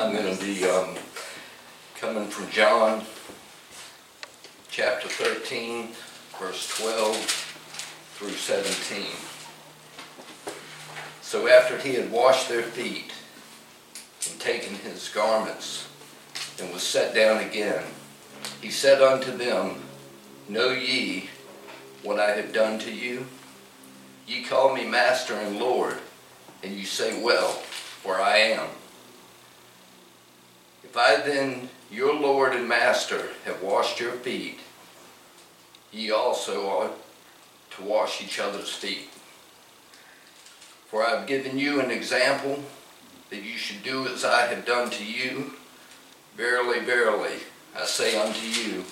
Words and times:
I'm 0.00 0.12
going 0.12 0.36
to 0.36 0.44
be 0.44 0.64
um, 0.64 0.94
coming 1.96 2.28
from 2.28 2.48
John 2.50 3.02
chapter 4.70 5.08
13, 5.08 5.88
verse 6.38 6.68
12 6.78 7.16
through 8.14 8.30
17. 8.30 9.06
So 11.20 11.48
after 11.48 11.78
he 11.78 11.94
had 11.94 12.12
washed 12.12 12.48
their 12.48 12.62
feet 12.62 13.10
and 14.30 14.38
taken 14.38 14.76
his 14.76 15.08
garments 15.08 15.88
and 16.60 16.72
was 16.72 16.84
set 16.84 17.12
down 17.12 17.38
again, 17.38 17.82
he 18.60 18.70
said 18.70 19.02
unto 19.02 19.36
them, 19.36 19.82
Know 20.48 20.70
ye 20.70 21.28
what 22.04 22.20
I 22.20 22.30
have 22.36 22.52
done 22.52 22.78
to 22.80 22.92
you? 22.92 23.26
Ye 24.28 24.44
call 24.44 24.76
me 24.76 24.86
Master 24.86 25.34
and 25.34 25.58
Lord, 25.58 25.98
and 26.62 26.72
you 26.72 26.84
say, 26.84 27.20
Well, 27.20 27.50
for 27.50 28.20
I 28.20 28.36
am. 28.36 28.68
If 30.90 30.96
I 30.96 31.16
then, 31.16 31.68
your 31.90 32.14
Lord 32.14 32.54
and 32.54 32.66
Master, 32.66 33.28
have 33.44 33.62
washed 33.62 34.00
your 34.00 34.12
feet, 34.12 34.60
ye 35.92 36.10
also 36.10 36.66
ought 36.66 36.98
to 37.72 37.82
wash 37.82 38.22
each 38.22 38.38
other's 38.38 38.72
feet. 38.72 39.10
For 40.86 41.06
I 41.06 41.10
have 41.10 41.26
given 41.26 41.58
you 41.58 41.80
an 41.80 41.90
example 41.90 42.64
that 43.28 43.42
you 43.42 43.58
should 43.58 43.82
do 43.82 44.06
as 44.06 44.24
I 44.24 44.46
have 44.46 44.64
done 44.64 44.88
to 44.90 45.04
you. 45.04 45.52
Verily, 46.36 46.80
verily, 46.80 47.34
I 47.76 47.84
say 47.84 48.18
unto 48.18 48.46
you, 48.46 48.84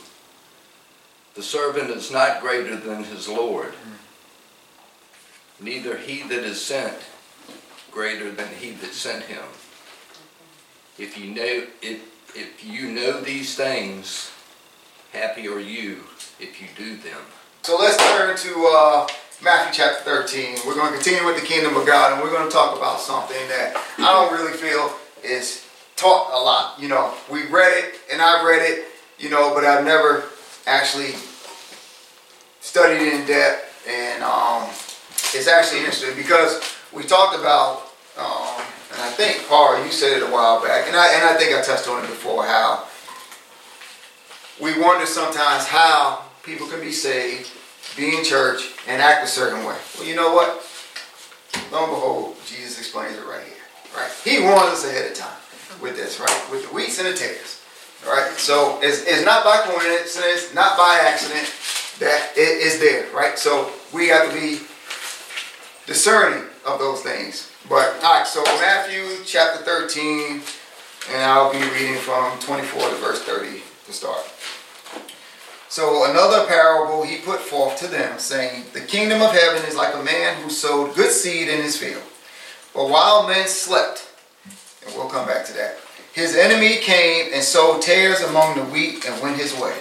the 1.34 1.42
servant 1.42 1.90
is 1.90 2.12
not 2.12 2.42
greater 2.42 2.76
than 2.76 3.04
his 3.04 3.26
Lord, 3.26 3.72
neither 5.58 5.96
he 5.96 6.22
that 6.24 6.44
is 6.44 6.60
sent 6.60 6.98
greater 7.90 8.30
than 8.30 8.48
he 8.60 8.72
that 8.72 8.92
sent 8.92 9.24
him. 9.24 9.44
If 10.98 11.18
you 11.18 11.34
know 11.34 11.66
if, 11.82 12.34
if 12.34 12.64
you 12.64 12.90
know 12.90 13.20
these 13.20 13.54
things, 13.54 14.30
happy 15.12 15.48
are 15.48 15.60
you 15.60 16.04
if 16.40 16.60
you 16.60 16.68
do 16.76 16.96
them. 16.96 17.20
So 17.62 17.76
let's 17.78 17.96
turn 17.96 18.36
to 18.36 18.72
uh, 18.74 19.06
Matthew 19.42 19.84
chapter 19.84 20.04
13. 20.04 20.58
We're 20.66 20.74
going 20.74 20.92
to 20.92 20.98
continue 20.98 21.26
with 21.26 21.40
the 21.40 21.46
kingdom 21.46 21.76
of 21.76 21.86
God, 21.86 22.12
and 22.12 22.22
we're 22.22 22.30
going 22.30 22.48
to 22.48 22.52
talk 22.52 22.76
about 22.76 23.00
something 23.00 23.36
that 23.48 23.74
I 23.98 24.12
don't 24.12 24.32
really 24.32 24.56
feel 24.56 24.94
is 25.22 25.66
taught 25.96 26.30
a 26.32 26.40
lot. 26.42 26.80
You 26.80 26.88
know, 26.88 27.12
we 27.30 27.46
read 27.46 27.76
it, 27.76 27.96
and 28.12 28.22
I've 28.22 28.46
read 28.46 28.62
it, 28.62 28.86
you 29.18 29.28
know, 29.28 29.52
but 29.54 29.64
I've 29.64 29.84
never 29.84 30.24
actually 30.66 31.14
studied 32.60 33.12
in 33.12 33.26
depth, 33.26 33.86
and 33.88 34.22
um, 34.22 34.64
it's 35.34 35.48
actually 35.48 35.80
interesting 35.80 36.14
because 36.16 36.74
we 36.92 37.02
talked 37.02 37.38
about, 37.38 37.88
um, 38.18 38.64
and 38.96 39.04
I 39.04 39.10
think 39.10 39.46
Paul, 39.46 39.84
you 39.84 39.92
said 39.92 40.16
it 40.16 40.22
a 40.22 40.32
while 40.32 40.64
back, 40.64 40.88
and 40.88 40.96
I 40.96 41.14
and 41.14 41.24
I 41.24 41.36
think 41.36 41.54
I 41.54 41.60
touched 41.60 41.86
on 41.86 42.02
it 42.02 42.08
before 42.08 42.44
how 42.44 42.88
we 44.60 44.80
wonder 44.80 45.04
sometimes 45.04 45.66
how 45.66 46.24
people 46.42 46.66
can 46.66 46.80
be 46.80 46.92
saved, 46.92 47.50
be 47.94 48.16
in 48.16 48.24
church, 48.24 48.72
and 48.88 49.02
act 49.02 49.22
a 49.22 49.26
certain 49.26 49.64
way. 49.66 49.76
Well, 49.98 50.08
you 50.08 50.16
know 50.16 50.32
what? 50.32 50.64
Lo 51.70 51.84
and 51.84 51.92
behold, 51.92 52.36
Jesus 52.46 52.78
explains 52.78 53.16
it 53.18 53.26
right 53.26 53.44
here. 53.44 53.54
Right? 53.94 54.10
He 54.24 54.40
warns 54.40 54.72
us 54.72 54.86
ahead 54.88 55.10
of 55.10 55.16
time 55.16 55.36
with 55.82 55.96
this, 55.96 56.18
right? 56.18 56.50
With 56.50 56.62
the 56.62 56.74
wheats 56.74 56.98
and 56.98 57.08
the 57.08 57.14
tares. 57.14 57.62
All 58.06 58.12
right? 58.12 58.32
So 58.32 58.78
it's, 58.82 59.02
it's 59.02 59.24
not 59.24 59.44
by 59.44 59.62
coincidence, 59.64 60.54
not 60.54 60.78
by 60.78 61.00
accident 61.02 61.52
that 61.98 62.32
it 62.36 62.62
is 62.62 62.78
there, 62.78 63.10
right? 63.14 63.38
So 63.38 63.72
we 63.92 64.08
have 64.08 64.30
to 64.30 64.34
be 64.34 64.60
discerning 65.86 66.44
of 66.64 66.78
those 66.78 67.02
things. 67.02 67.52
But 67.68 67.96
all 68.04 68.14
right, 68.14 68.26
so 68.26 68.44
Matthew 68.44 69.24
chapter 69.24 69.64
13, 69.64 70.40
and 71.10 71.22
I'll 71.22 71.52
be 71.52 71.58
reading 71.58 71.96
from 71.96 72.38
24 72.38 72.90
to 72.90 72.96
verse 72.96 73.22
30 73.22 73.60
to 73.86 73.92
start. 73.92 74.24
So 75.68 76.08
another 76.08 76.46
parable 76.46 77.02
he 77.02 77.16
put 77.18 77.40
forth 77.40 77.76
to 77.80 77.88
them, 77.88 78.20
saying, 78.20 78.66
The 78.72 78.82
kingdom 78.82 79.20
of 79.20 79.32
heaven 79.32 79.64
is 79.64 79.74
like 79.74 79.96
a 79.96 80.02
man 80.02 80.40
who 80.40 80.48
sowed 80.48 80.94
good 80.94 81.10
seed 81.10 81.48
in 81.48 81.60
his 81.60 81.76
field. 81.76 82.04
But 82.72 82.88
while 82.88 83.26
men 83.26 83.48
slept, 83.48 84.12
and 84.86 84.94
we'll 84.94 85.08
come 85.08 85.26
back 85.26 85.44
to 85.46 85.52
that, 85.54 85.78
his 86.12 86.36
enemy 86.36 86.76
came 86.76 87.32
and 87.34 87.42
sowed 87.42 87.82
tares 87.82 88.20
among 88.20 88.56
the 88.56 88.64
wheat 88.66 89.04
and 89.08 89.20
went 89.20 89.40
his 89.40 89.58
way. 89.58 89.76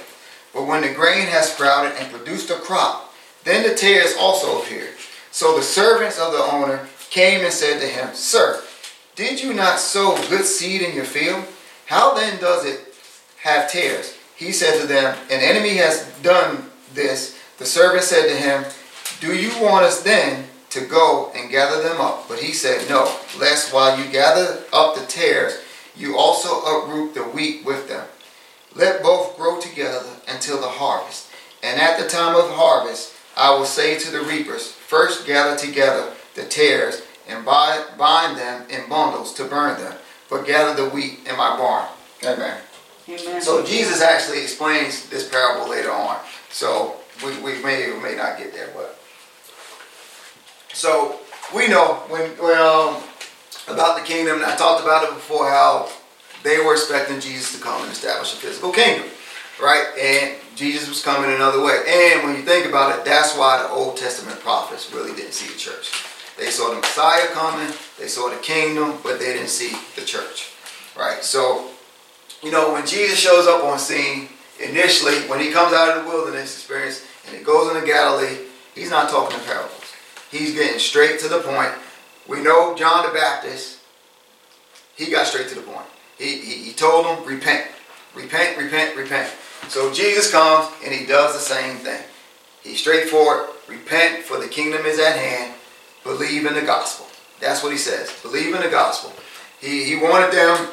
But 0.56 0.66
when 0.66 0.82
the 0.82 0.94
grain 0.94 1.28
has 1.28 1.54
sprouted 1.54 1.94
and 2.00 2.12
produced 2.12 2.50
a 2.50 2.56
crop, 2.56 3.14
then 3.44 3.62
the 3.62 3.76
tares 3.76 4.16
also 4.20 4.60
appeared. 4.60 4.96
So 5.30 5.56
the 5.56 5.62
servants 5.62 6.18
of 6.18 6.32
the 6.32 6.40
owner 6.40 6.88
came 7.10 7.42
and 7.42 7.54
said 7.54 7.80
to 7.80 7.88
him, 7.88 8.14
Sir, 8.14 8.62
did 9.16 9.42
you 9.42 9.54
not 9.54 9.80
sow 9.80 10.16
good 10.30 10.46
seed 10.46 10.82
in 10.82 10.96
your 10.96 11.06
field? 11.06 11.46
How 11.86 12.14
then 12.14 12.40
does 12.40 12.66
it 12.66 12.94
have 13.42 13.72
tares? 13.72 14.18
He 14.36 14.52
said 14.52 14.82
to 14.82 14.88
them, 14.88 15.18
An 15.32 15.40
enemy 15.40 15.78
has 15.78 16.06
done 16.22 16.70
this. 16.94 17.40
The 17.58 17.66
servant 17.66 18.04
said 18.04 18.28
to 18.28 18.36
him, 18.36 18.66
Do 19.22 19.34
you 19.34 19.50
want 19.64 19.86
us 19.86 20.04
then 20.04 20.48
to 20.72 20.82
go 20.82 21.32
and 21.36 21.50
gather 21.50 21.82
them 21.82 22.02
up? 22.02 22.28
But 22.28 22.40
he 22.40 22.52
said, 22.52 22.90
No, 22.90 23.04
lest 23.40 23.74
while 23.74 23.98
you 23.98 24.12
gather 24.12 24.64
up 24.74 24.96
the 24.96 25.06
tares, 25.06 25.62
you 25.96 26.18
also 26.18 26.60
uproot 26.62 27.14
the 27.14 27.24
wheat 27.24 27.64
with 27.64 27.88
them. 27.88 28.06
Let 28.76 29.02
both 29.02 29.38
grow 29.38 29.62
together 29.62 30.04
until 30.28 30.60
the 30.60 30.68
harvest. 30.68 31.30
And 31.64 31.80
at 31.80 31.98
the 31.98 32.10
time 32.10 32.36
of 32.36 32.52
harvest, 32.52 33.14
I 33.38 33.52
will 33.52 33.66
say 33.66 33.98
to 33.98 34.12
the 34.12 34.22
reapers, 34.22 34.72
First 34.72 35.26
gather 35.26 35.56
together 35.56 36.12
the 36.36 36.44
tares 36.44 37.02
and 37.28 37.44
bind 37.46 38.38
them 38.38 38.70
in 38.70 38.88
bundles 38.88 39.34
to 39.34 39.46
burn 39.46 39.80
them, 39.80 39.94
but 40.30 40.46
gather 40.46 40.84
the 40.84 40.90
wheat 40.90 41.20
in 41.28 41.36
my 41.36 41.58
barn. 41.58 41.88
Amen. 42.24 42.62
Amen. 43.08 43.42
So 43.42 43.64
Jesus 43.66 44.02
actually 44.02 44.42
explains 44.42 45.10
this 45.10 45.28
parable 45.30 45.70
later 45.70 45.92
on. 45.92 46.18
So 46.50 46.98
we, 47.24 47.38
we 47.42 47.62
may 47.64 47.90
or 47.90 48.02
may 48.02 48.16
not 48.16 48.38
get 48.38 48.54
there, 48.54 48.70
but 48.76 49.00
so 50.74 51.20
we 51.54 51.68
know 51.68 52.04
when, 52.10 52.30
when 52.32 52.58
um, 52.58 53.02
about 53.68 53.98
the 53.98 54.04
kingdom. 54.04 54.42
I 54.46 54.56
talked 54.56 54.84
about 54.84 55.04
it 55.04 55.14
before 55.14 55.50
how 55.50 55.90
they 56.44 56.60
were 56.60 56.74
expecting 56.74 57.20
Jesus 57.20 57.56
to 57.56 57.64
come 57.64 57.82
and 57.82 57.92
establish 57.92 58.34
a 58.34 58.38
physical 58.38 58.72
kingdom, 58.72 59.08
right? 59.62 59.88
And 60.00 60.36
Jesus 60.56 60.88
was 60.88 61.04
coming 61.04 61.34
another 61.34 61.64
way. 61.64 61.84
And 61.88 62.24
when 62.28 62.36
you 62.36 62.44
think 62.44 62.68
about 62.68 62.98
it, 62.98 63.06
that's 63.06 63.38
why 63.38 63.62
the 63.62 63.70
Old 63.70 63.98
Testament 63.98 64.40
prophets 64.40 64.92
really 64.94 65.16
didn't 65.16 65.34
see 65.34 65.52
the 65.52 65.58
church. 65.58 65.92
They 66.38 66.50
saw 66.50 66.70
the 66.70 66.82
Messiah 66.82 67.28
coming, 67.28 67.74
they 67.98 68.08
saw 68.08 68.30
the 68.30 68.38
kingdom, 68.38 69.00
but 69.04 69.20
they 69.20 69.34
didn't 69.34 69.50
see 69.50 69.76
the 69.96 70.06
church, 70.06 70.52
right? 70.98 71.24
So 71.24 71.70
you 72.46 72.52
know, 72.52 72.74
when 72.74 72.86
Jesus 72.86 73.20
shows 73.20 73.48
up 73.48 73.64
on 73.64 73.80
scene, 73.80 74.30
initially, 74.60 75.16
when 75.28 75.40
he 75.40 75.52
comes 75.52 75.74
out 75.74 75.98
of 75.98 76.04
the 76.04 76.10
wilderness 76.10 76.54
experience 76.56 77.04
and 77.28 77.36
he 77.36 77.44
goes 77.44 77.74
into 77.74 77.86
Galilee, 77.88 78.38
he's 78.76 78.92
not 78.92 79.10
talking 79.10 79.40
in 79.40 79.46
parables. 79.46 79.94
He's 80.30 80.54
getting 80.54 80.78
straight 80.78 81.20
to 81.22 81.28
the 81.28 81.40
point. 81.40 81.72
We 82.28 82.44
know 82.44 82.76
John 82.76 83.08
the 83.08 83.14
Baptist, 83.14 83.80
he 84.96 85.10
got 85.10 85.26
straight 85.26 85.50
to 85.50 85.56
the 85.56 85.62
point. 85.62 85.88
He, 86.20 86.38
he, 86.38 86.64
he 86.66 86.74
told 86.74 87.06
them, 87.06 87.26
repent, 87.26 87.68
repent, 88.14 88.58
repent, 88.58 88.96
repent. 88.96 89.32
So 89.68 89.92
Jesus 89.92 90.32
comes 90.32 90.72
and 90.84 90.94
he 90.94 91.06
does 91.06 91.34
the 91.34 91.40
same 91.40 91.78
thing. 91.78 92.02
He's 92.64 92.80
straightforward, 92.80 93.50
repent 93.68 94.24
for 94.24 94.40
the 94.40 94.48
kingdom 94.48 94.86
is 94.86 95.00
at 95.00 95.18
hand, 95.18 95.54
believe 96.06 96.46
in 96.46 96.54
the 96.54 96.62
gospel. 96.62 97.08
That's 97.42 97.62
what 97.62 97.74
he 97.74 97.78
says, 97.78 98.16
believe 98.22 98.56
in 98.56 98.62
the 98.62 98.70
gospel. 98.70 99.12
He, 99.60 99.84
he 99.84 99.98
wanted 99.98 100.32
them 100.32 100.70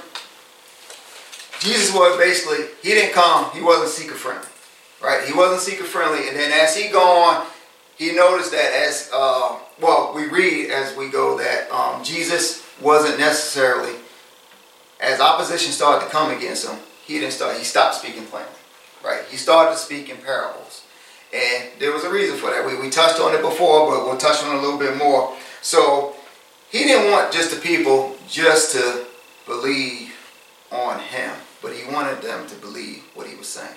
Jesus 1.63 1.95
was 1.95 2.19
basically, 2.19 2.67
he 2.83 2.89
didn't 2.89 3.15
come, 3.15 3.51
he 3.53 3.61
wasn't 3.61 3.89
seeker 3.89 4.17
friendly. 4.17 4.49
Right? 5.01 5.25
He 5.27 5.33
wasn't 5.33 5.61
seeker 5.61 5.85
friendly. 5.85 6.29
And 6.29 6.37
then 6.37 6.51
as 6.51 6.77
he 6.77 6.89
go 6.91 7.01
on, 7.01 7.47
he 7.97 8.13
noticed 8.13 8.51
that 8.51 8.73
as, 8.73 9.09
uh, 9.13 9.59
well, 9.81 10.13
we 10.15 10.27
read 10.27 10.71
as 10.71 10.97
we 10.97 11.09
go 11.09 11.39
that 11.39 11.71
um, 11.71 12.03
Jesus 12.03 12.67
wasn't 12.81 13.19
necessarily, 13.21 13.95
as 15.01 15.21
opposition 15.21 15.71
started 15.71 16.07
to 16.07 16.11
come 16.11 16.37
against 16.37 16.69
him, 16.69 16.79
he 17.05 17.21
didn't 17.21 17.33
start, 17.33 17.57
he 17.57 17.65
stopped 17.65 17.95
speaking 17.95 18.25
plainly. 18.25 18.51
Right? 19.05 19.23
He 19.31 19.37
started 19.37 19.73
to 19.73 19.79
speak 19.79 20.09
in 20.09 20.17
parables. 20.17 20.82
And 21.33 21.69
there 21.79 21.93
was 21.93 22.05
a 22.05 22.11
reason 22.11 22.37
for 22.37 22.51
that. 22.51 22.67
We, 22.67 22.79
we 22.81 22.91
touched 22.91 23.21
on 23.21 23.35
it 23.35 23.43
before, 23.43 23.91
but 23.91 24.05
we'll 24.05 24.19
touch 24.19 24.43
on 24.45 24.55
it 24.55 24.59
a 24.59 24.63
little 24.63 24.79
bit 24.79 24.97
more. 24.97 25.35
So 25.63 26.15
he 26.71 26.85
didn't 26.85 27.11
want 27.11 27.33
just 27.33 27.55
the 27.55 27.61
people 27.61 28.17
just 28.29 28.73
to 28.73 29.07
believe 29.47 30.13
on 30.71 30.99
him 31.01 31.33
but 31.63 31.73
he 31.73 31.91
wanted 31.91 32.21
them 32.21 32.47
to 32.49 32.57
believe 32.57 33.03
what 33.15 33.27
he 33.27 33.37
was 33.37 33.47
saying. 33.47 33.77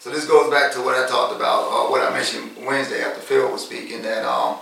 So 0.00 0.10
this 0.10 0.26
goes 0.26 0.50
back 0.50 0.72
to 0.72 0.82
what 0.82 0.94
I 0.96 1.06
talked 1.06 1.36
about, 1.36 1.68
uh, 1.68 1.90
what 1.90 2.00
I 2.00 2.10
mentioned 2.10 2.50
Wednesday 2.64 3.02
after 3.02 3.20
Phil 3.20 3.50
was 3.52 3.64
speaking, 3.64 4.02
that 4.02 4.24
um, 4.24 4.56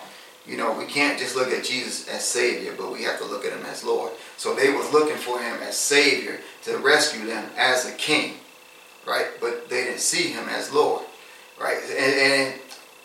you 0.45 0.57
know 0.57 0.77
we 0.77 0.85
can't 0.87 1.19
just 1.19 1.37
look 1.37 1.51
at 1.51 1.65
Jesus 1.65 2.09
as 2.09 2.25
Savior, 2.25 2.75
but 2.77 2.93
we 2.93 3.03
have 3.05 3.19
to 3.19 3.25
look 3.25 3.45
at 3.45 3.53
him 3.53 3.65
as 3.67 3.85
Lord. 3.85 4.13
So 4.37 4.55
they 4.55 4.71
was 4.71 4.93
looking 4.93 5.17
for 5.17 5.41
him 5.41 5.57
as 5.63 5.77
Savior 5.77 6.41
to 6.65 6.79
rescue 6.79 7.27
them 7.27 7.49
as 7.57 7.89
a 7.89 7.93
King, 7.93 8.35
right? 9.07 9.29
But 9.41 9.69
they 9.69 9.85
didn't 9.85 10.01
see 10.01 10.31
him 10.31 10.49
as 10.49 10.73
Lord, 10.73 11.05
right? 11.61 11.79
And, 11.91 12.15
and 12.15 12.61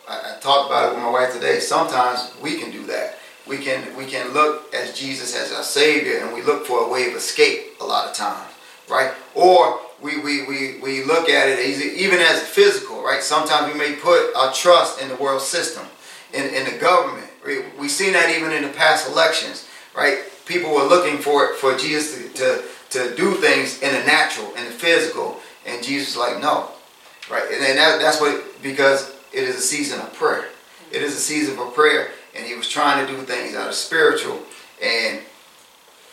I, 0.07 0.35
I 0.35 0.39
talked 0.39 0.69
about 0.69 0.91
it 0.91 0.95
with 0.95 1.03
my 1.03 1.09
wife 1.09 1.33
today. 1.33 1.59
Sometimes 1.59 2.31
we 2.41 2.59
can 2.59 2.71
do 2.71 2.85
that. 2.87 3.19
we 3.49 3.57
can 3.57 3.95
we 3.97 4.05
can 4.05 4.31
look 4.33 4.73
as 4.73 4.97
Jesus 4.97 5.35
as 5.35 5.51
our 5.51 5.63
Savior, 5.63 6.19
and 6.19 6.33
we 6.33 6.41
look 6.43 6.65
for 6.67 6.85
a 6.85 6.89
way 6.89 7.07
of 7.09 7.15
escape 7.15 7.81
a 7.81 7.85
lot 7.85 8.07
of 8.07 8.15
times, 8.15 8.53
right? 8.87 9.11
Or 9.33 9.79
we, 10.01 10.21
we, 10.21 10.45
we, 10.45 10.79
we 10.79 11.03
look 11.03 11.27
at 11.27 11.49
it 11.49 11.59
even 11.59 12.19
as 12.19 12.41
physical, 12.41 13.03
right? 13.03 13.21
Sometimes 13.21 13.73
we 13.73 13.77
may 13.77 13.95
put 13.95 14.33
our 14.35 14.53
trust 14.53 15.01
in 15.01 15.09
the 15.09 15.15
world 15.15 15.41
system, 15.41 15.85
in, 16.31 16.45
in 16.53 16.63
the 16.71 16.77
government. 16.79 17.27
We've 17.77 17.91
seen 17.91 18.13
that 18.13 18.33
even 18.33 18.53
in 18.53 18.63
the 18.63 18.69
past 18.69 19.09
elections, 19.09 19.67
right? 19.97 20.19
People 20.45 20.73
were 20.73 20.85
looking 20.85 21.17
for 21.17 21.55
for 21.55 21.75
Jesus 21.75 22.15
to, 22.15 22.29
to, 22.39 22.63
to 22.91 23.15
do 23.15 23.33
things 23.35 23.81
in 23.81 23.93
the 23.93 24.03
natural, 24.05 24.53
in 24.55 24.65
the 24.65 24.71
physical, 24.71 25.39
and 25.65 25.83
Jesus 25.83 26.15
like, 26.15 26.39
no, 26.39 26.71
right? 27.29 27.43
And 27.51 27.77
that, 27.77 27.99
that's 27.99 28.19
what, 28.19 28.43
because 28.61 29.15
it 29.33 29.43
is 29.43 29.55
a 29.55 29.61
season 29.61 29.99
of 29.99 30.13
prayer. 30.13 30.45
It 30.91 31.01
is 31.01 31.13
a 31.13 31.19
season 31.19 31.55
for 31.55 31.67
prayer, 31.67 32.11
and 32.35 32.45
he 32.45 32.55
was 32.55 32.67
trying 32.67 33.05
to 33.05 33.11
do 33.11 33.21
things 33.21 33.55
out 33.55 33.67
of 33.67 33.75
spiritual, 33.75 34.39
and 34.81 35.21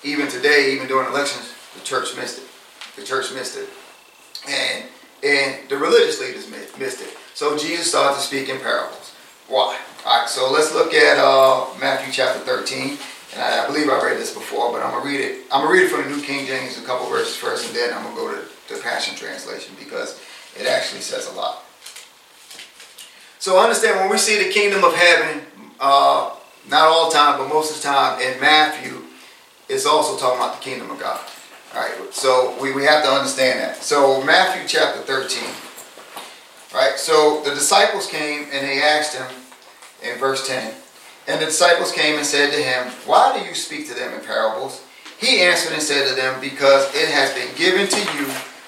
even 0.04 0.28
today, 0.28 0.72
even 0.74 0.86
during 0.86 1.08
elections, 1.08 1.52
the 1.74 1.80
church 1.80 2.16
missed 2.16 2.38
it. 2.38 2.48
The 2.96 3.02
church 3.02 3.32
missed 3.32 3.56
it. 3.56 3.68
And 4.48 4.84
and 5.24 5.68
the 5.68 5.76
religious 5.76 6.20
leaders 6.20 6.48
missed 6.78 7.00
it. 7.00 7.16
So 7.34 7.56
Jesus 7.56 7.88
started 7.88 8.16
to 8.16 8.22
speak 8.22 8.48
in 8.48 8.60
parables. 8.60 9.14
Why? 9.48 9.78
All 10.04 10.20
right, 10.20 10.28
so 10.28 10.52
let's 10.52 10.72
look 10.74 10.94
at 10.94 11.18
uh, 11.18 11.66
Matthew 11.80 12.12
chapter 12.12 12.40
13. 12.40 12.98
And 13.34 13.42
I, 13.42 13.64
I, 13.64 13.66
believe 13.66 13.88
I 13.88 14.02
read 14.02 14.18
this 14.18 14.32
before, 14.32 14.72
but 14.72 14.82
I'm 14.82 15.00
to 15.00 15.06
read 15.06 15.20
it. 15.20 15.44
I'm 15.50 15.66
to 15.66 15.72
read 15.72 15.84
it 15.84 15.88
from 15.88 16.04
the 16.04 16.16
New 16.16 16.22
King 16.22 16.46
James, 16.46 16.78
a 16.78 16.82
couple 16.82 17.08
verses 17.08 17.36
first, 17.36 17.66
and 17.66 17.76
then 17.76 17.92
I'm 17.92 18.08
to 18.08 18.14
go 18.14 18.32
to 18.32 18.42
the 18.72 18.80
Passion 18.80 19.16
Translation 19.16 19.74
because 19.78 20.20
it 20.58 20.66
actually 20.66 21.00
says 21.00 21.28
a 21.28 21.32
lot. 21.32 21.62
So 23.38 23.58
understand 23.60 24.00
when 24.00 24.10
we 24.10 24.18
see 24.18 24.42
the 24.42 24.50
kingdom 24.50 24.82
of 24.82 24.94
heaven, 24.94 25.42
uh, 25.78 26.34
not 26.68 26.88
all 26.88 27.08
the 27.08 27.14
time, 27.14 27.38
but 27.38 27.48
most 27.48 27.70
of 27.70 27.82
the 27.82 27.88
time 27.88 28.20
in 28.20 28.40
Matthew, 28.40 29.02
it's 29.68 29.86
also 29.86 30.18
talking 30.18 30.38
about 30.38 30.58
the 30.58 30.64
kingdom 30.64 30.90
of 30.90 30.98
God. 30.98 31.20
All 31.74 31.80
right, 31.80 32.14
so 32.14 32.56
we, 32.60 32.72
we 32.72 32.84
have 32.84 33.04
to 33.04 33.10
understand 33.10 33.60
that. 33.60 33.82
So 33.82 34.22
Matthew 34.24 34.66
chapter 34.66 35.00
13. 35.02 35.42
Right, 36.74 36.98
so 36.98 37.42
the 37.44 37.54
disciples 37.54 38.06
came 38.06 38.48
and 38.52 38.66
they 38.66 38.82
asked 38.82 39.16
him 39.16 39.26
in 40.02 40.18
verse 40.18 40.46
10. 40.46 40.74
And 41.28 41.40
the 41.40 41.46
disciples 41.46 41.92
came 41.92 42.16
and 42.16 42.26
said 42.26 42.50
to 42.52 42.62
him, 42.62 42.92
Why 43.06 43.38
do 43.38 43.44
you 43.44 43.54
speak 43.54 43.88
to 43.88 43.94
them 43.94 44.12
in 44.14 44.24
parables? 44.24 44.82
He 45.18 45.40
answered 45.40 45.72
and 45.72 45.82
said 45.82 46.08
to 46.08 46.14
them, 46.14 46.40
Because 46.40 46.92
it 46.94 47.08
has 47.08 47.32
been 47.34 47.54
given 47.56 47.88
to 47.88 47.98
you 48.16 48.26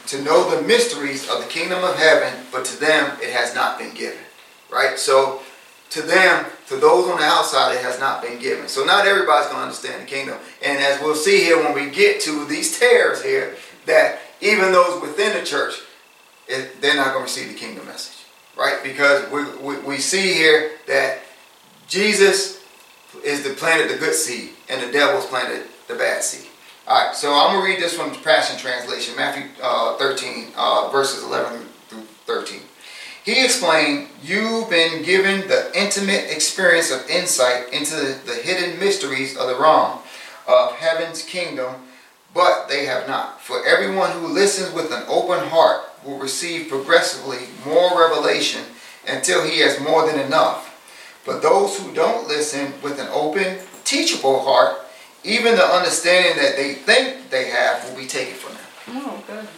to 0.08 0.22
know 0.22 0.50
the 0.50 0.62
mysteries 0.62 1.28
of 1.28 1.38
the 1.38 1.48
kingdom 1.48 1.84
of 1.84 1.96
heaven, 1.96 2.32
but 2.50 2.64
to 2.64 2.80
them 2.80 3.16
it 3.22 3.30
has 3.30 3.54
not 3.54 3.78
been 3.78 3.94
given. 3.94 4.18
Right? 4.70 4.98
So 4.98 5.42
to 5.90 6.02
them, 6.02 6.46
to 6.68 6.76
those 6.76 7.08
on 7.08 7.18
the 7.18 7.24
outside, 7.24 7.74
it 7.74 7.82
has 7.82 7.98
not 7.98 8.22
been 8.22 8.38
given. 8.38 8.68
So 8.68 8.84
not 8.84 9.06
everybody's 9.06 9.46
going 9.46 9.58
to 9.58 9.62
understand 9.62 10.02
the 10.02 10.06
kingdom. 10.06 10.38
And 10.62 10.78
as 10.78 11.00
we'll 11.00 11.14
see 11.14 11.38
here 11.38 11.62
when 11.62 11.74
we 11.74 11.90
get 11.90 12.20
to 12.22 12.44
these 12.46 12.78
tares 12.78 13.22
here, 13.22 13.56
that 13.86 14.20
even 14.40 14.72
those 14.72 15.00
within 15.00 15.38
the 15.38 15.44
church, 15.44 15.80
it, 16.46 16.80
they're 16.80 16.96
not 16.96 17.12
going 17.12 17.26
to 17.26 17.32
receive 17.32 17.48
the 17.48 17.58
kingdom 17.58 17.86
message. 17.86 18.24
Right? 18.56 18.82
Because 18.82 19.30
we, 19.30 19.44
we, 19.62 19.80
we 19.80 19.96
see 19.98 20.34
here 20.34 20.72
that 20.86 21.20
Jesus 21.86 22.64
is 23.24 23.42
the 23.42 23.50
planted 23.50 23.90
the 23.90 23.98
good 23.98 24.14
seed 24.14 24.50
and 24.68 24.82
the 24.82 24.92
devil's 24.92 25.26
planted 25.26 25.64
the 25.86 25.94
bad 25.94 26.22
seed. 26.22 26.47
All 26.88 27.04
right, 27.04 27.14
so 27.14 27.34
I'm 27.34 27.52
going 27.52 27.66
to 27.66 27.70
read 27.70 27.82
this 27.82 27.92
from 27.92 28.14
the 28.14 28.18
Passion 28.20 28.56
Translation, 28.56 29.14
Matthew 29.14 29.44
uh, 29.62 29.98
13, 29.98 30.52
uh, 30.56 30.88
verses 30.90 31.22
11 31.22 31.60
through 31.88 32.00
13. 32.24 32.60
He 33.26 33.44
explained, 33.44 34.08
You've 34.22 34.70
been 34.70 35.02
given 35.02 35.46
the 35.48 35.70
intimate 35.74 36.30
experience 36.30 36.90
of 36.90 37.06
insight 37.10 37.70
into 37.74 37.94
the, 37.94 38.18
the 38.24 38.34
hidden 38.36 38.80
mysteries 38.80 39.36
of 39.36 39.48
the 39.48 39.56
realm 39.56 39.98
of 40.46 40.76
heaven's 40.76 41.22
kingdom, 41.22 41.74
but 42.32 42.70
they 42.70 42.86
have 42.86 43.06
not. 43.06 43.42
For 43.42 43.66
everyone 43.66 44.12
who 44.12 44.26
listens 44.26 44.74
with 44.74 44.90
an 44.90 45.02
open 45.08 45.46
heart 45.50 45.82
will 46.06 46.18
receive 46.18 46.70
progressively 46.70 47.48
more 47.66 48.00
revelation 48.00 48.62
until 49.06 49.44
he 49.44 49.60
has 49.60 49.78
more 49.78 50.10
than 50.10 50.18
enough. 50.18 51.20
But 51.26 51.42
those 51.42 51.78
who 51.78 51.92
don't 51.92 52.28
listen 52.28 52.72
with 52.80 52.98
an 52.98 53.08
open, 53.12 53.58
teachable 53.84 54.40
heart, 54.40 54.87
even 55.24 55.56
the 55.56 55.64
understanding 55.64 56.42
that 56.42 56.56
they 56.56 56.74
think 56.74 57.30
they 57.30 57.50
have 57.50 57.88
will 57.88 57.96
be 57.96 58.06
taken 58.06 58.34
from 58.34 58.54
them. 58.54 59.02
Oh, 59.02 59.22
good. 59.26 59.48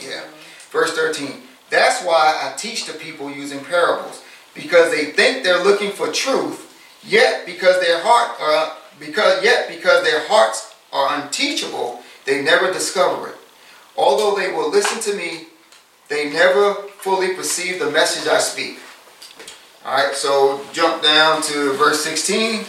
Yeah. 0.00 0.24
Verse 0.70 0.94
13. 0.94 1.42
That's 1.70 2.04
why 2.04 2.38
I 2.42 2.56
teach 2.56 2.86
the 2.86 2.94
people 2.94 3.30
using 3.30 3.64
parables, 3.64 4.22
because 4.54 4.90
they 4.90 5.06
think 5.06 5.44
they're 5.44 5.62
looking 5.62 5.90
for 5.90 6.10
truth, 6.10 6.74
yet 7.04 7.44
because 7.46 7.80
their 7.80 8.00
heart 8.02 8.40
are 8.40 8.76
because 8.98 9.44
yet 9.44 9.68
because 9.68 10.02
their 10.02 10.26
hearts 10.26 10.74
are 10.92 11.20
unteachable, 11.20 12.00
they 12.24 12.42
never 12.42 12.72
discover 12.72 13.28
it. 13.28 13.34
Although 13.96 14.36
they 14.36 14.52
will 14.52 14.70
listen 14.70 15.00
to 15.12 15.16
me, 15.16 15.48
they 16.08 16.30
never 16.30 16.74
fully 16.74 17.34
perceive 17.34 17.78
the 17.78 17.90
message 17.90 18.28
I 18.28 18.38
speak. 18.38 18.78
All 19.84 19.94
right, 19.94 20.14
so 20.14 20.60
jump 20.72 21.02
down 21.02 21.42
to 21.42 21.72
verse 21.74 22.02
16, 22.02 22.64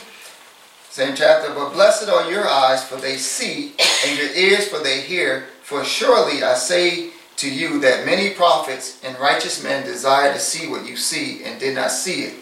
same 0.90 1.16
chapter. 1.16 1.54
But 1.54 1.74
blessed 1.74 2.10
are 2.10 2.30
your 2.30 2.48
eyes, 2.48 2.84
for 2.84 2.96
they 2.98 3.18
see, 3.18 3.74
and 4.06 4.18
your 4.18 4.32
ears, 4.32 4.68
for 4.68 4.80
they 4.80 5.02
hear. 5.02 5.46
For 5.62 5.84
surely 5.84 6.44
I 6.44 6.56
say 6.56 7.12
to 7.38 7.50
you 7.50 7.80
that 7.80 8.06
many 8.06 8.32
prophets 8.32 9.02
and 9.04 9.18
righteous 9.20 9.64
men 9.64 9.86
desire 9.86 10.34
to 10.34 10.40
see 10.40 10.68
what 10.68 10.88
you 10.88 10.98
see 10.98 11.44
and 11.44 11.60
did 11.60 11.76
not 11.76 11.92
see 11.92 12.24
it, 12.24 12.34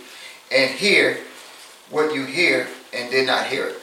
and 0.51 0.71
hear 0.71 1.19
what 1.89 2.13
you 2.13 2.25
hear 2.25 2.67
and 2.93 3.11
did 3.11 3.27
not 3.27 3.47
hear 3.47 3.67
it. 3.67 3.81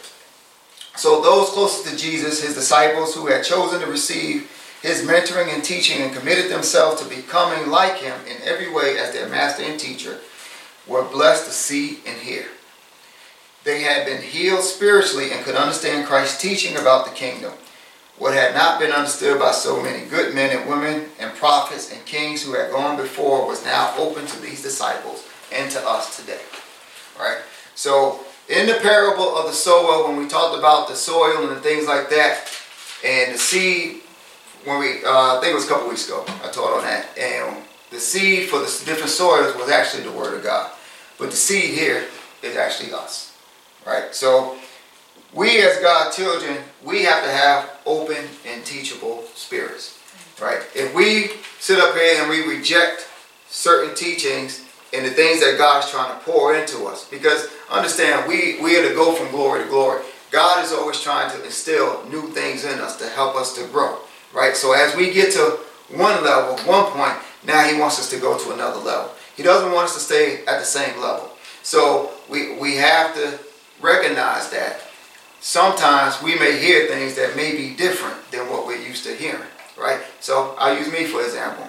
So 0.96 1.20
those 1.20 1.50
closest 1.50 1.88
to 1.88 1.96
Jesus, 1.96 2.42
his 2.42 2.54
disciples 2.54 3.14
who 3.14 3.26
had 3.26 3.44
chosen 3.44 3.80
to 3.80 3.86
receive 3.86 4.50
his 4.80 5.02
mentoring 5.02 5.52
and 5.52 5.64
teaching 5.64 6.02
and 6.02 6.14
committed 6.14 6.50
themselves 6.50 7.02
to 7.02 7.08
becoming 7.08 7.70
like 7.70 7.96
him 7.96 8.18
in 8.26 8.36
every 8.42 8.72
way 8.72 8.98
as 8.98 9.12
their 9.12 9.28
master 9.28 9.62
and 9.64 9.78
teacher, 9.78 10.18
were 10.86 11.02
blessed 11.02 11.46
to 11.46 11.52
see 11.52 12.00
and 12.06 12.20
hear. 12.20 12.46
They 13.64 13.80
had 13.80 14.04
been 14.04 14.20
healed 14.20 14.62
spiritually 14.62 15.32
and 15.32 15.42
could 15.42 15.54
understand 15.54 16.06
Christ's 16.06 16.40
teaching 16.40 16.76
about 16.76 17.06
the 17.06 17.12
kingdom. 17.12 17.54
What 18.18 18.34
had 18.34 18.54
not 18.54 18.78
been 18.78 18.92
understood 18.92 19.40
by 19.40 19.52
so 19.52 19.82
many 19.82 20.06
good 20.06 20.34
men 20.34 20.56
and 20.56 20.68
women 20.68 21.06
and 21.18 21.34
prophets 21.34 21.90
and 21.90 22.04
kings 22.04 22.42
who 22.42 22.52
had 22.54 22.70
gone 22.70 22.96
before 22.96 23.46
was 23.46 23.64
now 23.64 23.94
open 23.96 24.26
to 24.26 24.42
these 24.42 24.62
disciples 24.62 25.26
and 25.50 25.70
to 25.72 25.80
us 25.80 26.20
today. 26.20 26.40
Right? 27.18 27.38
So, 27.74 28.20
in 28.48 28.66
the 28.66 28.74
parable 28.74 29.34
of 29.34 29.46
the 29.46 29.52
sower, 29.52 30.06
when 30.06 30.18
we 30.18 30.28
talked 30.28 30.58
about 30.58 30.86
the 30.86 30.94
soil 30.94 31.50
and 31.50 31.62
things 31.62 31.86
like 31.86 32.10
that, 32.10 32.46
and 33.02 33.34
the 33.34 33.38
seed, 33.38 34.02
when 34.64 34.78
we, 34.78 35.02
uh, 35.04 35.36
I 35.36 35.40
think 35.40 35.52
it 35.52 35.54
was 35.54 35.64
a 35.64 35.68
couple 35.68 35.88
weeks 35.88 36.06
ago, 36.06 36.24
I 36.44 36.50
taught 36.50 36.76
on 36.76 36.82
that, 36.82 37.06
and 37.18 37.64
the 37.90 37.98
seed 37.98 38.50
for 38.50 38.58
the 38.58 38.82
different 38.84 39.10
soils 39.10 39.56
was 39.56 39.70
actually 39.70 40.02
the 40.02 40.12
Word 40.12 40.34
of 40.34 40.42
God. 40.42 40.70
But 41.18 41.30
the 41.30 41.36
seed 41.36 41.74
here 41.74 42.06
is 42.42 42.56
actually 42.56 42.92
us. 42.92 43.33
Right? 43.86 44.14
So, 44.14 44.56
we 45.34 45.60
as 45.62 45.78
God's 45.78 46.16
children, 46.16 46.58
we 46.84 47.02
have 47.02 47.24
to 47.24 47.30
have 47.30 47.70
open 47.86 48.24
and 48.46 48.64
teachable 48.64 49.24
spirits. 49.34 49.98
Right? 50.40 50.60
If 50.74 50.94
we 50.94 51.32
sit 51.58 51.78
up 51.78 51.94
here 51.94 52.20
and 52.20 52.30
we 52.30 52.46
reject 52.46 53.08
certain 53.48 53.94
teachings 53.94 54.64
and 54.92 55.04
the 55.04 55.10
things 55.10 55.40
that 55.40 55.56
God 55.58 55.84
is 55.84 55.90
trying 55.90 56.16
to 56.16 56.24
pour 56.24 56.54
into 56.54 56.84
us, 56.84 57.08
because 57.08 57.48
understand, 57.70 58.28
we, 58.28 58.60
we 58.60 58.76
are 58.78 58.88
to 58.88 58.94
go 58.94 59.12
from 59.12 59.30
glory 59.30 59.64
to 59.64 59.68
glory. 59.68 60.02
God 60.30 60.64
is 60.64 60.72
always 60.72 61.00
trying 61.00 61.30
to 61.36 61.44
instill 61.44 62.04
new 62.08 62.28
things 62.28 62.64
in 62.64 62.80
us 62.80 62.96
to 62.98 63.08
help 63.08 63.36
us 63.36 63.54
to 63.56 63.66
grow. 63.68 63.98
Right? 64.32 64.56
So 64.56 64.72
as 64.72 64.94
we 64.96 65.12
get 65.12 65.32
to 65.32 65.58
one 65.90 66.22
level, 66.24 66.56
one 66.64 66.90
point, 66.92 67.14
now 67.44 67.64
he 67.64 67.78
wants 67.78 67.98
us 67.98 68.10
to 68.10 68.18
go 68.18 68.38
to 68.38 68.52
another 68.52 68.80
level. 68.80 69.12
He 69.36 69.42
doesn't 69.42 69.72
want 69.72 69.86
us 69.86 69.94
to 69.94 70.00
stay 70.00 70.44
at 70.46 70.58
the 70.58 70.64
same 70.64 71.00
level. 71.00 71.30
So 71.62 72.10
we, 72.28 72.56
we 72.58 72.76
have 72.76 73.14
to 73.14 73.38
recognize 73.84 74.50
that 74.50 74.80
sometimes 75.40 76.20
we 76.22 76.38
may 76.38 76.58
hear 76.58 76.86
things 76.86 77.14
that 77.16 77.36
may 77.36 77.54
be 77.54 77.74
different 77.76 78.16
than 78.30 78.48
what 78.48 78.66
we're 78.66 78.80
used 78.80 79.04
to 79.04 79.14
hearing, 79.14 79.42
right? 79.78 80.00
So 80.20 80.54
I'll 80.58 80.76
use 80.76 80.90
me 80.90 81.04
for 81.04 81.22
example. 81.22 81.68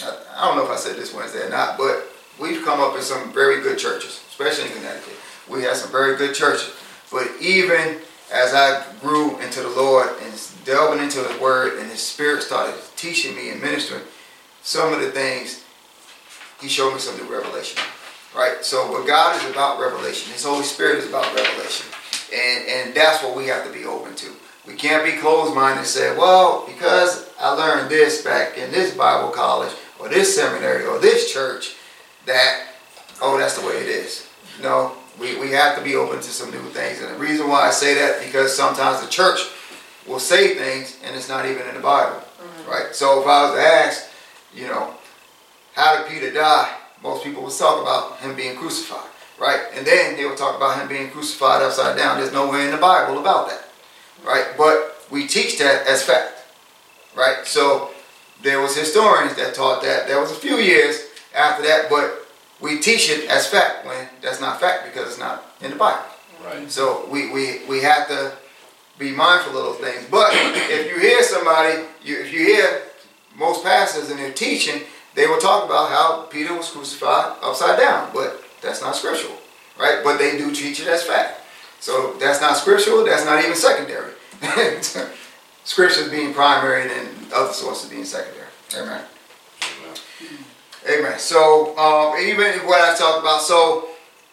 I 0.00 0.46
don't 0.46 0.56
know 0.56 0.64
if 0.64 0.70
I 0.70 0.76
said 0.76 0.96
this 0.96 1.12
Wednesday 1.12 1.44
or 1.44 1.50
not, 1.50 1.76
but 1.76 2.06
we've 2.40 2.64
come 2.64 2.80
up 2.80 2.96
in 2.96 3.02
some 3.02 3.32
very 3.32 3.60
good 3.60 3.78
churches, 3.78 4.22
especially 4.30 4.66
in 4.68 4.76
Connecticut. 4.76 5.14
We 5.48 5.62
have 5.64 5.76
some 5.76 5.90
very 5.90 6.16
good 6.16 6.34
churches. 6.34 6.72
But 7.10 7.28
even 7.40 7.98
as 8.32 8.54
I 8.54 8.84
grew 9.00 9.38
into 9.40 9.60
the 9.60 9.68
Lord 9.68 10.08
and 10.22 10.32
delving 10.64 11.02
into 11.02 11.22
His 11.22 11.38
Word 11.40 11.78
and 11.78 11.90
His 11.90 12.00
Spirit 12.00 12.42
started 12.42 12.74
teaching 12.96 13.36
me 13.36 13.50
and 13.50 13.60
ministering, 13.60 14.02
some 14.62 14.94
of 14.94 15.00
the 15.00 15.10
things 15.10 15.62
He 16.60 16.68
showed 16.68 16.94
me 16.94 17.00
some 17.00 17.16
new 17.18 17.30
revelation. 17.30 17.82
Right? 18.34 18.64
So 18.64 18.90
but 18.90 19.06
God 19.06 19.36
is 19.36 19.50
about 19.50 19.80
revelation. 19.80 20.32
His 20.32 20.44
Holy 20.44 20.64
Spirit 20.64 20.98
is 20.98 21.08
about 21.08 21.34
revelation. 21.34 21.86
And, 22.32 22.68
and 22.68 22.94
that's 22.94 23.22
what 23.22 23.36
we 23.36 23.46
have 23.46 23.66
to 23.66 23.72
be 23.72 23.84
open 23.84 24.14
to. 24.16 24.30
We 24.66 24.74
can't 24.74 25.04
be 25.04 25.20
closed-minded 25.20 25.78
and 25.78 25.86
say, 25.86 26.16
well, 26.16 26.64
because 26.66 27.28
I 27.38 27.50
learned 27.50 27.90
this 27.90 28.22
back 28.22 28.56
in 28.56 28.70
this 28.70 28.94
Bible 28.96 29.30
college 29.30 29.72
or 29.98 30.08
this 30.08 30.34
seminary 30.34 30.86
or 30.86 30.98
this 30.98 31.32
church, 31.32 31.74
that, 32.26 32.68
oh, 33.20 33.36
that's 33.36 33.60
the 33.60 33.66
way 33.66 33.74
it 33.74 33.88
is. 33.88 34.28
No, 34.62 34.92
we, 35.18 35.38
we 35.38 35.50
have 35.50 35.76
to 35.76 35.84
be 35.84 35.96
open 35.96 36.18
to 36.18 36.22
some 36.22 36.50
new 36.50 36.62
things. 36.70 37.00
And 37.00 37.14
the 37.14 37.18
reason 37.18 37.48
why 37.48 37.66
I 37.68 37.70
say 37.70 37.94
that 37.94 38.24
because 38.24 38.56
sometimes 38.56 39.02
the 39.02 39.08
church 39.08 39.40
will 40.06 40.20
say 40.20 40.54
things 40.54 40.98
and 41.04 41.14
it's 41.14 41.28
not 41.28 41.44
even 41.46 41.66
in 41.68 41.74
the 41.74 41.80
Bible, 41.80 42.16
mm-hmm. 42.16 42.70
right? 42.70 42.94
So 42.94 43.20
if 43.20 43.26
I 43.26 43.42
was 43.42 43.54
to 43.54 43.66
ask, 43.66 44.10
you 44.54 44.68
know, 44.68 44.94
how 45.74 45.98
did 45.98 46.06
Peter 46.10 46.32
die? 46.32 46.76
Most 47.02 47.24
people 47.24 47.42
would 47.42 47.52
talk 47.52 47.82
about 47.82 48.18
him 48.20 48.36
being 48.36 48.56
crucified, 48.56 49.10
right? 49.38 49.62
And 49.74 49.86
then 49.86 50.16
they 50.16 50.24
would 50.24 50.36
talk 50.36 50.56
about 50.56 50.80
him 50.80 50.88
being 50.88 51.10
crucified 51.10 51.62
upside 51.62 51.96
down. 51.96 52.18
There's 52.18 52.32
nowhere 52.32 52.64
in 52.64 52.70
the 52.70 52.76
Bible 52.76 53.18
about 53.18 53.48
that, 53.48 53.64
right? 54.24 54.46
But 54.56 55.04
we 55.10 55.26
teach 55.26 55.58
that 55.58 55.86
as 55.86 56.02
fact, 56.02 56.44
right? 57.16 57.44
So 57.44 57.90
there 58.42 58.60
was 58.60 58.76
historians 58.76 59.36
that 59.36 59.54
taught 59.54 59.82
that. 59.82 60.06
There 60.06 60.20
was 60.20 60.30
a 60.30 60.36
few 60.36 60.56
years 60.56 61.06
after 61.34 61.62
that, 61.64 61.90
but 61.90 62.26
we 62.60 62.78
teach 62.78 63.10
it 63.10 63.28
as 63.28 63.46
fact 63.46 63.84
when 63.84 64.08
that's 64.20 64.40
not 64.40 64.60
fact 64.60 64.84
because 64.84 65.08
it's 65.08 65.18
not 65.18 65.44
in 65.60 65.70
the 65.70 65.76
Bible. 65.76 66.06
Right. 66.44 66.70
So 66.70 67.08
we, 67.10 67.30
we, 67.30 67.64
we 67.68 67.80
have 67.82 68.08
to 68.08 68.32
be 68.98 69.10
mindful 69.12 69.56
of 69.58 69.78
those 69.78 69.78
things. 69.78 70.06
But 70.10 70.30
if 70.32 70.90
you 70.90 71.00
hear 71.00 71.22
somebody, 71.22 71.84
you, 72.02 72.20
if 72.20 72.32
you 72.32 72.40
hear 72.40 72.82
most 73.36 73.64
pastors 73.64 74.10
and 74.10 74.18
they're 74.18 74.32
teaching, 74.32 74.82
they 75.14 75.26
will 75.26 75.38
talk 75.38 75.64
about 75.64 75.90
how 75.90 76.22
Peter 76.30 76.54
was 76.56 76.70
crucified 76.70 77.36
upside 77.42 77.78
down, 77.78 78.10
but 78.14 78.42
that's 78.60 78.80
not 78.80 78.96
scriptural, 78.96 79.36
right? 79.78 80.00
But 80.02 80.18
they 80.18 80.38
do 80.38 80.54
teach 80.54 80.80
it 80.80 80.88
as 80.88 81.02
fact. 81.02 81.40
So 81.80 82.14
that's 82.20 82.40
not 82.40 82.56
scriptural, 82.56 83.04
that's 83.04 83.24
not 83.24 83.42
even 83.42 83.56
secondary. 83.56 84.12
Scriptures 85.64 86.08
being 86.10 86.34
primary 86.34 86.90
and 86.90 87.08
other 87.32 87.52
sources 87.52 87.88
being 87.88 88.04
secondary. 88.04 88.48
Amen. 88.76 89.02
Amen. 90.88 91.18
So 91.18 91.76
um, 91.78 92.18
even 92.18 92.66
what 92.66 92.80
I 92.80 92.96
talked 92.96 93.20
about, 93.20 93.42
so 93.42 93.88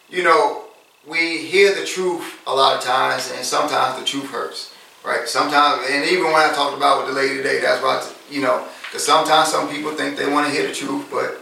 you 0.08 0.24
know, 0.24 0.64
we 1.06 1.38
hear 1.38 1.74
the 1.74 1.84
truth 1.84 2.40
a 2.46 2.54
lot 2.54 2.76
of 2.76 2.82
times, 2.82 3.32
and 3.34 3.44
sometimes 3.44 3.98
the 3.98 4.04
truth 4.04 4.28
hurts, 4.30 4.74
right? 5.04 5.28
Sometimes, 5.28 5.86
and 5.88 6.04
even 6.04 6.24
when 6.24 6.34
I 6.34 6.52
talked 6.52 6.76
about 6.76 7.06
with 7.06 7.14
the 7.14 7.20
lady 7.20 7.36
today, 7.36 7.60
that's 7.60 7.82
why 7.82 8.04
you 8.28 8.42
know, 8.42 8.66
because 8.90 9.06
sometimes 9.06 9.48
some 9.48 9.68
people 9.70 9.92
think 9.92 10.18
they 10.18 10.30
want 10.30 10.46
to 10.46 10.52
hear 10.52 10.66
the 10.66 10.74
truth, 10.74 11.06
but 11.10 11.40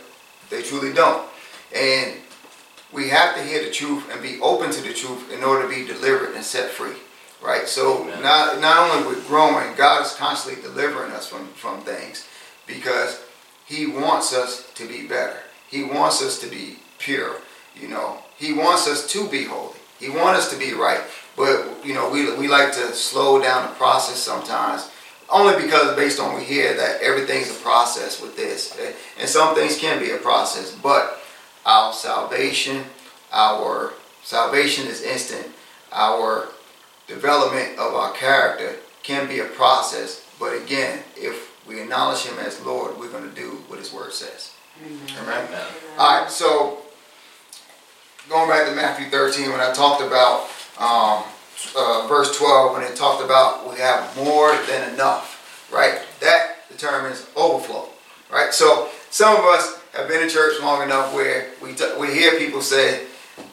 they 0.51 0.63
truly 0.63 0.93
don't, 0.93 1.27
and 1.75 2.15
we 2.93 3.09
have 3.09 3.35
to 3.37 3.43
hear 3.43 3.65
the 3.65 3.71
truth 3.71 4.05
and 4.13 4.23
be 4.23 4.39
open 4.41 4.71
to 4.71 4.83
the 4.83 4.93
truth 4.93 5.33
in 5.33 5.43
order 5.43 5.63
to 5.63 5.75
be 5.75 5.87
delivered 5.87 6.35
and 6.35 6.45
set 6.45 6.71
free 6.71 6.97
right? 7.43 7.69
So 7.69 8.03
Amen. 8.03 8.23
not 8.23 8.61
not 8.61 8.91
only 8.91 9.07
we're 9.07 9.23
growing, 9.27 9.75
God 9.77 10.05
is 10.05 10.15
constantly 10.15 10.63
delivering 10.63 11.13
us 11.13 11.29
from 11.29 11.47
from 11.49 11.81
things 11.81 12.27
because 12.67 13.23
He 13.67 13.87
wants 13.87 14.33
us 14.35 14.71
to 14.75 14.87
be 14.87 15.07
better. 15.07 15.39
He 15.69 15.85
wants 15.85 16.23
us 16.23 16.39
to 16.41 16.47
be 16.47 16.79
pure. 16.99 17.37
You 17.77 17.89
know, 17.89 18.19
He 18.37 18.53
wants 18.53 18.89
us 18.89 19.11
to 19.13 19.29
be 19.29 19.45
holy. 19.45 19.79
He 19.99 20.09
wants 20.09 20.47
us 20.47 20.51
to 20.53 20.59
be 20.59 20.73
right. 20.73 21.01
But 21.37 21.85
you 21.85 21.95
know, 21.95 22.11
we 22.11 22.35
we 22.37 22.49
like 22.49 22.73
to 22.75 22.93
slow 22.95 23.41
down 23.41 23.69
the 23.69 23.75
process 23.75 24.17
sometimes. 24.17 24.91
Only 25.31 25.63
because 25.63 25.95
based 25.95 26.21
on 26.21 26.37
we 26.37 26.45
hear 26.45 26.75
that 26.75 27.03
everything's 27.03 27.51
a 27.51 27.55
process 27.61 28.21
with 28.21 28.37
this. 28.37 28.77
And 29.19 29.29
some 29.29 29.55
things 29.55 29.79
can 29.79 29.99
be 29.99 30.11
a 30.11 30.17
process, 30.17 30.75
but 30.75 31.21
our 31.67 31.93
salvation, 31.93 32.85
our 33.33 33.93
salvation 34.23 34.87
is 34.87 35.03
instant. 35.03 35.47
Our 35.93 36.49
development 37.07 37.79
of 37.79 37.95
our 37.95 38.13
character 38.13 38.77
can 39.03 39.27
be 39.27 39.41
a 39.41 39.45
process, 39.45 40.25
but 40.39 40.55
again, 40.55 41.03
if 41.17 41.51
we 41.67 41.81
acknowledge 41.81 42.23
Him 42.25 42.39
as 42.39 42.61
Lord, 42.65 42.99
we're 42.99 43.11
going 43.11 43.29
to 43.29 43.35
do 43.35 43.63
what 43.69 43.79
His 43.79 43.93
Word 43.93 44.13
says. 44.13 44.53
Amen. 44.85 45.47
Amen. 45.49 45.67
All 45.99 46.21
right, 46.21 46.31
so 46.31 46.83
going 48.29 48.49
back 48.49 48.69
to 48.69 48.75
Matthew 48.75 49.07
13, 49.11 49.51
when 49.51 49.61
I 49.61 49.73
talked 49.73 50.03
about 50.03 50.49
um, 50.79 51.25
uh, 51.77 52.07
verse 52.09 52.37
12, 52.39 52.73
when 52.73 52.83
it 52.83 52.97
talked 52.97 53.25
about 53.25 53.71
we 53.71 53.79
have 53.79 54.17
more 54.17 54.57
than 54.67 54.95
enough, 54.95 55.69
right? 55.73 56.01
That 56.21 56.69
determines 56.71 57.27
overflow, 57.37 57.89
right? 58.33 58.53
So 58.53 58.89
some 59.11 59.37
of 59.37 59.45
us 59.45 59.81
have 59.95 60.09
been 60.09 60.23
in 60.23 60.29
church 60.29 60.61
long 60.61 60.83
enough 60.83 61.15
where 61.15 61.51
we, 61.63 61.75
we 62.01 62.15
hear 62.15 62.39
people 62.39 62.61
say, 62.61 63.07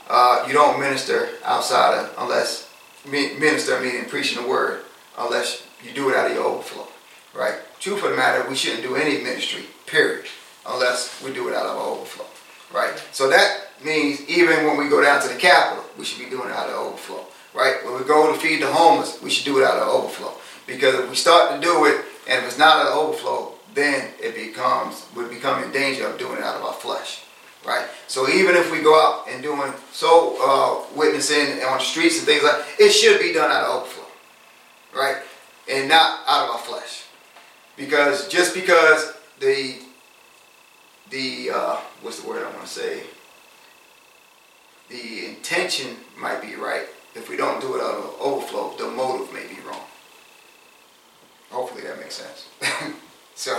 uh, 0.09 0.45
you 0.47 0.53
don't 0.53 0.79
minister 0.79 1.29
outside 1.43 1.97
of, 1.97 2.13
unless 2.19 2.71
minister, 3.05 3.79
meaning 3.79 4.05
preaching 4.05 4.41
the 4.41 4.47
word, 4.47 4.81
unless 5.17 5.65
you 5.83 5.91
do 5.91 6.09
it 6.09 6.15
out 6.15 6.29
of 6.29 6.35
your 6.35 6.45
overflow, 6.45 6.87
right? 7.33 7.55
Truth 7.79 8.03
of 8.03 8.11
the 8.11 8.15
matter, 8.15 8.47
we 8.49 8.55
shouldn't 8.55 8.83
do 8.83 8.95
any 8.95 9.23
ministry, 9.23 9.65
period, 9.85 10.25
unless 10.67 11.21
we 11.23 11.33
do 11.33 11.47
it 11.49 11.55
out 11.55 11.65
of 11.65 11.77
our 11.77 11.87
overflow, 11.89 12.25
right? 12.73 12.97
So 13.11 13.29
that 13.29 13.69
means 13.83 14.21
even 14.27 14.65
when 14.65 14.77
we 14.77 14.89
go 14.89 15.01
down 15.01 15.21
to 15.21 15.27
the 15.27 15.35
Capitol, 15.35 15.83
we 15.97 16.05
should 16.05 16.23
be 16.23 16.29
doing 16.29 16.49
it 16.49 16.55
out 16.55 16.69
of 16.69 16.75
overflow, 16.75 17.25
right? 17.55 17.83
When 17.83 17.97
we 17.97 18.03
go 18.03 18.33
to 18.33 18.39
feed 18.39 18.61
the 18.61 18.71
homeless, 18.71 19.21
we 19.21 19.29
should 19.29 19.45
do 19.45 19.59
it 19.59 19.63
out 19.63 19.77
of 19.77 19.87
overflow. 19.87 20.33
Because 20.67 20.95
if 20.95 21.09
we 21.09 21.15
start 21.15 21.55
to 21.55 21.65
do 21.65 21.85
it 21.85 22.03
and 22.27 22.43
if 22.43 22.45
it's 22.45 22.57
not 22.57 22.85
of 22.85 22.93
overflow, 22.93 23.53
then 23.73 24.09
it 24.21 24.35
becomes, 24.35 25.05
we 25.15 25.25
become 25.25 25.63
in 25.63 25.71
danger 25.71 26.07
of 26.07 26.17
doing 26.17 26.37
it 26.37 26.43
out 26.43 26.55
of 26.55 26.63
our 26.63 26.73
flesh 26.73 27.25
right? 27.65 27.87
So 28.07 28.29
even 28.29 28.55
if 28.55 28.71
we 28.71 28.81
go 28.81 28.95
out 28.95 29.27
and 29.27 29.41
doing 29.41 29.73
so 29.91 30.37
uh, 30.41 30.95
witnessing 30.95 31.63
on 31.63 31.79
the 31.79 31.83
streets 31.83 32.17
and 32.17 32.27
things 32.27 32.43
like, 32.43 32.63
it 32.79 32.91
should 32.91 33.19
be 33.19 33.33
done 33.33 33.51
out 33.51 33.63
of 33.63 33.81
overflow, 33.81 34.05
right? 34.95 35.17
And 35.69 35.89
not 35.89 36.21
out 36.27 36.45
of 36.45 36.55
our 36.55 36.59
flesh, 36.59 37.05
because 37.75 38.27
just 38.27 38.53
because 38.53 39.13
the 39.39 39.79
the 41.09 41.49
uh, 41.53 41.77
what's 42.01 42.21
the 42.21 42.29
word 42.29 42.45
I 42.45 42.49
want 42.51 42.61
to 42.61 42.67
say, 42.67 43.03
the 44.89 45.25
intention 45.27 45.97
might 46.17 46.41
be 46.41 46.55
right. 46.55 46.85
If 47.15 47.29
we 47.29 47.37
don't 47.37 47.61
do 47.61 47.75
it 47.75 47.81
out 47.81 47.95
of 47.95 48.15
overflow, 48.19 48.75
the 48.77 48.91
motive 48.91 49.33
may 49.33 49.47
be 49.47 49.61
wrong. 49.65 49.81
Hopefully 51.49 51.83
that 51.83 51.97
makes 51.97 52.15
sense. 52.15 52.49
so, 53.35 53.55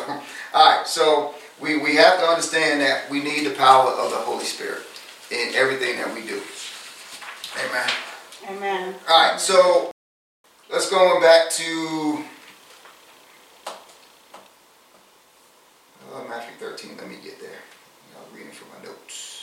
all 0.53 0.79
right, 0.79 0.87
so 0.87 1.35
we, 1.61 1.79
we 1.79 1.97
have 1.97 2.21
to 2.21 2.27
understand 2.27 2.83
that 2.83 3.11
we 3.11 3.23
need 3.23 3.47
the 3.47 3.55
power 3.55 3.91
of 3.91 4.11
the 4.11 4.19
Holy 4.19 4.45
Spirit 4.45 4.83
in 5.31 5.55
everything 5.55 5.97
that 5.97 6.15
we 6.15 6.21
do. 6.21 6.43
Amen. 7.67 7.91
Amen. 8.51 8.95
All 9.09 9.31
right, 9.31 9.41
so 9.41 9.91
let's 10.71 10.91
go 10.91 11.19
back 11.23 11.49
to 11.51 12.25
uh, 16.15 16.25
Matthew 16.29 16.55
13. 16.59 16.99
Let 16.99 17.09
me 17.09 17.17
get 17.25 17.41
there. 17.41 17.51
I'm 18.15 18.37
reading 18.37 18.53
from 18.53 18.69
my 18.77 18.85
notes. 18.85 19.37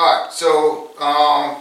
All 0.00 0.22
right, 0.22 0.32
so 0.32 0.98
um, 0.98 1.60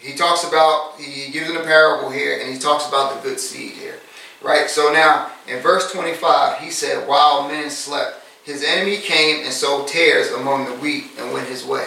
he 0.00 0.12
talks 0.14 0.42
about, 0.42 0.98
he 0.98 1.30
gives 1.30 1.48
in 1.48 1.56
a 1.56 1.62
parable 1.62 2.10
here, 2.10 2.40
and 2.40 2.52
he 2.52 2.58
talks 2.58 2.88
about 2.88 3.14
the 3.14 3.20
good 3.28 3.38
seed 3.38 3.74
here. 3.74 4.00
Right? 4.40 4.68
So 4.68 4.92
now, 4.92 5.30
in 5.46 5.60
verse 5.62 5.92
25, 5.92 6.58
he 6.58 6.70
said, 6.72 7.06
While 7.06 7.46
men 7.46 7.70
slept, 7.70 8.24
his 8.42 8.64
enemy 8.64 8.96
came 8.96 9.44
and 9.44 9.52
sowed 9.52 9.86
tares 9.86 10.32
among 10.32 10.64
the 10.64 10.72
wheat 10.78 11.12
and 11.16 11.32
went 11.32 11.46
his 11.46 11.64
way. 11.64 11.86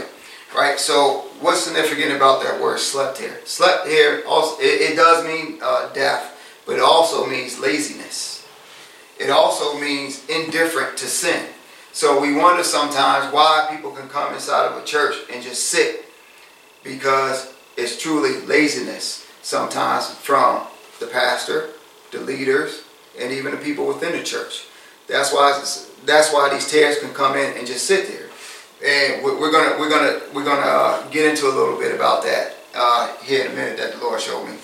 Right? 0.55 0.79
So, 0.79 1.25
what's 1.41 1.63
significant 1.63 2.13
about 2.13 2.41
that 2.43 2.61
word 2.61 2.79
slept 2.79 3.17
here? 3.17 3.41
Slept 3.43 3.89
here, 3.89 4.23
also, 4.25 4.61
it, 4.61 4.93
it 4.93 4.95
does 4.95 5.25
mean 5.25 5.59
uh, 5.61 5.91
death, 5.91 6.63
but 6.65 6.77
it 6.77 6.81
also 6.81 7.25
means 7.25 7.59
laziness. 7.59 8.47
It 9.19 9.29
also 9.29 9.77
means 9.81 10.25
indifferent 10.29 10.95
to 10.95 11.07
sin. 11.07 11.45
So 11.95 12.19
we 12.19 12.35
wonder 12.35 12.61
sometimes 12.61 13.33
why 13.33 13.67
people 13.71 13.91
can 13.91 14.09
come 14.09 14.33
inside 14.33 14.65
of 14.65 14.83
a 14.83 14.85
church 14.85 15.15
and 15.31 15.41
just 15.41 15.69
sit 15.69 16.03
because 16.83 17.53
it's 17.77 17.97
truly 17.97 18.45
laziness 18.45 19.25
sometimes 19.41 20.09
from 20.09 20.67
the 20.99 21.07
pastor, 21.07 21.69
the 22.11 22.19
leaders, 22.19 22.83
and 23.17 23.31
even 23.31 23.51
the 23.51 23.57
people 23.57 23.87
within 23.87 24.11
the 24.11 24.23
church. 24.23 24.65
That's 25.07 25.31
why 25.31 25.57
that's 26.05 26.33
why 26.33 26.53
these 26.53 26.69
tares 26.69 26.99
can 26.99 27.13
come 27.13 27.37
in 27.37 27.57
and 27.57 27.65
just 27.65 27.85
sit 27.85 28.09
there. 28.09 28.27
And 28.85 29.23
we're 29.23 29.49
gonna 29.49 29.79
we're 29.79 29.89
gonna 29.89 30.19
we're 30.33 30.43
gonna 30.43 30.67
uh, 30.67 31.09
get 31.11 31.25
into 31.29 31.45
a 31.45 31.53
little 31.55 31.79
bit 31.79 31.95
about 31.95 32.23
that 32.23 32.55
uh, 32.75 33.15
here 33.23 33.45
in 33.45 33.53
a 33.53 33.55
minute 33.55 33.77
that 33.77 33.93
the 33.93 33.99
Lord 33.99 34.19
showed 34.19 34.45
me. 34.45 34.57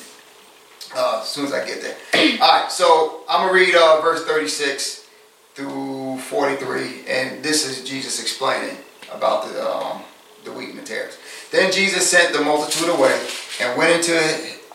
Uh, 0.93 1.19
as 1.21 1.29
soon 1.29 1.45
as 1.45 1.53
I 1.53 1.65
get 1.65 1.81
there. 1.81 1.95
All 2.41 2.61
right, 2.61 2.69
so 2.69 3.21
I'm 3.29 3.47
gonna 3.47 3.53
read 3.53 3.73
uh, 3.73 4.01
verse 4.01 4.25
36 4.25 5.07
through 5.55 6.00
43, 6.21 7.05
and 7.07 7.43
this 7.43 7.67
is 7.67 7.87
Jesus 7.87 8.21
explaining 8.21 8.77
about 9.11 9.45
the 9.45 9.67
um, 9.67 10.01
the 10.43 10.51
wheat 10.51 10.69
and 10.69 10.79
the 10.79 10.83
tares. 10.83 11.17
Then 11.51 11.71
Jesus 11.71 12.09
sent 12.09 12.33
the 12.33 12.41
multitude 12.41 12.89
away 12.89 13.19
and 13.61 13.77
went 13.77 13.95
into 13.95 14.13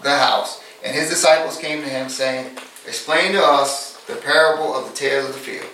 the 0.03 0.17
house, 0.17 0.63
and 0.85 0.95
his 0.95 1.09
disciples 1.09 1.59
came 1.59 1.83
to 1.83 1.89
him, 1.89 2.09
saying, 2.09 2.57
Explain 2.87 3.33
to 3.33 3.43
us 3.43 4.05
the 4.05 4.17
parable 4.17 4.75
of 4.75 4.89
the 4.89 4.97
tares 4.97 5.27
of 5.27 5.33
the 5.33 5.41
field. 5.41 5.67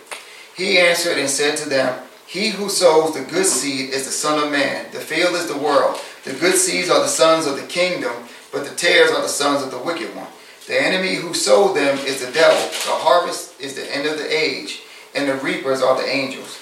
He 0.56 0.78
answered 0.78 1.18
and 1.18 1.28
said 1.28 1.56
to 1.58 1.68
them, 1.68 2.02
He 2.26 2.50
who 2.50 2.68
sows 2.68 3.14
the 3.14 3.24
good 3.24 3.46
seed 3.46 3.90
is 3.90 4.06
the 4.06 4.12
Son 4.12 4.42
of 4.42 4.50
Man. 4.50 4.86
The 4.92 5.00
field 5.00 5.34
is 5.34 5.46
the 5.46 5.58
world. 5.58 5.98
The 6.24 6.34
good 6.34 6.54
seeds 6.54 6.88
are 6.88 7.00
the 7.00 7.08
sons 7.08 7.46
of 7.46 7.56
the 7.56 7.66
kingdom, 7.66 8.12
but 8.52 8.64
the 8.64 8.74
tares 8.74 9.10
are 9.10 9.22
the 9.22 9.28
sons 9.28 9.62
of 9.62 9.70
the 9.70 9.78
wicked 9.78 10.14
one. 10.14 10.28
The 10.66 10.80
enemy 10.80 11.16
who 11.16 11.34
sowed 11.34 11.74
them 11.74 11.98
is 11.98 12.24
the 12.24 12.32
devil. 12.32 12.56
The 12.56 12.98
harvest 13.02 13.60
is 13.60 13.74
the 13.74 13.94
end 13.94 14.06
of 14.06 14.18
the 14.18 14.32
age, 14.32 14.82
and 15.14 15.28
the 15.28 15.36
reapers 15.36 15.82
are 15.82 15.96
the 15.96 16.08
angels. 16.08 16.58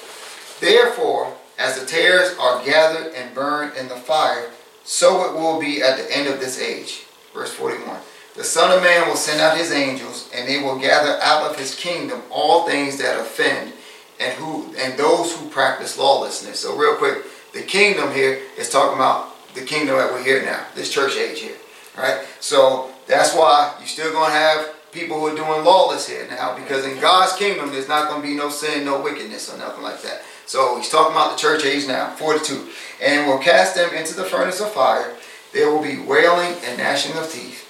Therefore, 0.60 1.34
as 1.58 1.78
the 1.78 1.86
tares 1.86 2.36
are 2.38 2.64
gathered 2.64 3.12
and 3.14 3.34
burned 3.34 3.76
in 3.76 3.88
the 3.88 3.96
fire, 3.96 4.50
so 4.84 5.24
it 5.24 5.38
will 5.38 5.60
be 5.60 5.82
at 5.82 5.96
the 5.96 6.16
end 6.16 6.28
of 6.28 6.40
this 6.40 6.60
age. 6.60 7.04
Verse 7.34 7.52
41. 7.52 7.98
The 8.34 8.44
Son 8.44 8.76
of 8.76 8.82
Man 8.82 9.06
will 9.08 9.16
send 9.16 9.40
out 9.40 9.56
his 9.56 9.72
angels, 9.72 10.30
and 10.34 10.48
they 10.48 10.62
will 10.62 10.78
gather 10.78 11.20
out 11.22 11.50
of 11.50 11.58
his 11.58 11.74
kingdom 11.74 12.22
all 12.30 12.66
things 12.66 12.96
that 12.98 13.20
offend, 13.20 13.72
and 14.18 14.32
who 14.34 14.74
and 14.78 14.98
those 14.98 15.36
who 15.36 15.48
practice 15.48 15.98
lawlessness. 15.98 16.60
So 16.60 16.76
real 16.76 16.96
quick, 16.96 17.24
the 17.52 17.62
kingdom 17.62 18.12
here 18.12 18.40
is 18.56 18.70
talking 18.70 18.96
about 18.96 19.54
the 19.54 19.62
kingdom 19.62 19.96
that 19.96 20.12
we're 20.12 20.22
here 20.22 20.44
now, 20.44 20.64
this 20.74 20.92
church 20.92 21.16
age 21.16 21.40
here. 21.40 21.56
Right? 21.96 22.24
So 22.38 22.90
that's 23.06 23.34
why 23.34 23.74
you're 23.78 23.88
still 23.88 24.12
gonna 24.12 24.32
have 24.32 24.74
people 24.92 25.20
who 25.20 25.26
are 25.26 25.36
doing 25.36 25.64
lawless 25.64 26.08
here 26.08 26.26
now, 26.28 26.56
because 26.56 26.84
in 26.84 27.00
God's 27.00 27.34
kingdom 27.34 27.70
there's 27.70 27.88
not 27.88 28.08
gonna 28.08 28.22
be 28.22 28.34
no 28.34 28.50
sin, 28.50 28.84
no 28.84 29.00
wickedness, 29.00 29.52
or 29.52 29.58
nothing 29.58 29.82
like 29.82 30.02
that. 30.02 30.22
So 30.46 30.76
he's 30.76 30.88
talking 30.88 31.12
about 31.12 31.36
the 31.36 31.40
church 31.40 31.64
age 31.64 31.86
now, 31.86 32.10
42. 32.16 32.68
And 33.00 33.26
will 33.26 33.38
cast 33.38 33.76
them 33.76 33.94
into 33.94 34.14
the 34.14 34.24
furnace 34.24 34.60
of 34.60 34.72
fire. 34.72 35.16
There 35.52 35.70
will 35.70 35.82
be 35.82 35.98
wailing 35.98 36.56
and 36.64 36.78
gnashing 36.78 37.16
of 37.16 37.32
teeth. 37.32 37.66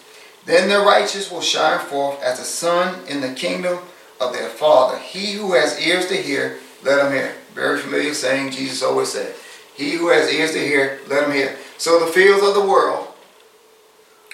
Then 0.47 0.69
the 0.69 0.81
righteous 0.81 1.31
will 1.31 1.43
shine 1.43 1.79
forth 1.87 2.23
as 2.23 2.39
the 2.39 2.45
sun 2.45 3.07
in 3.07 3.21
the 3.21 3.35
kingdom 3.35 3.79
of 4.21 4.33
their 4.33 4.49
Father. 4.49 4.99
He 4.99 5.33
who 5.33 5.53
has 5.53 5.81
ears 5.81 6.07
to 6.07 6.17
hear, 6.17 6.59
let 6.83 7.05
him 7.05 7.13
hear. 7.13 7.35
Very 7.55 7.79
familiar 7.79 8.15
saying 8.15 8.53
Jesus 8.53 8.83
always 8.83 9.13
said. 9.13 9.35
He 9.75 9.93
who 9.93 10.09
has 10.09 10.33
ears 10.33 10.53
to 10.53 10.59
hear, 10.59 11.01
let 11.09 11.25
him 11.25 11.33
hear. 11.33 11.57
So 11.79 12.01
the 12.01 12.13
fields 12.13 12.47
of 12.47 12.55
the 12.55 12.67
world, 12.67 13.09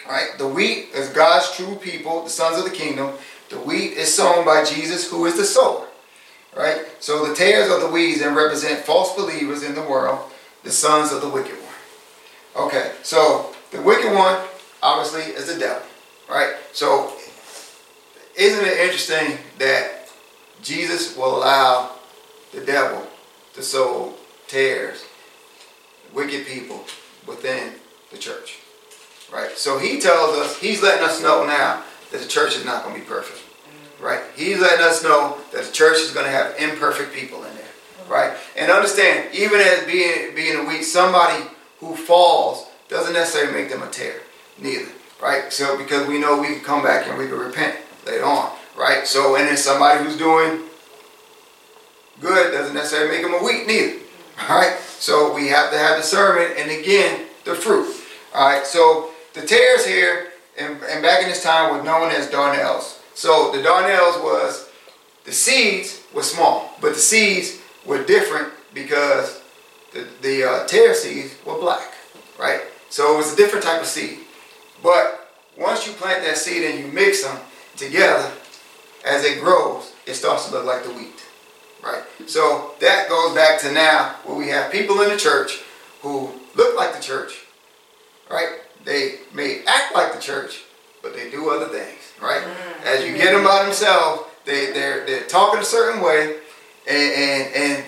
right? 0.08 0.36
The 0.38 0.46
wheat 0.46 0.90
is 0.94 1.08
God's 1.10 1.50
true 1.52 1.76
people, 1.76 2.25
the 2.25 2.30
sons 2.30 2.58
of 2.58 2.64
the 2.64 2.76
kingdom. 2.76 3.14
The 3.48 3.58
wheat 3.58 3.92
is 3.92 4.12
sown 4.12 4.44
by 4.44 4.64
Jesus, 4.64 5.08
who 5.08 5.26
is 5.26 5.36
the 5.36 5.44
sower, 5.44 5.86
right? 6.56 6.84
So 7.00 7.26
the 7.26 7.34
tares 7.34 7.70
of 7.70 7.80
the 7.80 7.90
weeds 7.90 8.20
then 8.20 8.34
represent 8.34 8.80
false 8.80 9.14
believers 9.14 9.62
in 9.62 9.75
the 9.75 9.82
world, 9.82 10.30
the 10.64 10.72
sons 10.72 11.12
of 11.12 11.20
the 11.20 11.28
wicked 11.28 11.54
one. 11.54 12.66
Okay, 12.66 12.92
so 13.02 13.54
the 13.70 13.80
wicked 13.82 14.12
one 14.12 14.38
obviously 14.82 15.32
is 15.32 15.52
the 15.52 15.58
devil, 15.58 15.82
right? 16.28 16.54
So 16.72 17.12
isn't 18.36 18.64
it 18.64 18.78
interesting 18.78 19.38
that 19.58 20.08
Jesus 20.62 21.16
will 21.16 21.38
allow 21.38 21.92
the 22.52 22.60
devil 22.60 23.06
to 23.54 23.62
sow 23.62 24.14
tares, 24.48 25.04
wicked 26.12 26.46
people 26.46 26.84
within 27.26 27.75
the 28.10 28.18
church? 28.18 28.58
Right? 29.33 29.50
So 29.56 29.78
he 29.78 30.00
tells 30.00 30.37
us, 30.37 30.59
he's 30.59 30.83
letting 30.83 31.04
us 31.04 31.23
know 31.23 31.45
now 31.47 31.83
that 32.12 32.21
the 32.21 32.28
church 32.28 32.56
is 32.56 32.64
not 32.64 32.85
going 32.85 32.95
to 32.95 33.00
be 33.00 33.06
perfect. 33.06 33.38
Mm. 33.38 34.04
Right? 34.04 34.23
He's 34.37 34.61
letting 34.61 34.85
us 34.85 35.02
know 35.02 35.38
that 35.52 35.64
the 35.64 35.73
church 35.73 35.99
is 35.99 36.12
going 36.12 36.26
to 36.26 36.33
have 36.33 36.56
imperfect 36.59 37.12
people 37.12 37.38
in 37.45 37.54
there. 37.56 37.64
Mm. 38.04 38.11
Right? 38.11 38.37
And 38.56 38.71
understand, 38.71 39.35
even 39.35 39.61
as 39.61 39.85
being 39.85 40.35
being 40.35 40.56
a 40.56 40.64
weak, 40.64 40.85
somebody 40.85 41.45
who 41.80 41.97
falls 41.97 42.68
doesn't 42.88 43.14
necessarily 43.14 43.52
make 43.52 43.71
them 43.71 43.83
a 43.83 43.90
tare. 43.90 44.21
Neither. 44.59 44.88
Right? 45.21 45.52
So 45.52 45.76
because 45.76 46.06
we 46.06 46.18
know 46.18 46.40
we 46.40 46.49
can 46.49 46.61
come 46.61 46.83
back 46.83 47.09
and 47.09 47.18
we 47.18 47.26
can 47.26 47.38
repent 47.38 47.76
later 48.06 48.25
on. 48.25 48.52
Right? 48.76 49.06
So 49.06 49.37
and 49.37 49.49
then 49.49 49.56
somebody 49.56 50.04
who's 50.04 50.16
doing 50.16 50.62
good 52.21 52.52
doesn't 52.52 52.75
necessarily 52.75 53.11
make 53.11 53.23
them 53.23 53.35
a 53.35 53.45
weak 53.45 53.66
neither. 53.66 53.92
Mm. 53.92 54.50
All 54.50 54.56
right? 54.56 54.78
So 54.78 55.35
we 55.35 55.49
have 55.49 55.73
to 55.73 55.78
have 55.78 55.97
the 55.97 56.02
discernment 56.02 56.59
and 56.59 56.71
again 56.71 57.26
the 57.45 57.54
fruit. 57.54 57.92
All 58.33 58.49
right? 58.49 58.64
So 58.64 59.11
the 59.37 59.47
tares 59.47 59.87
here, 59.87 60.33
and, 60.59 60.83
and 60.88 61.02
back 61.02 61.23
in 61.23 61.28
this 61.28 61.43
time, 61.43 61.76
were 61.76 61.85
known 61.85 62.11
as 62.11 62.28
darnels. 62.31 63.00
So 63.14 63.52
the 63.52 63.62
darnels 63.62 64.16
was, 64.23 64.71
the 65.25 65.33
seeds 65.33 66.02
were 66.14 66.23
small, 66.23 66.75
but 66.81 66.95
the 66.95 66.99
seeds 66.99 67.61
were 67.85 68.02
different 68.02 68.52
because 68.73 69.42
the, 69.92 70.07
the 70.22 70.44
uh, 70.44 70.66
tare 70.66 70.94
seeds 70.94 71.35
were 71.44 71.59
black, 71.59 71.92
right? 72.38 72.62
So 72.88 73.14
it 73.14 73.16
was 73.18 73.35
a 73.35 73.37
different 73.37 73.64
type 73.64 73.81
of 73.81 73.87
seed. 73.87 74.20
But 74.83 75.29
once 75.59 75.87
you 75.87 75.92
plant 75.92 76.25
that 76.25 76.38
seed 76.38 76.64
and 76.64 76.79
you 76.79 76.87
mix 76.90 77.22
them 77.22 77.38
together, 77.77 78.33
as 79.05 79.25
it 79.25 79.40
grows, 79.40 79.92
it 80.07 80.14
starts 80.14 80.49
to 80.49 80.53
look 80.53 80.64
like 80.64 80.83
the 80.83 80.90
wheat, 80.90 81.22
right? 81.85 82.03
So 82.27 82.72
that 82.81 83.11
goes 83.11 83.35
back 83.35 83.61
to 83.61 83.72
now 83.72 84.16
where 84.25 84.37
we 84.37 84.49
have 84.49 84.72
people 84.72 85.03
in 85.03 85.11
the 85.11 85.16
church 85.16 85.61
who 86.01 86.33
look 86.55 86.77
like 86.77 86.94
the 86.94 87.03
church, 87.03 87.44
right? 88.31 88.61
They 88.87 89.16
may 89.35 89.62
act 89.66 89.96
like 89.96 90.14
the 90.14 90.20
church, 90.20 90.62
but 91.03 91.12
they 91.12 91.29
do 91.29 91.51
other 91.51 91.66
things, 91.66 92.12
right? 92.22 92.40
Mm-hmm. 92.40 92.87
As 92.87 93.05
you 93.05 93.16
get 93.16 93.33
them 93.33 93.42
by 93.42 93.64
themselves, 93.64 94.22
they, 94.44 94.72
they're, 94.72 95.05
they're 95.05 95.27
talking 95.27 95.61
a 95.61 95.64
certain 95.64 96.01
way 96.01 96.37
and, 96.88 97.12
and, 97.12 97.55
and 97.55 97.85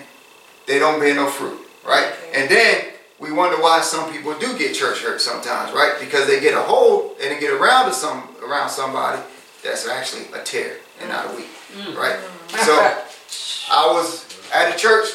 they 0.67 0.77
don't 0.77 0.99
bear 0.99 1.15
no 1.15 1.27
fruit, 1.27 1.57
right? 1.87 2.13
And 2.35 2.51
then 2.51 2.85
we 3.17 3.31
wonder 3.31 3.55
why 3.61 3.79
some 3.79 4.11
people 4.11 4.37
do 4.39 4.57
get 4.57 4.75
church 4.75 5.01
hurt 5.01 5.21
sometimes, 5.21 5.71
right? 5.71 5.93
Because 6.01 6.27
they 6.27 6.41
get 6.41 6.53
a 6.53 6.61
hold 6.61 7.15
and 7.21 7.31
they 7.31 7.39
get 7.39 7.53
around 7.53 7.85
to 7.85 7.93
some 7.93 8.27
around 8.45 8.69
somebody 8.69 9.21
that's 9.63 9.87
actually 9.87 10.25
a 10.33 10.43
tare 10.43 10.75
and 10.99 11.09
not 11.09 11.27
a 11.27 11.29
wheat, 11.29 11.47
mm-hmm. 11.77 11.97
right? 11.97 12.19
So 12.49 12.73
I 13.71 13.89
was 13.93 14.25
at 14.53 14.75
a 14.75 14.77
church 14.77 15.07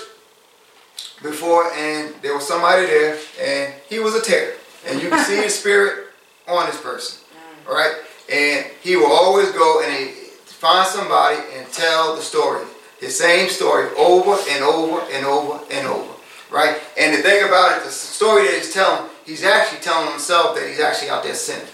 before 1.22 1.70
and 1.74 2.14
there 2.22 2.34
was 2.34 2.48
somebody 2.48 2.86
there 2.86 3.18
and 3.38 3.74
he 3.90 3.98
was 3.98 4.14
a 4.14 4.22
tare 4.22 4.54
and 4.86 5.02
you 5.02 5.08
can 5.08 5.24
see 5.24 5.36
his 5.36 5.58
spirit 5.58 6.08
on 6.48 6.66
this 6.66 6.80
person. 6.80 7.24
All 7.68 7.74
right, 7.74 7.94
and 8.30 8.66
he 8.82 8.96
will 8.96 9.12
always 9.12 9.50
go 9.52 9.82
and 9.82 9.92
he 9.92 10.24
find 10.46 10.88
somebody 10.88 11.38
and 11.56 11.70
tell 11.72 12.16
the 12.16 12.22
story, 12.22 12.64
his 12.98 13.18
same 13.18 13.48
story 13.48 13.88
over 13.98 14.36
and 14.50 14.64
over 14.64 15.00
and 15.12 15.26
over 15.26 15.60
and 15.70 15.86
over. 15.86 16.12
Right, 16.50 16.78
and 16.98 17.12
the 17.14 17.22
thing 17.22 17.44
about 17.46 17.78
it, 17.78 17.84
the 17.84 17.90
story 17.90 18.44
that 18.46 18.54
he's 18.54 18.72
telling, 18.72 19.10
he's 19.26 19.44
actually 19.44 19.80
telling 19.80 20.10
himself 20.10 20.54
that 20.56 20.68
he's 20.68 20.80
actually 20.80 21.10
out 21.10 21.22
there 21.24 21.34
sinning. 21.34 21.66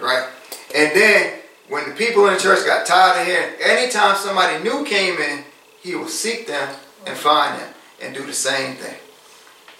Right, 0.00 0.28
and 0.74 0.92
then 0.94 1.38
when 1.68 1.88
the 1.88 1.94
people 1.94 2.26
in 2.26 2.34
the 2.34 2.40
church 2.40 2.66
got 2.66 2.84
tired 2.84 3.20
of 3.20 3.26
hearing, 3.26 3.54
anytime 3.62 4.16
somebody 4.16 4.62
new 4.62 4.84
came 4.84 5.18
in, 5.18 5.44
he 5.80 5.94
will 5.94 6.08
seek 6.08 6.46
them 6.46 6.76
and 7.06 7.16
find 7.16 7.58
them 7.58 7.74
and 8.02 8.14
do 8.14 8.26
the 8.26 8.32
same 8.32 8.76
thing. 8.76 8.96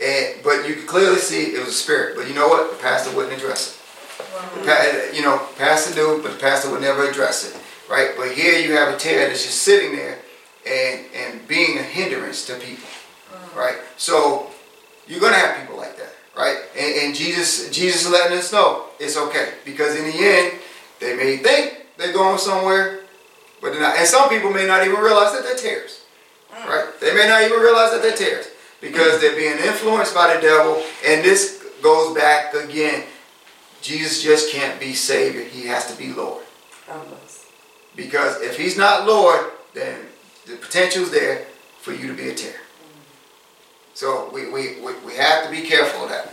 And, 0.02 0.42
but 0.42 0.68
you 0.68 0.74
could 0.74 0.86
clearly 0.88 1.18
see 1.18 1.54
it 1.54 1.60
was 1.60 1.68
a 1.68 1.72
spirit. 1.72 2.16
But 2.16 2.26
you 2.26 2.34
know 2.34 2.48
what? 2.48 2.72
The 2.72 2.82
pastor 2.82 3.14
wouldn't 3.14 3.36
address 3.36 3.76
it. 3.76 3.78
Wow. 4.34 5.10
you 5.14 5.22
know, 5.22 5.38
pastor 5.56 5.94
knew, 5.94 6.20
but 6.22 6.32
the 6.32 6.38
pastor 6.38 6.70
would 6.72 6.80
never 6.80 7.08
address 7.08 7.48
it. 7.48 7.60
Right? 7.88 8.10
But 8.16 8.32
here 8.32 8.58
you 8.58 8.72
have 8.72 8.92
a 8.92 8.98
tare 8.98 9.28
that's 9.28 9.44
just 9.44 9.62
sitting 9.62 9.94
there 9.94 10.18
and, 10.66 11.04
and 11.14 11.46
being 11.46 11.78
a 11.78 11.82
hindrance 11.82 12.46
to 12.46 12.54
people. 12.56 12.88
Right? 13.56 13.76
So 13.96 14.50
you're 15.06 15.20
gonna 15.20 15.36
have 15.36 15.60
people 15.60 15.76
like 15.76 15.96
that. 15.98 16.12
Right? 16.36 16.56
And, 16.76 16.94
and 17.06 17.14
Jesus 17.14 17.70
Jesus 17.70 18.06
is 18.06 18.10
letting 18.10 18.36
us 18.36 18.52
know 18.52 18.86
it's 18.98 19.16
okay. 19.16 19.52
Because 19.64 19.94
in 19.94 20.04
the 20.04 20.16
end, 20.16 20.58
they 20.98 21.14
may 21.14 21.36
think 21.36 21.86
they're 21.96 22.12
going 22.12 22.38
somewhere, 22.38 23.02
but 23.60 23.72
they're 23.72 23.80
not. 23.80 23.96
And 23.96 24.06
some 24.06 24.28
people 24.28 24.50
may 24.50 24.66
not 24.66 24.84
even 24.84 24.98
realize 24.98 25.32
that 25.32 25.42
they're 25.44 25.56
tares. 25.56 26.04
Mm. 26.50 26.66
Right? 26.66 27.00
They 27.00 27.14
may 27.14 27.28
not 27.28 27.42
even 27.42 27.60
realize 27.60 27.92
that 27.92 28.02
they're 28.02 28.16
tares 28.16 28.48
because 28.82 29.20
they're 29.20 29.36
being 29.36 29.56
influenced 29.58 30.14
by 30.14 30.34
the 30.34 30.42
devil. 30.42 30.82
And 31.06 31.24
this 31.24 31.64
goes 31.82 32.14
back 32.14 32.52
again. 32.52 33.04
Jesus 33.80 34.22
just 34.22 34.52
can't 34.52 34.78
be 34.78 34.92
Savior. 34.92 35.44
He 35.44 35.66
has 35.68 35.90
to 35.90 35.96
be 35.96 36.12
Lord. 36.12 36.44
Because 37.96 38.42
if 38.42 38.58
he's 38.58 38.76
not 38.76 39.06
Lord, 39.06 39.40
then 39.72 39.98
the 40.46 40.56
potential 40.56 41.04
is 41.04 41.10
there 41.10 41.46
for 41.80 41.92
you 41.92 42.08
to 42.08 42.14
be 42.14 42.28
a 42.28 42.34
tare. 42.34 42.60
So 43.94 44.30
we, 44.32 44.50
we, 44.50 44.80
we, 44.80 44.92
we 45.06 45.14
have 45.14 45.44
to 45.44 45.50
be 45.50 45.62
careful 45.62 46.04
of 46.04 46.10
that. 46.10 46.32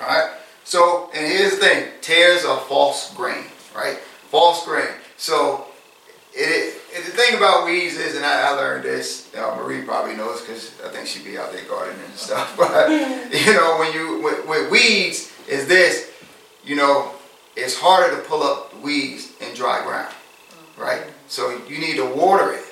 Alright? 0.00 0.30
So, 0.64 1.10
and 1.14 1.26
here's 1.26 1.52
the 1.52 1.56
thing. 1.58 1.88
tares 2.00 2.44
are 2.44 2.60
false 2.60 3.14
grain. 3.14 3.44
Right? 3.74 3.98
False 4.30 4.64
grain. 4.64 4.88
So, 5.16 5.66
it, 6.32 6.79
it, 6.92 7.04
the 7.04 7.10
thing 7.10 7.36
about 7.36 7.64
weeds 7.64 7.96
is, 7.96 8.16
and 8.16 8.24
I, 8.24 8.48
I 8.48 8.50
learned 8.50 8.84
this. 8.84 9.32
Uh, 9.34 9.56
Marie 9.56 9.82
probably 9.82 10.16
knows 10.16 10.40
because 10.40 10.72
I 10.84 10.88
think 10.88 11.06
she'd 11.06 11.24
be 11.24 11.38
out 11.38 11.52
there 11.52 11.64
gardening 11.64 12.04
and 12.04 12.14
stuff. 12.14 12.54
But 12.56 12.90
you 12.90 13.52
know, 13.54 13.76
when 13.78 13.92
you 13.92 14.22
with, 14.22 14.46
with, 14.46 14.70
weeds, 14.70 15.32
is 15.48 15.66
this, 15.66 16.10
you 16.64 16.76
know, 16.76 17.12
it's 17.56 17.78
harder 17.78 18.16
to 18.16 18.22
pull 18.22 18.42
up 18.42 18.78
weeds 18.80 19.32
in 19.40 19.54
dry 19.54 19.82
ground, 19.84 20.14
right? 20.76 21.02
So 21.28 21.60
you 21.68 21.78
need 21.78 21.96
to 21.96 22.06
water 22.06 22.52
it, 22.52 22.64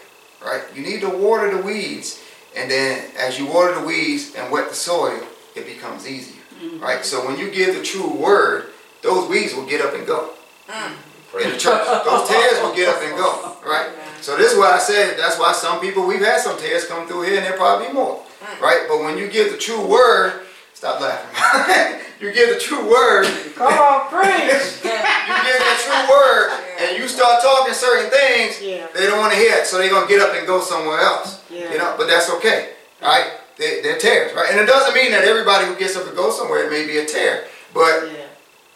right? 0.45 0.63
You 0.75 0.83
need 0.83 1.01
to 1.03 1.09
water 1.09 1.57
the 1.57 1.63
weeds, 1.63 2.23
and 2.57 2.71
then 2.71 3.11
as 3.19 3.39
you 3.39 3.47
water 3.47 3.81
the 3.81 3.87
weeds 3.87 4.35
and 4.35 4.51
wet 4.53 4.69
the 4.69 4.75
soil, 4.75 5.21
it 5.55 5.67
becomes 5.67 6.09
easier, 6.09 6.43
mm-hmm. 6.61 6.81
right? 6.81 7.05
So 7.05 7.27
when 7.27 7.39
you 7.39 7.51
give 7.51 7.75
the 7.75 7.83
true 7.83 8.13
word, 8.13 8.71
those 9.03 9.29
weeds 9.29 9.55
will 9.55 9.67
get 9.67 9.81
up 9.81 9.95
and 9.95 10.07
go. 10.07 10.35
Mm 10.69 10.95
in 11.37 11.51
the 11.53 11.59
church. 11.59 11.85
Those 12.05 12.29
tares 12.29 12.61
will 12.63 12.75
get 12.75 12.89
up 12.89 13.03
and 13.03 13.17
go, 13.17 13.57
right? 13.67 13.91
So 14.21 14.37
this 14.37 14.53
is 14.53 14.59
why 14.59 14.73
I 14.73 14.79
said 14.79 15.19
that's 15.19 15.39
why 15.39 15.53
some 15.53 15.81
people 15.81 16.07
we've 16.07 16.21
had 16.25 16.41
some 16.41 16.59
tares 16.59 16.85
come 16.87 17.07
through 17.07 17.23
here, 17.23 17.37
and 17.37 17.45
there 17.45 17.57
probably 17.57 17.93
more, 17.93 18.23
right? 18.61 18.87
But 18.89 19.01
when 19.01 19.17
you 19.19 19.29
give 19.29 19.53
the 19.53 19.59
true 19.59 19.87
word, 19.87 20.43
stop 20.75 21.01
laughing. 21.01 22.01
you 22.21 22.33
give 22.33 22.53
the 22.55 22.59
true 22.61 22.89
word, 22.91 23.27
Come 23.55 23.73
on, 23.73 24.09
preach. 24.11 24.83
you 24.83 24.91
give 24.91 25.61
that 25.63 25.79
true 25.87 26.05
word, 26.11 26.51
and 26.89 26.99
you 26.99 27.09
start 27.09 27.43
talking 27.43 27.75
certain 27.75 28.11
things, 28.11 28.61
Yeah. 28.61 28.87
they 28.95 29.07
don't 29.07 29.19
want 29.19 29.33
to 29.33 29.39
hear 29.39 29.55
it, 29.57 29.67
so 29.67 29.79
they're 29.79 29.91
gonna 29.91 30.09
get 30.09 30.21
up 30.21 30.35
and 30.35 30.47
go 30.47 30.61
somewhere 30.61 31.01
else. 31.01 31.41
Yeah. 31.51 31.71
You 31.73 31.79
know, 31.79 31.95
but 31.97 32.07
that's 32.09 32.29
okay, 32.31 32.71
right? 33.03 33.33
They, 33.57 33.83
they're 33.83 33.99
tares, 33.99 34.35
right? 34.35 34.51
And 34.51 34.61
it 34.61 34.67
doesn't 34.67 34.95
mean 34.95 35.11
that 35.13 35.25
everybody 35.25 35.67
who 35.67 35.75
gets 35.77 35.97
up 35.97 36.05
to 36.09 36.15
go 36.15 36.31
somewhere 36.31 36.65
it 36.65 36.71
may 36.71 36.87
be 36.87 36.99
a 36.99 37.05
tare, 37.07 37.45
but 37.75 38.07
Yeah. 38.07 38.25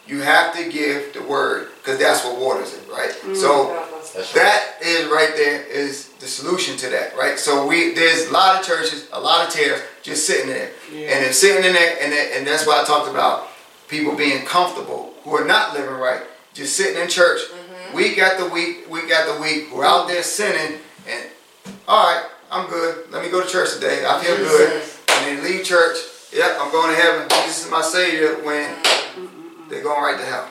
you 0.06 0.20
have 0.22 0.54
to 0.56 0.68
give 0.70 1.12
the 1.14 1.22
word 1.22 1.68
because 1.78 1.98
that's 1.98 2.24
what 2.24 2.38
waters 2.38 2.74
it, 2.74 2.82
right? 2.90 3.10
Mm. 3.22 3.36
So 3.36 3.68
That's 3.68 3.91
right. 4.14 4.34
that 4.34 4.62
is 4.82 5.06
right 5.08 5.32
there 5.36 5.62
is 5.64 6.08
the 6.20 6.26
solution 6.26 6.76
to 6.78 6.88
that, 6.90 7.16
right? 7.16 7.38
So 7.38 7.66
we 7.66 7.94
there's 7.94 8.28
a 8.28 8.32
lot 8.32 8.60
of 8.60 8.66
churches, 8.66 9.08
a 9.12 9.20
lot 9.20 9.46
of 9.46 9.52
tares 9.54 9.80
just 10.02 10.26
sitting 10.26 10.48
there, 10.48 10.70
Yeah. 10.92 11.08
and 11.10 11.24
they're 11.24 11.32
sitting 11.32 11.64
in 11.64 11.72
there, 11.72 11.96
and 12.00 12.12
they- 12.12 12.32
and 12.32 12.46
that's 12.46 12.66
why 12.66 12.80
I 12.80 12.84
talked 12.84 13.08
about 13.08 13.48
people 13.88 14.14
being 14.14 14.44
comfortable 14.44 15.14
who 15.24 15.36
are 15.36 15.44
not 15.44 15.74
living 15.74 15.94
right, 15.94 16.22
just 16.54 16.76
sitting 16.76 17.00
in 17.00 17.08
church 17.08 17.40
week 17.94 18.18
after 18.18 18.46
week, 18.48 18.88
week 18.90 19.10
after 19.10 19.40
week, 19.40 19.68
We're 19.72 19.84
out 19.84 20.08
there 20.08 20.22
sinning, 20.22 20.78
and 21.08 21.22
all 21.88 22.04
right, 22.06 22.24
I'm 22.50 22.68
good. 22.68 23.10
Let 23.10 23.22
me 23.24 23.30
go 23.30 23.40
to 23.42 23.48
church 23.48 23.74
today. 23.74 24.04
I 24.06 24.22
feel 24.22 24.36
good, 24.36 24.82
and 25.08 25.26
then 25.38 25.44
leave 25.44 25.64
church. 25.64 25.96
Yep, 26.32 26.58
I'm 26.60 26.70
going 26.72 26.94
to 26.94 27.00
heaven. 27.02 27.28
Jesus 27.28 27.64
is 27.66 27.70
my 27.70 27.82
savior. 27.82 28.36
When 28.42 28.66
they're 29.68 29.82
going 29.82 30.02
right 30.02 30.18
to 30.18 30.24
hell. 30.24 30.48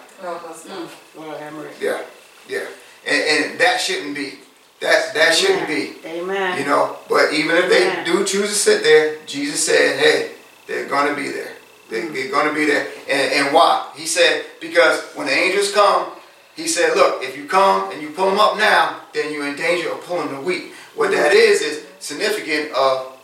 Lord 1.16 1.38
have 1.40 1.54
mercy. 1.54 1.76
Yeah, 1.82 2.02
yeah, 2.48 2.66
and, 3.08 3.22
and 3.52 3.60
that 3.60 3.80
shouldn't 3.80 4.16
be. 4.16 4.34
That 4.80 5.14
that 5.14 5.36
shouldn't 5.36 5.68
be. 5.68 5.94
Amen. 6.06 6.58
You 6.60 6.66
know, 6.66 6.98
but 7.08 7.34
even 7.34 7.56
if 7.58 7.70
they 7.70 7.84
Amen. 7.90 8.06
do 8.06 8.26
choose 8.26 8.50
to 8.50 8.56
sit 8.56 8.84
there, 8.84 9.18
Jesus 9.28 9.64
said, 9.66 10.00
hey, 10.00 10.32
they're 10.68 10.88
going 10.90 11.08
to 11.08 11.16
be 11.16 11.30
there. 11.30 11.54
They, 11.90 12.02
Mm. 12.04 12.14
They're 12.14 12.32
going 12.32 12.48
to 12.48 12.54
be 12.56 12.66
there. 12.66 12.88
And, 13.10 13.34
and 13.34 13.54
why? 13.54 13.92
He 13.96 14.06
said, 14.06 14.46
because 14.62 15.04
when 15.14 15.28
the 15.28 15.34
angels 15.34 15.72
come, 15.74 16.08
he 16.56 16.66
said, 16.68 16.96
look, 16.96 17.22
if 17.22 17.36
you 17.38 17.46
come 17.46 17.92
and 17.92 18.02
you 18.02 18.10
pull 18.12 18.30
them 18.30 18.40
up 18.40 18.58
now, 18.58 19.02
then 19.14 19.32
you're 19.34 19.46
in 19.46 19.56
danger 19.58 19.92
of 19.92 20.02
pulling 20.06 20.34
the 20.34 20.40
weak. 20.40 20.72
What 20.96 21.12
that 21.12 21.34
is, 21.34 21.62
is 21.62 21.86
significant 22.00 22.72
of 22.74 23.18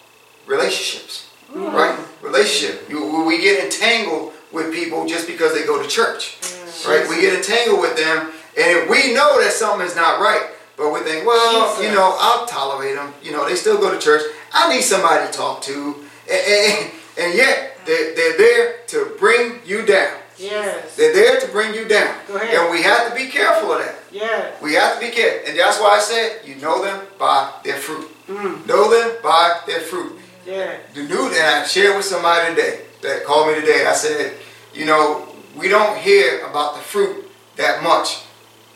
relationships, 0.45 1.29
Mm. 1.53 1.71
right? 1.73 1.97
Relationship. 2.21 2.89
You, 2.89 3.23
we 3.25 3.39
get 3.39 3.63
entangled 3.63 4.33
with 4.51 4.73
people 4.73 5.07
just 5.07 5.27
because 5.27 5.53
they 5.53 5.63
go 5.65 5.81
to 5.81 5.87
church, 5.87 6.37
right? 6.85 7.07
We 7.09 7.21
get 7.21 7.33
entangled 7.35 7.79
with 7.79 7.95
them, 7.95 8.31
and 8.57 8.77
if 8.77 8.89
we 8.89 9.13
know 9.13 9.41
that 9.41 9.51
something 9.53 9.85
is 9.85 9.95
not 9.95 10.19
right. 10.19 10.51
But 10.77 10.93
we 10.93 10.99
think, 10.99 11.25
well, 11.25 11.81
you 11.81 11.89
know, 11.89 12.15
I'll 12.19 12.45
tolerate 12.45 12.95
them. 12.95 13.11
You 13.23 13.31
know, 13.31 13.49
they 13.49 13.55
still 13.55 13.79
go 13.79 13.91
to 13.91 13.99
church. 13.99 14.21
I 14.53 14.71
need 14.71 14.83
somebody 14.83 15.25
to 15.25 15.33
talk 15.35 15.63
to. 15.63 15.95
And, 16.29 16.41
and, 16.47 16.91
and 17.17 17.33
yet, 17.33 17.79
they're, 17.87 18.13
they're 18.15 18.37
there 18.37 18.75
to 18.89 19.15
bring 19.17 19.59
you 19.65 19.87
down. 19.87 20.15
Yes. 20.37 20.95
They're 20.95 21.13
there 21.13 21.39
to 21.39 21.47
bring 21.47 21.73
you 21.73 21.87
down. 21.87 22.15
Go 22.27 22.35
ahead. 22.35 22.53
And 22.53 22.71
we 22.71 22.83
have 22.83 23.09
to 23.09 23.15
be 23.15 23.27
careful 23.27 23.71
of 23.71 23.79
that. 23.79 23.95
Yes. 24.11 24.61
We 24.61 24.75
have 24.75 24.99
to 24.99 24.99
be 24.99 25.11
careful. 25.11 25.49
And 25.49 25.59
that's 25.59 25.79
why 25.79 25.97
I 25.97 25.99
said, 25.99 26.41
you 26.45 26.53
know 26.61 26.83
them 26.83 27.07
by 27.17 27.51
their 27.63 27.77
fruit. 27.77 28.11
Mm. 28.27 28.67
Know 28.67 28.91
them 28.91 29.17
by 29.23 29.59
their 29.65 29.79
fruit. 29.79 30.19
Yeah. 30.45 30.77
The 30.93 31.01
new, 31.03 31.25
and 31.25 31.35
I 31.37 31.65
shared 31.65 31.95
with 31.95 32.05
somebody 32.05 32.53
today 32.53 32.81
that 33.01 33.25
called 33.25 33.47
me 33.47 33.59
today. 33.59 33.87
I 33.87 33.93
said, 33.93 34.35
you 34.75 34.85
know, 34.85 35.27
we 35.57 35.69
don't 35.69 35.97
hear 35.97 36.45
about 36.45 36.75
the 36.75 36.81
fruit 36.81 37.25
that 37.55 37.81
much 37.81 38.26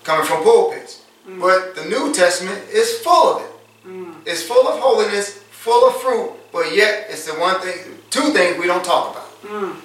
coming 0.03 0.25
from 0.25 0.43
pulpits. 0.43 1.01
But 1.39 1.75
the 1.75 1.85
New 1.85 2.13
Testament 2.13 2.59
is 2.71 2.99
full 2.99 3.37
of 3.37 3.41
it. 3.43 3.51
Mm. 3.87 4.15
It's 4.25 4.43
full 4.43 4.67
of 4.67 4.79
holiness, 4.79 5.43
full 5.51 5.87
of 5.87 5.95
fruit, 6.01 6.31
but 6.51 6.75
yet 6.75 7.07
it's 7.09 7.25
the 7.25 7.39
one 7.39 7.59
thing, 7.61 7.97
two 8.09 8.33
things 8.33 8.57
we 8.57 8.67
don't 8.67 8.83
talk 8.83 9.15
about. 9.15 9.41
Mm. 9.43 9.75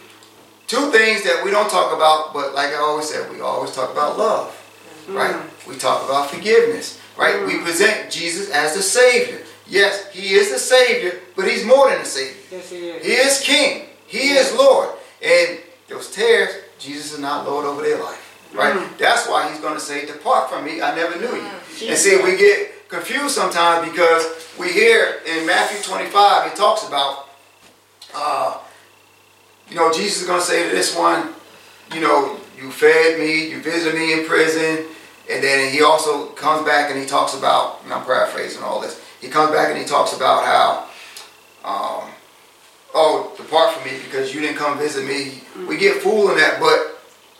Two 0.66 0.90
things 0.90 1.22
that 1.22 1.44
we 1.44 1.50
don't 1.50 1.70
talk 1.70 1.94
about, 1.94 2.35
but 2.35 2.55
like 2.55 2.70
I 2.70 2.76
always 2.79 3.09
said, 3.09 3.31
we 3.31 3.40
always 3.40 3.72
talk 3.72 3.92
about 3.92 4.18
love, 4.18 4.50
right? 5.09 5.37
We 5.68 5.76
talk 5.76 6.05
about 6.05 6.31
forgiveness, 6.31 7.00
right? 7.16 7.46
We 7.46 7.61
present 7.61 8.11
Jesus 8.11 8.50
as 8.50 8.74
the 8.74 8.83
Savior. 8.83 9.42
Yes, 9.68 10.11
He 10.12 10.35
is 10.35 10.50
the 10.50 10.59
Savior, 10.59 11.20
but 11.37 11.48
He's 11.48 11.64
more 11.64 11.88
than 11.90 12.00
a 12.00 12.05
Savior. 12.05 12.42
Yes, 12.50 12.70
he 12.70 12.88
is. 12.88 13.07
He 13.07 13.12
is 13.12 13.40
King. 13.40 13.83
He 14.07 14.31
is 14.31 14.52
Lord. 14.55 14.90
And 15.22 15.61
those 15.88 16.11
tares, 16.11 16.55
Jesus 16.79 17.12
is 17.12 17.18
not 17.20 17.46
Lord 17.46 17.64
over 17.64 17.83
their 17.83 18.02
life. 18.02 18.26
Right? 18.57 18.99
That's 18.99 19.29
why 19.29 19.51
he's 19.51 19.61
going 19.61 19.75
to 19.75 19.81
say, 19.81 20.07
Depart 20.07 20.51
from 20.51 20.64
me, 20.64 20.81
I 20.81 20.95
never 20.95 21.19
knew 21.21 21.35
you. 21.35 21.51
And 21.88 21.99
see, 21.99 22.16
we 22.23 22.37
get 22.37 22.88
confused 22.88 23.35
sometimes 23.35 23.88
because 23.88 24.49
we 24.59 24.73
hear 24.73 25.21
in 25.27 25.47
Matthew 25.47 25.83
25, 25.83 26.53
it 26.53 26.57
talks 26.57 26.87
about, 26.87 27.29
uh, 28.14 28.59
you 29.69 29.77
know, 29.77 29.92
Jesus 29.92 30.23
is 30.23 30.27
going 30.27 30.40
to 30.40 30.47
say 30.47 30.69
to 30.69 30.75
this 30.75 30.97
one, 30.97 31.35
you 31.95 32.01
know, 32.01 32.38
you 32.57 32.71
fed 32.71 33.19
me, 33.19 33.51
you 33.51 33.61
visited 33.61 33.99
me 33.99 34.12
in 34.12 34.27
prison. 34.27 34.87
And 35.31 35.42
then 35.42 35.73
he 35.73 35.83
also 35.83 36.29
comes 36.31 36.64
back 36.64 36.90
and 36.90 37.01
he 37.01 37.07
talks 37.07 37.35
about, 37.35 37.83
and 37.85 37.92
I'm 37.92 38.05
paraphrasing 38.05 38.62
all 38.62 38.81
this, 38.81 39.03
he 39.21 39.29
comes 39.29 39.51
back 39.51 39.71
and 39.71 39.79
he 39.79 39.85
talks 39.85 40.14
about 40.14 40.45
how, 40.45 40.88
um, 41.64 42.11
oh, 42.95 43.35
depart 43.37 43.75
from 43.75 43.90
me 43.90 43.99
because 44.05 44.33
you 44.33 44.40
didn't 44.40 44.57
come 44.57 44.79
visit 44.79 45.05
me. 45.05 45.42
We 45.66 45.77
get 45.77 46.01
fooled 46.01 46.31
in 46.31 46.37
that, 46.37 46.61
but 46.61 46.86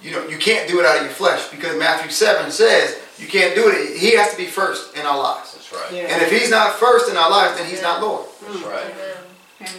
you 0.03 0.11
know, 0.11 0.27
you 0.27 0.39
can't 0.39 0.69
do 0.69 0.81
it 0.81 0.87
out 0.87 0.97
of 0.99 1.03
your 1.03 1.13
flesh 1.13 1.49
because 1.49 1.79
Matthew 1.79 2.11
7 2.11 2.51
says 2.51 2.99
you 3.19 3.27
can't 3.27 3.55
do 3.55 3.69
it. 3.69 3.99
He 3.99 4.15
has 4.17 4.31
to 4.31 4.37
be 4.37 4.47
first 4.47 4.97
in 4.97 5.07
our 5.07 5.17
lives. 5.17 5.55
That's 5.55 5.73
right. 5.73 5.93
Yeah. 5.93 6.13
And 6.13 6.23
if 6.23 6.31
he's 6.31 6.51
not 6.51 6.75
first 6.75 7.11
in 7.11 7.17
our 7.17 7.31
lives, 7.31 7.59
then 7.59 7.69
he's 7.69 7.83
not 7.83 8.03
Lord. 8.03 8.27
That's 8.47 8.63
right. 8.63 8.95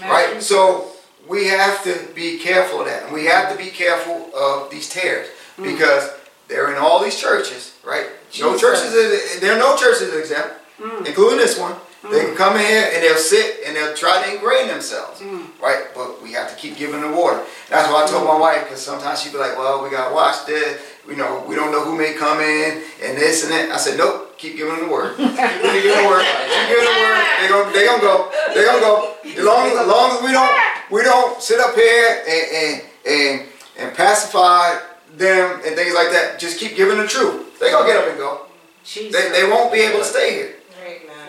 Right? 0.01 0.41
So 0.41 0.91
we 1.27 1.47
have 1.47 1.83
to 1.83 2.07
be 2.15 2.39
careful 2.39 2.81
of 2.81 2.87
that. 2.87 3.03
And 3.03 3.13
we 3.13 3.25
have 3.25 3.51
to 3.51 3.57
be 3.57 3.69
careful 3.69 4.33
of 4.35 4.69
these 4.71 4.89
tares 4.89 5.27
mm. 5.57 5.63
because 5.63 6.09
they're 6.47 6.71
in 6.71 6.77
all 6.77 7.03
these 7.03 7.19
churches, 7.19 7.75
right? 7.85 8.07
No 8.39 8.53
Jesus. 8.53 8.61
churches, 8.61 9.39
there 9.39 9.53
are 9.53 9.59
no 9.59 9.75
churches 9.75 10.13
exempt, 10.15 10.55
mm. 10.79 11.05
including 11.05 11.37
this 11.37 11.59
one. 11.59 11.75
They 12.03 12.21
can 12.21 12.35
come 12.35 12.55
in 12.55 12.65
here 12.65 12.89
and 12.93 13.03
they'll 13.03 13.17
sit 13.17 13.65
and 13.65 13.75
they'll 13.75 13.95
try 13.95 14.23
to 14.23 14.33
ingrain 14.33 14.67
themselves, 14.67 15.19
mm. 15.19 15.47
right? 15.61 15.87
But 15.95 16.21
we 16.21 16.31
have 16.33 16.49
to 16.49 16.55
keep 16.55 16.77
giving 16.77 17.01
the 17.01 17.09
water. 17.09 17.43
That's 17.69 17.91
why 17.91 18.03
I 18.03 18.07
told 18.07 18.23
my 18.23 18.37
mm. 18.37 18.39
wife 18.39 18.63
because 18.63 18.81
sometimes 18.81 19.21
she'd 19.21 19.33
be 19.33 19.39
like, 19.39 19.57
"Well, 19.57 19.83
we 19.83 19.89
got 19.89 20.09
to 20.09 20.15
watch 20.15 20.45
this. 20.45 20.79
You 21.07 21.15
know, 21.15 21.43
we 21.47 21.55
don't 21.55 21.71
know 21.71 21.83
who 21.83 21.97
may 21.97 22.13
come 22.13 22.39
in 22.39 22.83
and 23.03 23.17
this 23.17 23.43
and 23.43 23.51
that." 23.51 23.71
I 23.71 23.77
said, 23.77 23.97
"Nope, 23.97 24.37
keep 24.37 24.57
giving 24.57 24.75
them 24.75 24.85
the 24.85 24.91
word. 24.91 25.17
Keep 25.17 25.35
giving 25.35 25.97
the 25.97 26.07
word. 26.07 26.21
Keep 26.23 26.67
giving 26.69 26.85
the 26.85 26.97
word. 27.01 27.25
They 27.41 27.47
gonna, 27.49 27.73
they 27.73 27.85
gonna 27.85 28.01
go. 28.01 28.31
They 28.53 28.63
gonna 28.63 28.81
go. 28.81 29.13
As 29.25 29.43
long 29.43 29.67
as, 29.67 29.77
as 29.77 29.87
long 29.87 30.17
as 30.17 30.23
we 30.23 30.31
don't, 30.31 30.53
we 30.91 31.01
don't 31.01 31.41
sit 31.41 31.59
up 31.59 31.73
here 31.73 32.23
and 32.29 32.45
and 32.53 32.75
and, 33.07 33.33
and 33.79 33.97
pacify 33.97 34.77
them 35.17 35.61
and 35.65 35.75
things 35.75 35.95
like 35.95 36.11
that. 36.11 36.37
Just 36.37 36.59
keep 36.59 36.75
giving 36.75 36.97
the 36.97 37.07
truth. 37.07 37.59
They 37.59 37.71
gonna 37.71 37.87
get 37.87 37.97
up 37.97 38.07
and 38.07 38.17
go. 38.17 38.45
Jesus. 38.85 39.11
They, 39.11 39.31
they 39.31 39.49
won't 39.49 39.73
be 39.73 39.79
able 39.81 39.99
to 39.99 40.05
stay 40.05 40.33
here." 40.35 40.56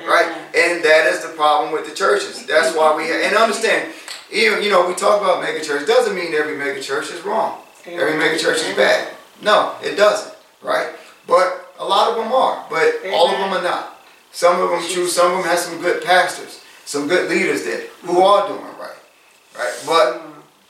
Right? 0.08 0.26
And 0.56 0.82
that 0.82 1.06
is 1.06 1.22
the 1.22 1.28
problem 1.36 1.72
with 1.72 1.88
the 1.88 1.94
churches. 1.94 2.46
That's 2.46 2.74
why 2.74 2.96
we 2.96 3.04
have, 3.04 3.20
and 3.22 3.36
understand. 3.36 3.92
Even 4.32 4.62
you 4.62 4.70
know 4.70 4.86
we 4.86 4.94
talk 4.94 5.22
about 5.22 5.42
mega 5.42 5.64
church 5.64 5.86
doesn't 5.86 6.14
mean 6.14 6.34
every 6.34 6.56
mega 6.56 6.80
church 6.80 7.10
is 7.10 7.22
wrong. 7.22 7.60
Every 7.86 8.18
mega 8.18 8.38
church 8.38 8.58
is 8.58 8.76
bad. 8.76 9.14
No, 9.40 9.74
it 9.82 9.94
doesn't. 9.94 10.34
Right? 10.62 10.90
But 11.26 11.72
a 11.78 11.84
lot 11.84 12.10
of 12.10 12.16
them 12.16 12.32
are. 12.32 12.66
But 12.68 12.96
all 13.12 13.30
of 13.30 13.38
them 13.38 13.52
are 13.52 13.62
not. 13.62 14.00
Some 14.32 14.60
of 14.60 14.70
them 14.70 14.82
choose. 14.86 15.14
Some 15.14 15.32
of 15.32 15.38
them 15.38 15.46
have 15.46 15.58
some 15.58 15.80
good 15.80 16.04
pastors, 16.04 16.62
some 16.84 17.08
good 17.08 17.30
leaders 17.30 17.64
there 17.64 17.86
who 18.02 18.20
are 18.20 18.48
doing 18.48 18.60
right. 18.78 18.98
Right? 19.56 19.82
But 19.86 20.22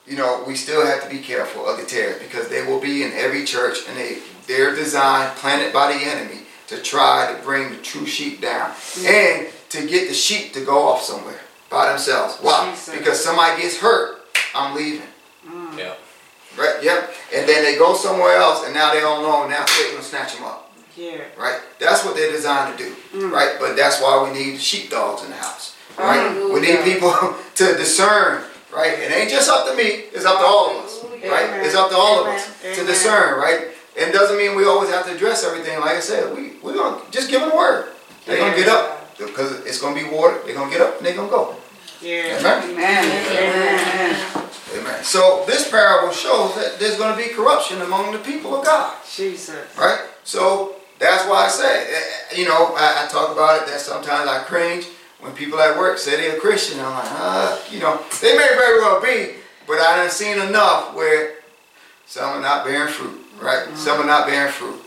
you 0.06 0.16
know 0.16 0.44
we 0.46 0.54
still 0.54 0.84
have 0.86 1.02
to 1.02 1.10
be 1.10 1.18
careful 1.18 1.66
of 1.66 1.78
the 1.78 1.84
tares 1.84 2.22
because 2.22 2.48
they 2.48 2.64
will 2.64 2.80
be 2.80 3.02
in 3.02 3.12
every 3.12 3.44
church 3.44 3.78
and 3.88 3.96
they 3.96 4.18
they're 4.46 4.74
designed 4.74 5.36
planted 5.36 5.72
by 5.72 5.92
the 5.92 5.98
enemy 5.98 6.42
to 6.68 6.80
try 6.82 7.34
to 7.34 7.42
bring 7.42 7.70
the 7.70 7.76
true 7.78 8.06
sheep 8.06 8.40
down 8.40 8.70
mm. 8.70 9.06
and 9.06 9.48
to 9.70 9.86
get 9.86 10.08
the 10.08 10.14
sheep 10.14 10.52
to 10.52 10.64
go 10.64 10.88
off 10.88 11.02
somewhere 11.02 11.40
by 11.70 11.88
themselves. 11.88 12.38
Why? 12.40 12.70
Jesus. 12.70 12.96
Because 12.96 13.22
somebody 13.22 13.62
gets 13.62 13.78
hurt, 13.78 14.22
I'm 14.54 14.76
leaving. 14.76 15.06
Mm. 15.46 15.78
Yeah. 15.78 15.94
Right? 16.56 16.82
Yep. 16.82 17.10
And 17.34 17.48
then 17.48 17.64
they 17.64 17.78
go 17.78 17.94
somewhere 17.94 18.36
else 18.36 18.64
and 18.64 18.74
now 18.74 18.92
they 18.92 19.00
don't 19.00 19.22
know. 19.22 19.48
Now 19.48 19.64
Satan 19.66 19.96
will 19.96 20.02
snatch 20.02 20.34
them 20.34 20.44
up. 20.44 20.72
Yeah. 20.96 21.22
Right? 21.38 21.60
That's 21.78 22.04
what 22.04 22.16
they're 22.16 22.32
designed 22.32 22.76
to 22.76 22.84
do. 22.84 22.94
Mm. 23.12 23.30
Right? 23.30 23.56
But 23.60 23.76
that's 23.76 24.00
why 24.00 24.28
we 24.28 24.36
need 24.38 24.60
sheepdogs 24.60 25.22
in 25.22 25.30
the 25.30 25.36
house. 25.36 25.76
Right? 25.98 26.32
We 26.52 26.60
need 26.60 26.82
people 26.84 27.12
to 27.54 27.64
discern. 27.76 28.44
Right? 28.74 28.98
It 28.98 29.12
ain't 29.12 29.30
just 29.30 29.48
up 29.48 29.68
to 29.68 29.76
me. 29.76 30.10
It's 30.12 30.24
up 30.24 30.38
to 30.40 30.44
all 30.44 30.70
of 30.70 30.84
us. 30.84 31.04
Right? 31.04 31.48
Amen. 31.48 31.64
It's 31.64 31.74
up 31.74 31.90
to 31.90 31.96
all 31.96 32.20
of 32.20 32.26
Amen. 32.26 32.38
us 32.38 32.78
to 32.78 32.84
discern. 32.84 33.38
Right? 33.38 33.67
It 33.98 34.12
doesn't 34.12 34.38
mean 34.38 34.54
we 34.56 34.64
always 34.64 34.90
have 34.90 35.04
to 35.06 35.14
address 35.14 35.44
everything. 35.44 35.78
Like 35.80 35.96
I 35.96 36.00
said, 36.00 36.34
we 36.34 36.52
we're 36.62 36.74
gonna 36.74 37.02
just 37.10 37.28
give 37.30 37.40
them 37.40 37.52
a 37.52 37.56
word. 37.56 37.92
They're 38.26 38.38
gonna 38.38 38.56
get 38.56 38.68
up 38.68 39.16
because 39.18 39.64
it's 39.66 39.80
gonna 39.80 39.94
be 40.00 40.08
water. 40.08 40.38
They're 40.44 40.54
gonna 40.54 40.70
get 40.70 40.80
up 40.80 40.98
and 40.98 41.06
they're 41.06 41.16
gonna 41.16 41.30
go. 41.30 41.56
Yeah. 42.00 42.38
Amen. 42.38 42.70
Amen. 42.70 44.16
Amen. 44.76 45.02
So 45.02 45.44
this 45.46 45.68
parable 45.68 46.12
shows 46.12 46.54
that 46.54 46.78
there's 46.78 46.96
gonna 46.96 47.16
be 47.16 47.28
corruption 47.34 47.82
among 47.82 48.12
the 48.12 48.18
people 48.18 48.54
of 48.54 48.64
God. 48.64 48.94
Jesus. 49.16 49.66
Right? 49.76 50.00
So 50.22 50.76
that's 51.00 51.26
why 51.28 51.46
I 51.46 51.48
say, 51.48 51.86
eh, 51.90 52.36
you 52.36 52.44
know, 52.46 52.74
I, 52.76 53.04
I 53.04 53.08
talk 53.10 53.32
about 53.32 53.62
it 53.62 53.66
that 53.68 53.80
sometimes 53.80 54.28
I 54.28 54.44
cringe 54.44 54.86
when 55.20 55.32
people 55.32 55.58
at 55.58 55.76
work 55.76 55.98
say 55.98 56.16
they're 56.16 56.36
a 56.36 56.40
Christian. 56.40 56.78
I'm 56.78 56.92
like, 56.92 57.10
uh, 57.10 57.58
you 57.70 57.80
know, 57.80 58.00
they 58.20 58.36
may 58.36 58.46
very 58.46 58.78
well 58.80 59.00
be, 59.02 59.34
but 59.66 59.80
I 59.80 59.96
done 59.96 60.10
seen 60.10 60.38
enough 60.38 60.94
where 60.94 61.34
Some 62.06 62.38
are 62.38 62.40
not 62.40 62.64
bearing 62.64 62.92
fruit, 62.92 63.20
right? 63.40 63.68
Some 63.76 64.00
are 64.00 64.06
not 64.06 64.26
bearing 64.26 64.52
fruit. 64.52 64.82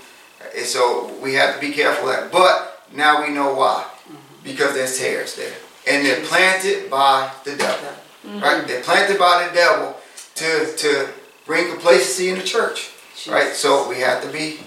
And 0.55 0.65
so 0.65 1.13
we 1.21 1.33
have 1.35 1.55
to 1.55 1.61
be 1.61 1.71
careful 1.71 2.09
of 2.09 2.15
that. 2.15 2.31
But 2.31 2.85
now 2.93 3.23
we 3.25 3.33
know 3.33 3.53
why. 3.53 3.85
Mm-hmm. 3.85 4.17
Because 4.43 4.73
there's 4.73 4.97
tares 4.97 5.35
there. 5.35 5.53
And 5.87 6.05
they're 6.05 6.23
planted 6.25 6.89
by 6.89 7.31
the 7.43 7.55
devil. 7.55 7.89
Right? 8.23 8.57
Mm-hmm. 8.57 8.67
They're 8.67 8.83
planted 8.83 9.17
by 9.17 9.47
the 9.47 9.53
devil 9.53 9.95
to, 10.35 10.75
to 10.77 11.09
bring 11.45 11.71
complacency 11.71 12.29
in 12.29 12.37
the 12.37 12.43
church. 12.43 12.91
Right? 13.27 13.53
So 13.53 13.87
we 13.87 13.99
have 13.99 14.23
to 14.23 14.31
be 14.31 14.59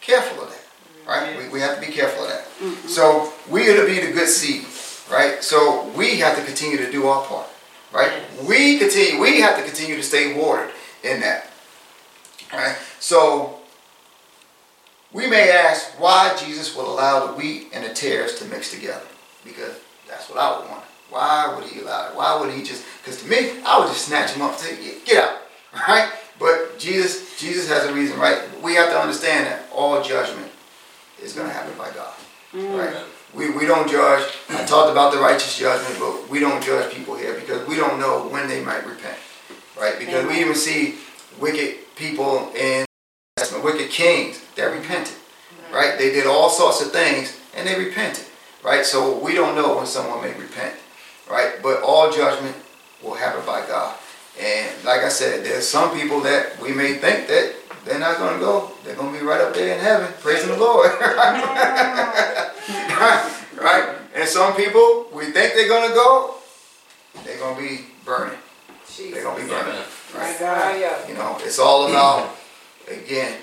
careful 0.00 0.44
of 0.44 0.50
that. 0.50 0.62
Right? 1.06 1.38
We, 1.38 1.48
we 1.48 1.60
have 1.60 1.80
to 1.80 1.86
be 1.86 1.92
careful 1.92 2.24
of 2.24 2.30
that. 2.30 2.44
Mm-hmm. 2.44 2.88
So 2.88 3.32
we 3.50 3.68
are 3.68 3.76
to 3.76 3.86
be 3.86 4.04
the 4.04 4.12
good 4.12 4.28
seed. 4.28 4.64
Right? 5.10 5.42
So 5.42 5.88
we 5.96 6.18
have 6.20 6.36
to 6.36 6.44
continue 6.44 6.78
to 6.78 6.90
do 6.90 7.06
our 7.06 7.24
part. 7.26 7.46
Right? 7.92 8.12
We 8.46 8.78
continue 8.78 9.20
we 9.20 9.40
have 9.40 9.56
to 9.56 9.64
continue 9.64 9.96
to 9.96 10.02
stay 10.02 10.34
watered 10.38 10.70
in 11.02 11.20
that. 11.20 11.45
Right? 12.52 12.76
So 13.00 13.58
we 15.12 15.26
may 15.26 15.50
ask 15.50 15.98
why 16.00 16.36
Jesus 16.38 16.76
will 16.76 16.92
allow 16.92 17.26
the 17.26 17.32
wheat 17.32 17.68
and 17.72 17.84
the 17.84 17.94
tares 17.94 18.38
to 18.38 18.44
mix 18.46 18.70
together. 18.70 19.06
Because 19.44 19.76
that's 20.08 20.28
what 20.28 20.38
I 20.38 20.58
would 20.58 20.68
want. 20.68 20.84
Why 21.10 21.54
would 21.54 21.64
he 21.64 21.80
allow 21.80 22.10
it? 22.10 22.16
Why 22.16 22.40
would 22.40 22.52
he 22.52 22.62
just 22.62 22.84
because 23.02 23.22
to 23.22 23.28
me, 23.28 23.62
I 23.64 23.78
would 23.78 23.88
just 23.88 24.06
snatch 24.06 24.32
him 24.32 24.42
up 24.42 24.52
and 24.52 24.60
say, 24.60 24.98
get 25.04 25.24
out. 25.24 25.38
Right? 25.88 26.10
But 26.38 26.78
Jesus, 26.78 27.38
Jesus 27.38 27.68
has 27.68 27.84
a 27.86 27.94
reason, 27.94 28.18
right? 28.18 28.42
We 28.62 28.74
have 28.74 28.90
to 28.90 28.98
understand 28.98 29.46
that 29.46 29.62
all 29.72 30.02
judgment 30.02 30.50
is 31.22 31.32
gonna 31.32 31.50
happen 31.50 31.76
by 31.78 31.90
God. 31.92 32.14
Mm. 32.52 32.78
Right? 32.78 33.04
We, 33.34 33.50
we 33.50 33.66
don't 33.66 33.88
judge. 33.88 34.26
I 34.50 34.64
talked 34.64 34.90
about 34.90 35.12
the 35.12 35.20
righteous 35.20 35.58
judgment, 35.58 35.98
but 36.00 36.28
we 36.28 36.40
don't 36.40 36.62
judge 36.62 36.92
people 36.92 37.16
here 37.16 37.34
because 37.34 37.66
we 37.68 37.76
don't 37.76 38.00
know 38.00 38.28
when 38.28 38.48
they 38.48 38.64
might 38.64 38.86
repent. 38.86 39.18
Right? 39.78 39.98
Because 39.98 40.26
we 40.26 40.40
even 40.40 40.54
see 40.54 40.96
wicked 41.38 41.78
people 41.96 42.52
in 42.54 42.86
wicked 43.62 43.90
kings 43.90 44.40
that 44.54 44.66
repented. 44.66 45.16
Right? 45.72 45.98
They 45.98 46.12
did 46.12 46.26
all 46.26 46.48
sorts 46.48 46.80
of 46.80 46.92
things 46.92 47.38
and 47.56 47.66
they 47.66 47.76
repented. 47.76 48.24
Right? 48.62 48.84
So 48.84 49.18
we 49.18 49.34
don't 49.34 49.56
know 49.56 49.76
when 49.76 49.86
someone 49.86 50.22
may 50.22 50.32
repent. 50.34 50.76
Right? 51.28 51.54
But 51.62 51.82
all 51.82 52.12
judgment 52.12 52.54
will 53.02 53.14
happen 53.14 53.44
by 53.44 53.66
God. 53.66 53.96
And 54.40 54.84
like 54.84 55.00
I 55.00 55.08
said, 55.08 55.44
there's 55.44 55.66
some 55.66 55.98
people 55.98 56.20
that 56.20 56.60
we 56.60 56.72
may 56.72 56.94
think 56.94 57.26
that 57.28 57.54
they're 57.84 57.98
not 57.98 58.18
going 58.18 58.34
to 58.34 58.40
go. 58.40 58.70
They're 58.84 58.94
going 58.94 59.12
to 59.12 59.18
be 59.18 59.24
right 59.24 59.40
up 59.40 59.54
there 59.54 59.74
in 59.74 59.80
heaven, 59.82 60.12
praising 60.20 60.50
the 60.50 60.58
Lord. 60.58 60.90
right? 61.00 62.52
right? 63.56 63.96
And 64.14 64.28
some 64.28 64.54
people, 64.54 65.08
we 65.12 65.26
think 65.26 65.54
they're 65.54 65.68
going 65.68 65.88
to 65.88 65.94
go. 65.94 66.34
They're 67.24 67.38
going 67.38 67.56
to 67.56 67.62
be 67.62 67.86
burning. 68.04 68.38
They're 68.98 69.22
going 69.22 69.36
to 69.36 69.42
be 69.42 69.48
burning. 69.48 69.82
My 70.14 70.20
Right? 70.20 70.36
God. 70.38 71.08
You 71.08 71.14
know, 71.14 71.36
it's 71.40 71.58
all 71.58 71.88
about, 71.88 72.34
again, 72.88 73.38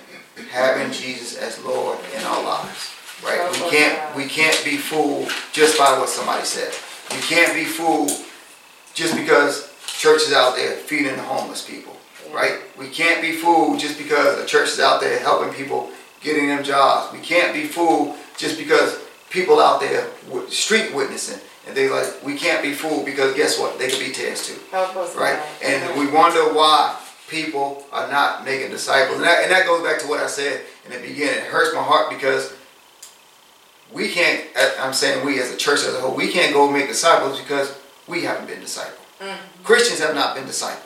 having 0.51 0.91
Jesus 0.91 1.37
as 1.37 1.63
Lord 1.63 1.99
in 2.17 2.23
our 2.23 2.43
lives. 2.43 2.89
Right? 3.23 3.49
We 3.51 3.69
can't 3.69 4.15
we 4.17 4.25
can't 4.25 4.61
be 4.65 4.75
fooled 4.77 5.29
just 5.53 5.77
by 5.77 5.97
what 5.97 6.09
somebody 6.09 6.43
said. 6.43 6.73
We 7.11 7.21
can't 7.21 7.53
be 7.53 7.63
fooled 7.63 8.11
just 8.93 9.15
because 9.15 9.73
church 9.87 10.23
is 10.23 10.33
out 10.33 10.55
there 10.55 10.71
feeding 10.75 11.15
the 11.15 11.21
homeless 11.21 11.65
people. 11.65 11.95
Right? 12.33 12.59
We 12.77 12.89
can't 12.89 13.21
be 13.21 13.33
fooled 13.33 13.79
just 13.79 13.97
because 13.97 14.37
the 14.41 14.45
church 14.45 14.69
is 14.69 14.79
out 14.79 14.99
there 14.99 15.19
helping 15.19 15.53
people 15.53 15.89
getting 16.21 16.47
them 16.47 16.63
jobs. 16.63 17.13
We 17.13 17.19
can't 17.19 17.53
be 17.53 17.65
fooled 17.65 18.15
just 18.37 18.57
because 18.57 18.99
people 19.33 19.59
out 19.59 19.81
there 19.81 20.07
street 20.49 20.93
witnessing 20.93 21.39
and 21.67 21.75
they 21.75 21.89
like 21.89 22.23
we 22.23 22.37
can't 22.37 22.61
be 22.61 22.73
fooled 22.73 23.05
because 23.05 23.35
guess 23.35 23.59
what? 23.59 23.77
They 23.79 23.89
could 23.89 23.99
be 23.99 24.11
tares 24.11 24.47
too 24.47 24.59
right? 25.19 25.39
And 25.63 25.99
we 25.99 26.05
wonder 26.07 26.53
why 26.53 26.99
people 27.27 27.83
are 27.91 28.07
not 28.11 28.45
making 28.45 28.69
disciples. 28.69 29.17
And 29.17 29.25
that, 29.25 29.43
and 29.43 29.51
that 29.51 29.65
goes 29.65 29.81
back 29.83 29.99
to 30.01 30.07
what 30.07 30.19
I 30.19 30.27
said 30.27 30.61
in 30.85 30.91
the 30.91 30.99
beginning. 30.99 31.39
It 31.39 31.45
hurts 31.45 31.73
my 31.73 31.81
heart 31.81 32.11
because 32.11 32.53
we 33.91 34.09
can't, 34.09 34.45
uh, 34.55 34.69
I'm 34.79 34.93
saying 34.93 35.25
we 35.25 35.39
as 35.39 35.51
a 35.51 35.57
church 35.57 35.79
as 35.79 35.95
a 35.95 35.99
whole, 35.99 36.15
we 36.15 36.31
can't 36.31 36.53
go 36.53 36.69
make 36.69 36.87
disciples 36.87 37.39
because 37.39 37.75
we 38.07 38.23
haven't 38.23 38.47
been 38.47 38.59
discipled. 38.61 38.99
Christians 39.63 39.99
have 39.99 40.13
not 40.13 40.35
been 40.35 40.43
discipled, 40.45 40.77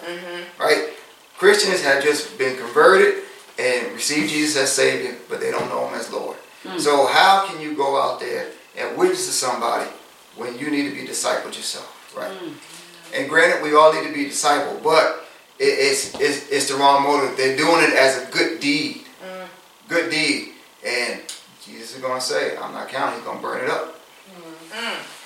right? 0.59 0.93
Christians 1.37 1.81
have 1.83 2.03
just 2.03 2.37
been 2.37 2.55
converted 2.57 3.23
and 3.59 3.93
received 3.93 4.29
Jesus 4.29 4.55
as 4.61 4.71
Savior, 4.71 5.17
but 5.29 5.39
they 5.41 5.49
don't 5.51 5.67
know 5.69 5.87
Him 5.87 5.95
as 5.99 6.11
Lord. 6.13 6.36
Hmm. 6.67 6.79
So 6.79 7.07
how 7.07 7.45
can 7.47 7.61
you 7.61 7.75
go 7.75 8.01
out 8.01 8.19
there 8.19 8.51
and 8.77 8.97
witness 8.97 9.25
to 9.27 9.31
somebody 9.31 9.89
when 10.35 10.57
you 10.59 10.69
need 10.69 10.89
to 10.89 10.95
be 10.95 11.07
discipled 11.07 11.55
yourself, 11.55 12.13
right? 12.15 12.31
Hmm. 12.31 13.15
And 13.15 13.29
granted, 13.29 13.63
we 13.63 13.73
all 13.73 13.93
need 13.93 14.07
to 14.07 14.13
be 14.13 14.25
discipled, 14.25 14.83
but 14.83 15.25
it, 15.59 15.63
it's, 15.63 16.13
it's 16.19 16.49
it's 16.51 16.69
the 16.69 16.75
wrong 16.75 17.03
motive. 17.03 17.37
They're 17.37 17.57
doing 17.57 17.83
it 17.83 17.93
as 17.93 18.21
a 18.21 18.31
good 18.31 18.59
deed, 18.59 19.05
hmm. 19.23 19.45
good 19.87 20.11
deed, 20.11 20.49
and 20.85 21.21
Jesus 21.63 21.95
is 21.95 22.01
going 22.01 22.19
to 22.19 22.25
say, 22.25 22.57
"I'm 22.57 22.73
not 22.73 22.89
counting. 22.89 23.15
He's 23.15 23.25
going 23.25 23.37
to 23.37 23.43
burn 23.43 23.63
it 23.63 23.69
up." 23.69 23.95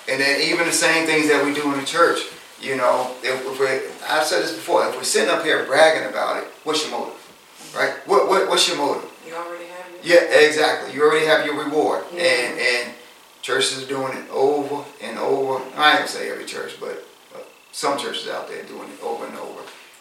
And 0.08 0.20
then 0.20 0.40
even 0.40 0.66
the 0.66 0.72
same 0.72 1.06
things 1.06 1.28
that 1.28 1.44
we 1.44 1.54
do 1.54 1.72
in 1.72 1.78
the 1.78 1.86
church, 1.86 2.20
you 2.60 2.76
know, 2.76 3.14
if, 3.22 3.44
if 3.46 4.10
I've 4.10 4.24
said 4.24 4.42
this 4.42 4.52
before, 4.52 4.86
if 4.88 4.96
we're 4.96 5.04
sitting 5.04 5.30
up 5.30 5.44
here 5.44 5.64
bragging 5.64 6.08
about 6.08 6.42
it, 6.42 6.48
what's 6.64 6.82
your 6.82 6.98
motive, 6.98 7.72
right? 7.76 7.94
What, 8.08 8.28
what 8.28 8.48
what's 8.48 8.66
your 8.68 8.78
motive? 8.78 9.10
You 9.26 9.34
already. 9.34 9.71
Yeah, 10.02 10.22
exactly. 10.24 10.94
You 10.94 11.02
already 11.02 11.26
have 11.26 11.46
your 11.46 11.62
reward, 11.64 12.04
Yeah. 12.12 12.22
and 12.22 12.58
and 12.58 12.94
churches 13.42 13.82
are 13.82 13.86
doing 13.88 14.16
it 14.16 14.28
over 14.30 14.84
and 15.00 15.18
over. 15.18 15.62
I 15.76 15.98
ain't 15.98 16.08
say 16.08 16.30
every 16.30 16.44
church, 16.44 16.76
but 16.80 17.04
some 17.72 17.98
churches 17.98 18.28
out 18.28 18.48
there 18.48 18.62
doing 18.64 18.88
it 18.90 19.02
over 19.02 19.26
and 19.26 19.36
over. 19.38 19.60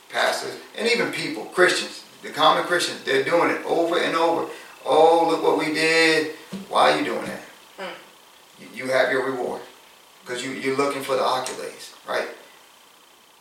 Pastors 0.10 0.58
and 0.78 0.88
even 0.88 1.12
people, 1.12 1.46
Christians, 1.46 2.04
the 2.22 2.30
common 2.30 2.64
Christians, 2.66 3.04
they're 3.04 3.24
doing 3.24 3.50
it 3.50 3.64
over 3.66 3.98
and 3.98 4.16
over. 4.16 4.50
Oh, 4.86 5.28
look 5.30 5.42
what 5.44 5.58
we 5.58 5.74
did. 5.74 6.36
Why 6.70 6.92
are 6.92 6.98
you 7.00 7.06
doing 7.06 7.26
that? 7.26 7.42
You, 8.60 8.68
you 8.74 8.92
have 8.92 9.12
your 9.12 9.26
reward 9.26 9.62
because 10.24 10.44
you 10.44 10.52
you're 10.52 10.78
looking 10.78 11.02
for 11.02 11.16
the 11.16 11.22
accolades, 11.24 11.94
right? 12.08 12.28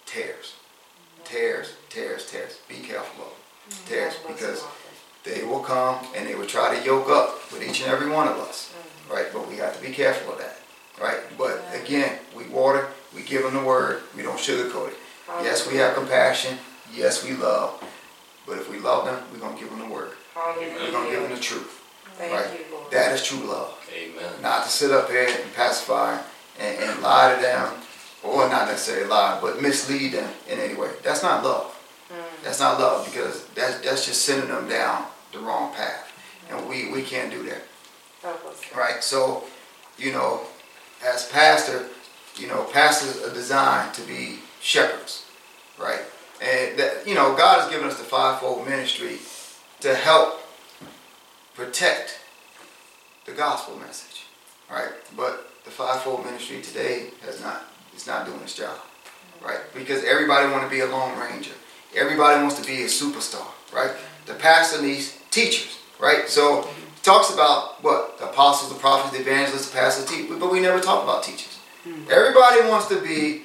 Tares, 0.06 0.54
tares, 1.24 1.74
tares, 1.88 2.30
tares. 2.30 2.58
Be 2.68 2.76
careful 2.76 3.24
of 3.24 3.30
them. 3.30 3.78
tares 3.86 4.14
because 4.26 4.64
they 5.24 5.44
will 5.44 5.60
come 5.60 5.98
and 6.16 6.26
they 6.26 6.34
will 6.34 6.46
try 6.46 6.76
to 6.76 6.84
yoke 6.84 7.08
up 7.08 7.52
with 7.52 7.62
each 7.62 7.82
and 7.82 7.90
every 7.90 8.10
one 8.10 8.28
of 8.28 8.36
us, 8.38 8.72
mm-hmm. 8.72 9.14
right? 9.14 9.26
But 9.32 9.48
we 9.48 9.56
have 9.56 9.76
to 9.76 9.82
be 9.82 9.92
careful 9.92 10.32
of 10.32 10.38
that, 10.38 10.56
right? 11.00 11.20
But 11.36 11.62
again, 11.74 12.18
we 12.36 12.46
water, 12.48 12.88
we 13.14 13.22
give 13.22 13.42
them 13.42 13.54
the 13.54 13.64
word, 13.64 14.02
we 14.16 14.22
don't 14.22 14.38
sugarcoat 14.38 14.88
it. 14.88 14.96
Yes, 15.42 15.70
we 15.70 15.76
have 15.76 15.94
compassion, 15.94 16.58
yes, 16.92 17.24
we 17.24 17.34
love, 17.34 17.82
but 18.46 18.58
if 18.58 18.70
we 18.70 18.78
love 18.78 19.04
them, 19.04 19.22
we're 19.32 19.38
gonna 19.38 19.58
give 19.58 19.70
them 19.70 19.78
the 19.78 19.94
word. 19.94 20.12
We're 20.34 20.90
gonna 20.90 21.10
give 21.10 21.22
them 21.22 21.32
the 21.32 21.40
truth, 21.40 21.82
Thank 22.14 22.32
right? 22.32 22.58
you, 22.58 22.74
Lord. 22.74 22.90
That 22.90 23.12
is 23.12 23.22
true 23.22 23.46
love. 23.46 23.76
Amen. 23.94 24.32
Not 24.42 24.64
to 24.64 24.70
sit 24.70 24.90
up 24.90 25.08
here 25.08 25.28
and 25.28 25.54
pacify 25.54 26.18
and, 26.58 26.78
and 26.78 27.02
lie 27.02 27.34
to 27.34 27.40
them, 27.40 27.72
or 28.22 28.48
not 28.48 28.68
necessarily 28.68 29.08
lie, 29.08 29.38
but 29.40 29.62
mislead 29.62 30.12
them 30.12 30.30
in 30.48 30.58
any 30.58 30.74
way. 30.74 30.90
That's 31.02 31.22
not 31.22 31.44
love. 31.44 31.69
That's 32.42 32.60
not 32.60 32.80
love 32.80 33.04
because 33.06 33.46
that's 33.48 33.80
that's 33.80 34.06
just 34.06 34.22
sending 34.22 34.48
them 34.48 34.68
down 34.68 35.06
the 35.32 35.38
wrong 35.38 35.72
path, 35.74 36.12
and 36.50 36.68
we 36.68 36.90
we 36.90 37.02
can't 37.02 37.30
do 37.30 37.42
that, 37.44 37.62
right? 38.76 39.02
So, 39.02 39.44
you 39.98 40.12
know, 40.12 40.40
as 41.04 41.28
pastor, 41.28 41.86
you 42.36 42.48
know, 42.48 42.64
pastors 42.64 43.22
are 43.22 43.34
designed 43.34 43.94
to 43.94 44.02
be 44.02 44.38
shepherds, 44.60 45.26
right? 45.78 46.00
And 46.42 46.78
that 46.78 47.06
you 47.06 47.14
know, 47.14 47.36
God 47.36 47.60
has 47.60 47.70
given 47.70 47.86
us 47.86 47.98
the 47.98 48.04
fivefold 48.04 48.66
ministry 48.66 49.18
to 49.80 49.94
help 49.94 50.40
protect 51.54 52.20
the 53.26 53.32
gospel 53.32 53.76
message, 53.76 54.24
right? 54.70 54.90
But 55.16 55.50
the 55.64 55.70
fivefold 55.70 56.24
ministry 56.24 56.60
today 56.62 57.10
has 57.22 57.40
not, 57.42 57.64
it's 57.92 58.06
not 58.06 58.26
doing 58.26 58.40
its 58.40 58.54
job, 58.54 58.78
right? 59.44 59.60
Because 59.74 60.04
everybody 60.04 60.50
want 60.50 60.64
to 60.64 60.70
be 60.70 60.80
a 60.80 60.86
lone 60.86 61.18
ranger. 61.18 61.52
Everybody 61.94 62.40
wants 62.40 62.58
to 62.60 62.66
be 62.66 62.82
a 62.82 62.86
superstar, 62.86 63.46
right? 63.72 63.90
The 64.26 64.34
pastor 64.34 64.80
needs 64.82 65.18
teachers, 65.30 65.78
right? 65.98 66.28
So 66.28 66.60
it 66.62 67.02
talks 67.02 67.32
about 67.32 67.82
what 67.82 68.18
the 68.18 68.30
apostles, 68.30 68.72
the 68.72 68.78
prophets, 68.78 69.16
the 69.16 69.22
evangelists, 69.22 69.70
the 69.70 69.76
pastors, 69.76 70.06
teach, 70.06 70.28
but 70.28 70.52
we 70.52 70.60
never 70.60 70.80
talk 70.80 71.02
about 71.02 71.22
teachers. 71.22 71.58
Everybody 72.10 72.68
wants 72.68 72.88
to 72.88 73.00
be 73.00 73.42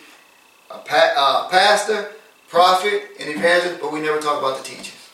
a 0.69 0.77
pa- 0.77 1.13
uh, 1.15 1.49
pastor, 1.49 2.11
prophet, 2.49 3.03
and 3.19 3.29
evangelist, 3.29 3.81
but 3.81 3.91
we 3.93 4.01
never 4.01 4.19
talk 4.19 4.39
about 4.39 4.57
the 4.57 4.63
teachers, 4.63 5.09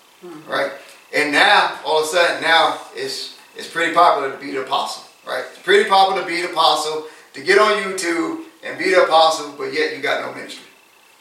right? 0.48 0.72
And 1.14 1.32
now, 1.32 1.78
all 1.86 2.00
of 2.00 2.06
a 2.06 2.08
sudden, 2.08 2.42
now 2.42 2.80
it's 2.96 3.38
it's 3.56 3.68
pretty 3.68 3.94
popular 3.94 4.32
to 4.32 4.38
be 4.38 4.52
the 4.52 4.62
apostle, 4.62 5.04
right? 5.28 5.44
It's 5.50 5.62
pretty 5.62 5.88
popular 5.90 6.22
to 6.22 6.28
be 6.28 6.42
the 6.42 6.50
apostle, 6.52 7.06
to 7.34 7.42
get 7.42 7.60
on 7.60 7.84
YouTube 7.84 8.46
and 8.64 8.78
be 8.80 8.90
the 8.92 9.04
apostle, 9.04 9.54
but 9.58 9.74
yet 9.74 9.96
you 9.96 10.02
got 10.02 10.22
no 10.26 10.34
ministry, 10.34 10.66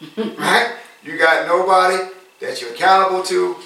right? 0.38 0.76
You 1.02 1.18
got 1.18 1.46
nobody 1.46 2.10
that 2.40 2.60
you're 2.60 2.72
accountable 2.72 3.22
to, 3.24 3.56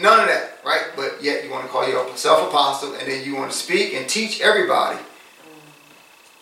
none 0.00 0.20
of 0.20 0.26
that, 0.28 0.58
right? 0.64 0.86
But 0.96 1.22
yet 1.22 1.44
you 1.44 1.50
want 1.50 1.64
to 1.64 1.70
call 1.70 1.88
yourself 1.88 2.48
apostle, 2.48 2.94
and 2.94 3.08
then 3.08 3.24
you 3.24 3.34
want 3.34 3.50
to 3.50 3.56
speak 3.56 3.94
and 3.94 4.08
teach 4.08 4.40
everybody. 4.40 4.98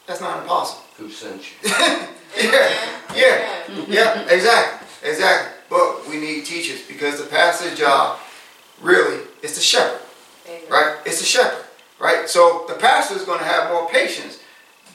That's 0.06 0.20
not 0.20 0.38
an 0.38 0.44
apostle. 0.44 0.82
Who 0.98 1.10
sent 1.10 1.42
you? 1.62 2.08
Yeah, 2.34 2.70
yeah, 3.14 3.84
yeah, 3.88 4.28
exactly, 4.28 4.88
exactly. 5.06 5.52
But 5.68 6.08
we 6.08 6.18
need 6.18 6.46
teachers 6.46 6.80
because 6.86 7.22
the 7.22 7.28
pastor's 7.28 7.78
job 7.78 8.18
really 8.80 9.20
is 9.42 9.54
the 9.54 9.60
shepherd, 9.60 10.00
right? 10.70 10.96
It's 11.04 11.18
the 11.18 11.26
shepherd, 11.26 11.64
right? 12.00 12.28
So 12.28 12.64
the 12.68 12.74
pastor 12.74 13.16
is 13.16 13.24
going 13.24 13.38
to 13.38 13.44
have 13.44 13.70
more 13.70 13.88
patience 13.88 14.40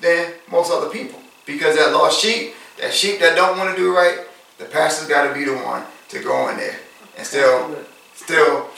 than 0.02 0.34
most 0.50 0.72
other 0.72 0.90
people 0.90 1.20
because 1.46 1.76
that 1.76 1.94
lost 1.94 2.20
sheep, 2.20 2.56
that 2.80 2.94
sheep 2.94 3.20
that 3.20 3.36
don't 3.36 3.58
want 3.58 3.70
to 3.70 3.78
do 3.78 3.96
right, 3.96 4.20
the 4.58 4.66
pastor's 4.66 5.08
got 5.08 5.28
to 5.28 5.34
be 5.34 5.46
the 5.46 5.56
one 5.58 5.84
to 6.10 6.24
go 6.24 6.50
in 6.50 6.58
there 6.58 6.78
and 7.18 7.26
still, 7.26 7.76
still 8.14 8.70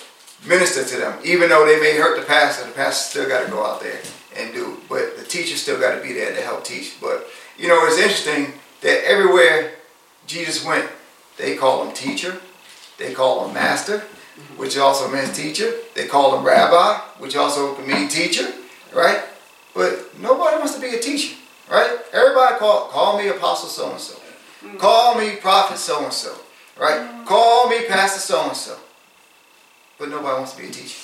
minister 0.45 0.83
to 0.83 0.97
them. 0.97 1.19
Even 1.23 1.49
though 1.49 1.65
they 1.65 1.79
may 1.79 1.97
hurt 1.97 2.19
the 2.19 2.25
pastor, 2.25 2.65
the 2.65 2.73
pastor 2.73 3.09
still 3.09 3.29
got 3.29 3.45
to 3.45 3.51
go 3.51 3.65
out 3.65 3.81
there 3.81 3.99
and 4.37 4.53
do. 4.53 4.77
But 4.87 5.17
the 5.17 5.23
teacher 5.23 5.55
still 5.55 5.79
got 5.79 5.95
to 5.95 6.01
be 6.01 6.13
there 6.13 6.33
to 6.35 6.41
help 6.41 6.63
teach. 6.63 6.99
But 7.01 7.27
you 7.57 7.67
know, 7.67 7.85
it's 7.85 7.97
interesting 7.97 8.53
that 8.81 9.03
everywhere 9.05 9.73
Jesus 10.27 10.63
went, 10.63 10.89
they 11.37 11.55
call 11.55 11.85
him 11.85 11.93
teacher, 11.93 12.39
they 12.97 13.13
call 13.13 13.47
him 13.47 13.53
master, 13.53 14.03
which 14.57 14.77
also 14.77 15.09
means 15.11 15.35
teacher. 15.35 15.71
They 15.95 16.07
call 16.07 16.37
him 16.37 16.45
rabbi, 16.45 16.99
which 17.17 17.35
also 17.35 17.75
can 17.75 17.87
mean 17.87 18.07
teacher, 18.07 18.53
right? 18.93 19.23
But 19.73 20.17
nobody 20.19 20.57
wants 20.57 20.75
to 20.75 20.81
be 20.81 20.95
a 20.95 20.99
teacher, 20.99 21.35
right? 21.69 21.97
Everybody 22.13 22.57
call 22.57 22.87
call 22.87 23.17
me 23.17 23.27
apostle 23.27 23.69
so 23.69 23.91
and 23.91 23.99
so, 23.99 24.19
call 24.77 25.17
me 25.17 25.35
prophet 25.37 25.77
so 25.77 26.03
and 26.03 26.13
so, 26.13 26.35
right? 26.79 27.25
Call 27.25 27.69
me 27.69 27.85
pastor 27.87 28.19
so 28.19 28.47
and 28.47 28.57
so. 28.57 28.77
But 29.97 30.09
nobody 30.09 30.37
wants 30.37 30.53
to 30.53 30.61
be 30.61 30.67
a 30.67 30.71
teacher, 30.71 30.99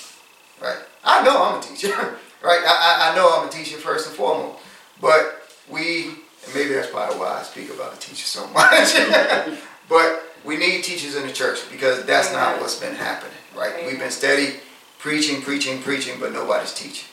right? 0.62 0.78
I 1.04 1.24
know 1.24 1.44
I'm 1.44 1.60
a 1.60 1.62
teacher, 1.62 1.90
right? 2.44 2.62
I, 2.66 3.10
I, 3.10 3.12
I 3.12 3.16
know 3.16 3.30
I'm 3.38 3.48
a 3.48 3.52
teacher 3.52 3.78
first 3.78 4.08
and 4.08 4.16
foremost. 4.16 4.64
But 5.02 5.50
we, 5.70 6.08
and 6.08 6.56
maybe 6.56 6.74
that's 6.74 6.90
probably 6.90 7.20
why 7.20 7.40
I 7.40 7.44
speak 7.44 7.70
about 7.70 7.94
a 7.94 8.00
teacher 8.00 8.26
so 8.26 8.48
much. 8.54 8.96
but 9.90 10.24
we 10.46 10.58
need 10.58 10.84
teachers 10.84 11.16
in 11.16 11.28
the 11.28 11.34
church 11.34 11.60
because 11.72 12.06
that's 12.06 12.32
not 12.32 12.62
what's 12.62 12.80
been 12.80 12.96
happening, 12.96 13.34
right? 13.56 13.74
Amen. 13.74 13.88
We've 13.88 14.00
been 14.00 14.12
steady 14.12 14.60
preaching, 15.00 15.42
preaching, 15.42 15.82
preaching, 15.82 16.20
but 16.20 16.32
nobody's 16.32 16.74
teaching, 16.74 17.10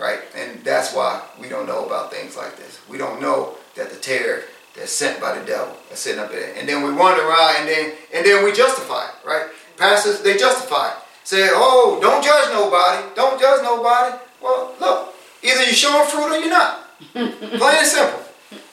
right? 0.00 0.20
And 0.34 0.64
that's 0.64 0.94
why 0.94 1.22
we 1.38 1.48
don't 1.48 1.66
know 1.66 1.84
about 1.84 2.10
things 2.10 2.36
like 2.36 2.56
this. 2.56 2.80
We 2.88 2.96
don't 2.96 3.20
know 3.20 3.56
that 3.74 3.90
the 3.90 3.96
tare 3.96 4.44
that's 4.76 4.92
sent 4.92 5.20
by 5.20 5.38
the 5.38 5.44
devil 5.44 5.76
is 5.92 5.98
sitting 5.98 6.20
up 6.20 6.30
there. 6.30 6.54
And 6.56 6.68
then 6.68 6.82
we 6.84 6.92
wander 6.92 7.22
around 7.26 7.56
and 7.60 7.68
then 7.68 7.92
and 8.14 8.24
then 8.26 8.44
we 8.44 8.52
justify 8.52 9.06
it, 9.08 9.14
right? 9.26 9.46
Pastors, 9.76 10.20
they 10.22 10.36
justify 10.36 10.88
it. 10.92 10.96
Say, 11.24 11.48
oh, 11.52 11.98
don't 12.02 12.22
judge 12.24 12.52
nobody. 12.52 13.06
Don't 13.14 13.40
judge 13.40 13.62
nobody. 13.62 14.16
Well, 14.42 14.74
look, 14.80 15.14
either 15.42 15.62
you're 15.62 15.72
showing 15.72 16.08
fruit 16.08 16.32
or 16.32 16.38
you're 16.38 16.48
not. 16.50 16.88
Plain 17.12 17.76
and 17.78 17.86
simple, 17.86 18.20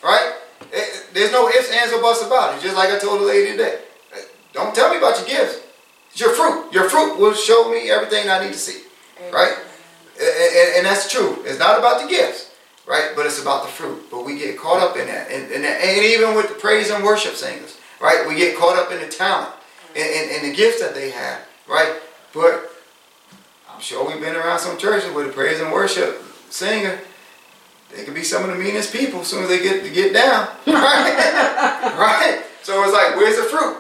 right? 0.03 0.33
Eh, 0.73 0.77
eh, 0.79 0.85
There's 1.13 1.31
no 1.31 1.47
ifs, 1.49 1.71
ands, 1.71 1.93
or 1.93 2.01
buts 2.01 2.25
about 2.25 2.57
it. 2.57 2.61
Just 2.61 2.75
like 2.75 2.89
I 2.89 2.97
told 2.97 3.21
the 3.21 3.25
lady 3.25 3.51
today. 3.51 3.79
Eh, 4.15 4.21
Don't 4.53 4.73
tell 4.73 4.89
me 4.89 4.97
about 4.97 5.17
your 5.19 5.27
gifts. 5.27 5.59
It's 6.11 6.19
your 6.19 6.33
fruit. 6.33 6.71
Your 6.73 6.89
fruit 6.89 7.17
will 7.19 7.33
show 7.33 7.69
me 7.71 7.89
everything 7.91 8.27
I 8.29 8.43
need 8.43 8.53
to 8.53 8.59
see, 8.59 8.81
right? 9.31 9.53
And, 10.19 10.27
and- 10.27 10.75
and 10.77 10.85
that's 10.85 11.11
true. 11.11 11.43
It's 11.45 11.59
not 11.59 11.77
about 11.77 12.01
the 12.01 12.07
gifts, 12.07 12.46
right? 12.87 13.11
But 13.15 13.25
it's 13.25 13.41
about 13.41 13.63
the 13.63 13.69
fruit. 13.69 14.09
But 14.09 14.25
we 14.25 14.39
get 14.39 14.57
caught 14.57 14.81
up 14.81 14.97
in 14.97 15.07
that. 15.07 15.29
And, 15.29 15.51
and, 15.51 15.65
and 15.65 16.05
even 16.05 16.33
with 16.33 16.47
the 16.47 16.55
praise 16.55 16.89
and 16.89 17.03
worship 17.03 17.35
singers, 17.35 17.77
right? 18.01 18.25
We 18.27 18.35
get 18.35 18.57
caught 18.57 18.77
up 18.77 18.91
in 18.91 18.99
the 18.99 19.07
talent 19.07 19.51
and, 19.95 20.07
and, 20.07 20.31
and 20.31 20.51
the 20.51 20.55
gifts 20.55 20.81
that 20.81 20.95
they 20.95 21.11
have, 21.11 21.45
right? 21.67 21.93
But 22.33 22.71
I'm 23.69 23.81
sure 23.81 24.07
we've 24.07 24.21
been 24.21 24.35
around 24.35 24.59
some 24.59 24.77
churches 24.77 25.13
where 25.13 25.27
the 25.27 25.33
praise 25.33 25.59
and 25.59 25.71
worship 25.71 26.23
singer, 26.49 26.99
they 27.93 28.03
could 28.03 28.15
be 28.15 28.23
some 28.23 28.43
of 28.43 28.49
the 28.49 28.63
meanest 28.63 28.93
people 28.93 29.21
as 29.21 29.27
soon 29.27 29.43
as 29.43 29.49
they 29.49 29.61
get 29.61 29.83
to 29.83 29.89
get 29.89 30.13
down, 30.13 30.47
right? 30.67 31.93
right? 31.97 32.43
So 32.63 32.83
it's 32.83 32.93
like, 32.93 33.15
where's 33.15 33.37
the 33.37 33.43
fruit, 33.43 33.77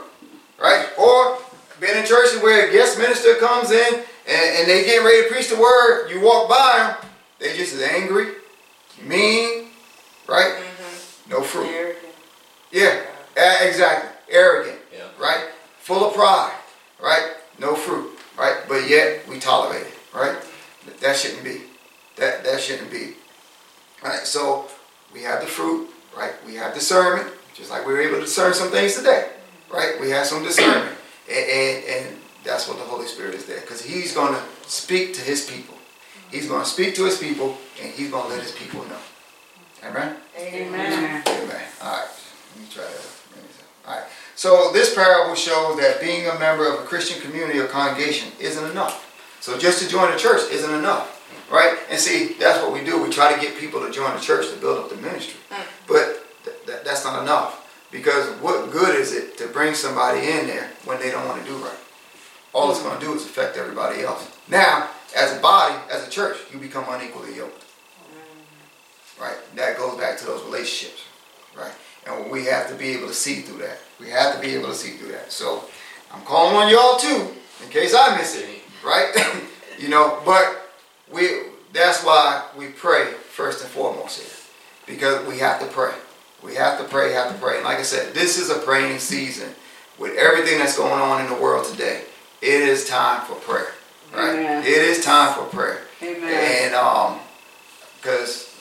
right? 0.59 0.87
Or 0.97 1.39
been 1.79 1.97
in 1.97 2.05
churches 2.05 2.41
where 2.41 2.67
a 2.67 2.71
guest 2.71 2.97
minister 2.97 3.35
comes 3.35 3.71
in 3.71 3.93
and, 3.93 4.57
and 4.57 4.67
they 4.67 4.85
get 4.85 5.03
ready 5.03 5.27
to 5.27 5.33
preach 5.33 5.49
the 5.49 5.59
word, 5.59 6.09
you 6.09 6.21
walk 6.21 6.49
by 6.49 6.95
them, 7.01 7.09
they 7.39 7.55
just 7.55 7.79
angry, 7.81 8.33
mean, 9.03 9.67
right? 10.27 10.53
Mm-hmm. 10.53 11.31
No 11.31 11.41
fruit. 11.41 11.95
Yeah, 12.71 13.01
uh, 13.37 13.63
e- 13.63 13.67
exactly. 13.67 14.09
Arrogant, 14.29 14.79
Yeah. 14.93 15.07
right? 15.19 15.45
Full 15.79 16.05
of 16.05 16.13
pride, 16.13 16.53
right? 17.01 17.35
No 17.59 17.75
fruit, 17.75 18.17
right? 18.37 18.57
But 18.67 18.89
yet 18.89 19.27
we 19.27 19.39
tolerate 19.39 19.83
it, 19.87 19.93
right? 20.13 20.35
Mm-hmm. 20.37 20.99
That 21.01 21.15
shouldn't 21.15 21.43
be. 21.43 21.61
That 22.17 22.43
that 22.43 22.59
shouldn't 22.59 22.91
be. 22.91 23.15
Right? 24.03 24.25
So 24.25 24.67
we 25.13 25.23
have 25.23 25.41
the 25.41 25.47
fruit, 25.47 25.89
right? 26.15 26.33
We 26.45 26.55
have 26.55 26.73
discernment, 26.73 27.27
just 27.55 27.71
like 27.71 27.85
we 27.85 27.93
were 27.93 28.01
able 28.01 28.15
to 28.15 28.21
discern 28.21 28.53
some 28.53 28.69
things 28.69 28.95
today, 28.95 29.29
mm-hmm. 29.29 29.75
right? 29.75 30.01
We 30.01 30.09
have 30.11 30.25
some 30.25 30.43
discernment, 30.43 30.95
and 31.29 31.49
and, 31.49 31.83
and 31.85 32.17
that's 32.43 32.67
what 32.67 32.77
the 32.77 32.83
Holy 32.83 33.07
Spirit 33.07 33.33
is 33.35 33.45
there, 33.45 33.61
because 33.61 33.81
He's 33.81 34.13
going 34.13 34.33
to 34.33 34.41
speak 34.67 35.13
to 35.15 35.21
His 35.21 35.49
people. 35.49 35.76
He's 36.31 36.47
going 36.47 36.63
to 36.63 36.69
speak 36.69 36.95
to 36.95 37.05
His 37.05 37.17
people, 37.17 37.57
and 37.81 37.91
He's 37.91 38.11
going 38.11 38.23
to 38.23 38.29
let 38.29 38.41
His 38.41 38.51
people 38.51 38.83
know. 38.85 38.99
Amen. 39.83 40.17
Amen. 40.37 41.23
Amen. 41.25 41.63
All 41.81 41.91
right. 41.91 42.07
Let 42.55 42.61
me 42.61 42.67
try 42.71 42.83
that. 42.83 43.07
Let 43.35 43.43
me 43.43 43.49
see. 43.51 43.63
All 43.87 43.95
right. 43.95 44.03
So 44.35 44.71
this 44.71 44.93
parable 44.93 45.35
shows 45.35 45.79
that 45.79 45.99
being 46.01 46.27
a 46.27 46.37
member 46.39 46.67
of 46.71 46.81
a 46.81 46.83
Christian 46.83 47.21
community 47.21 47.59
or 47.59 47.67
congregation 47.67 48.31
isn't 48.39 48.71
enough. 48.71 49.03
So 49.39 49.57
just 49.57 49.81
to 49.81 49.87
join 49.87 50.11
the 50.11 50.17
church 50.17 50.51
isn't 50.51 50.73
enough, 50.73 51.23
right? 51.51 51.77
And 51.89 51.99
see, 51.99 52.33
that's 52.33 52.61
what 52.61 52.73
we 52.73 52.83
do. 52.83 53.01
We 53.01 53.09
try 53.09 53.33
to 53.33 53.39
get 53.39 53.57
people 53.57 53.79
to 53.85 53.91
join 53.91 54.13
the 54.13 54.21
church 54.21 54.49
to 54.51 54.57
build 54.57 54.77
up 54.79 54.89
the 54.89 54.97
ministry, 54.97 55.39
hmm. 55.49 55.61
but 55.87 56.23
th- 56.43 56.57
th- 56.65 56.83
that's 56.83 57.05
not 57.05 57.21
enough 57.21 57.67
because 57.91 58.29
what 58.41 58.71
good 58.71 58.95
is 58.95 59.13
it 59.13 59.37
to 59.37 59.47
bring 59.47 59.73
somebody 59.73 60.19
in 60.19 60.47
there 60.47 60.71
when 60.85 60.99
they 60.99 61.11
don't 61.11 61.25
want 61.27 61.41
to 61.41 61.47
do 61.49 61.55
right? 61.57 61.77
All 62.53 62.71
it's 62.71 62.81
going 62.81 62.99
to 62.99 63.05
do 63.05 63.13
is 63.13 63.25
affect 63.25 63.57
everybody 63.57 64.01
else. 64.01 64.29
Now, 64.47 64.89
as 65.15 65.37
a 65.37 65.41
body, 65.41 65.75
as 65.91 66.07
a 66.07 66.09
church, 66.09 66.37
you 66.51 66.59
become 66.59 66.85
unequally 66.89 67.35
yoked 67.35 67.63
right? 69.19 69.37
That 69.55 69.77
goes 69.77 69.97
back 69.97 70.17
to 70.19 70.25
those 70.25 70.43
relationships, 70.43 71.03
right? 71.57 71.73
And 72.05 72.31
we 72.31 72.45
have 72.45 72.69
to 72.69 72.75
be 72.75 72.89
able 72.89 73.07
to 73.07 73.13
see 73.13 73.41
through 73.41 73.59
that. 73.59 73.79
We 73.99 74.09
have 74.09 74.35
to 74.35 74.41
be 74.41 74.53
able 74.55 74.69
to 74.69 74.75
see 74.75 74.91
through 74.91 75.11
that. 75.11 75.31
So 75.31 75.65
I'm 76.11 76.21
calling 76.21 76.55
on 76.55 76.69
y'all 76.71 76.97
too, 76.97 77.33
in 77.63 77.69
case 77.69 77.93
I 77.95 78.17
miss 78.17 78.39
it, 78.39 78.47
right? 78.85 79.13
you 79.79 79.89
know, 79.89 80.21
but 80.25 80.71
we 81.11 81.27
that's 81.73 82.03
why 82.03 82.45
we 82.57 82.67
pray 82.67 83.11
first 83.11 83.61
and 83.61 83.69
foremost 83.69 84.19
here. 84.19 84.31
Because 84.85 85.27
we 85.27 85.37
have 85.39 85.59
to 85.59 85.67
pray. 85.67 85.93
We 86.41 86.55
have 86.55 86.79
to 86.79 86.85
pray, 86.85 87.11
have 87.13 87.33
to 87.33 87.37
pray. 87.39 87.57
And 87.57 87.65
like 87.65 87.77
I 87.77 87.83
said, 87.83 88.13
this 88.13 88.37
is 88.37 88.49
a 88.49 88.59
praying 88.59 88.99
season. 88.99 89.49
With 89.97 90.15
everything 90.15 90.59
that's 90.59 90.77
going 90.77 91.01
on 91.01 91.25
in 91.25 91.27
the 91.33 91.41
world 91.41 91.65
today, 91.65 92.03
it 92.41 92.61
is 92.61 92.87
time 92.87 93.25
for 93.25 93.33
prayer. 93.35 93.73
Right? 94.13 94.29
Amen. 94.33 94.63
It 94.63 94.69
is 94.69 95.03
time 95.03 95.33
for 95.33 95.45
prayer. 95.45 95.81
Amen. 96.01 96.65
And 96.65 96.75
um, 96.75 97.19
because 97.97 98.55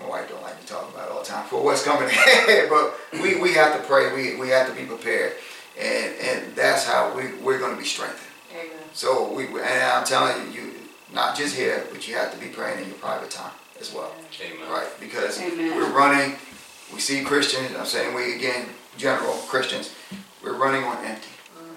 my 0.00 0.08
wife 0.08 0.28
don't 0.28 0.42
like 0.42 0.60
me 0.60 0.66
talking 0.66 0.92
about 0.94 1.08
it 1.08 1.12
all 1.12 1.20
the 1.20 1.28
time 1.28 1.46
for 1.46 1.62
what's 1.62 1.84
coming 1.84 2.08
ahead, 2.08 2.68
but 2.68 2.94
we, 3.12 3.40
we 3.40 3.52
have 3.54 3.76
to 3.76 3.86
pray. 3.86 4.12
We, 4.14 4.36
we 4.40 4.48
have 4.48 4.68
to 4.68 4.74
be 4.74 4.86
prepared, 4.86 5.34
and 5.80 6.14
and 6.20 6.56
that's 6.56 6.86
how 6.86 7.14
we 7.16 7.34
we're 7.42 7.58
going 7.58 7.74
to 7.74 7.80
be 7.80 7.86
strengthened. 7.86 8.30
Amen. 8.52 8.78
So 8.92 9.32
we 9.32 9.46
and 9.46 9.56
I'm 9.58 10.04
telling 10.04 10.52
you, 10.52 10.60
you 10.60 10.72
not 11.12 11.36
just 11.36 11.54
here, 11.56 11.86
but 11.92 12.06
you 12.08 12.14
have 12.14 12.32
to 12.32 12.38
be 12.38 12.48
praying 12.48 12.82
in 12.82 12.88
your 12.88 12.98
private 12.98 13.30
time 13.30 13.52
as 13.80 13.92
well, 13.92 14.12
Amen. 14.40 14.70
right? 14.70 14.88
Because 15.00 15.40
Amen. 15.40 15.76
we're 15.76 15.90
running. 15.90 16.36
We 16.92 17.00
see 17.00 17.22
Christians. 17.22 17.74
I'm 17.78 17.86
saying 17.86 18.14
we 18.14 18.34
again, 18.34 18.66
general 18.96 19.34
Christians. 19.48 19.94
We're 20.42 20.56
running 20.56 20.84
on 20.84 21.04
empty. 21.04 21.28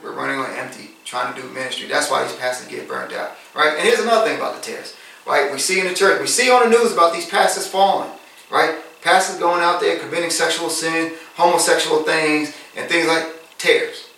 We're 0.03 0.13
running 0.13 0.39
on 0.39 0.51
empty, 0.51 0.91
trying 1.05 1.33
to 1.33 1.41
do 1.41 1.47
ministry. 1.49 1.87
That's 1.87 2.11
why 2.11 2.23
these 2.23 2.35
pastors 2.35 2.67
get 2.67 2.87
burnt 2.87 3.13
out, 3.13 3.31
right? 3.53 3.77
And 3.77 3.87
here's 3.87 3.99
another 3.99 4.27
thing 4.27 4.37
about 4.37 4.55
the 4.55 4.61
tares, 4.61 4.95
right? 5.25 5.51
We 5.51 5.59
see 5.59 5.79
in 5.79 5.87
the 5.87 5.93
church, 5.93 6.19
we 6.19 6.27
see 6.27 6.51
on 6.51 6.69
the 6.69 6.77
news 6.77 6.91
about 6.91 7.13
these 7.13 7.29
pastors 7.29 7.67
falling, 7.67 8.11
right? 8.51 8.75
Pastors 9.01 9.39
going 9.39 9.61
out 9.61 9.79
there 9.79 9.99
committing 9.99 10.31
sexual 10.31 10.69
sin, 10.69 11.13
homosexual 11.35 12.03
things, 12.03 12.55
and 12.75 12.89
things 12.89 13.07
like 13.07 13.27
tares, 13.57 14.09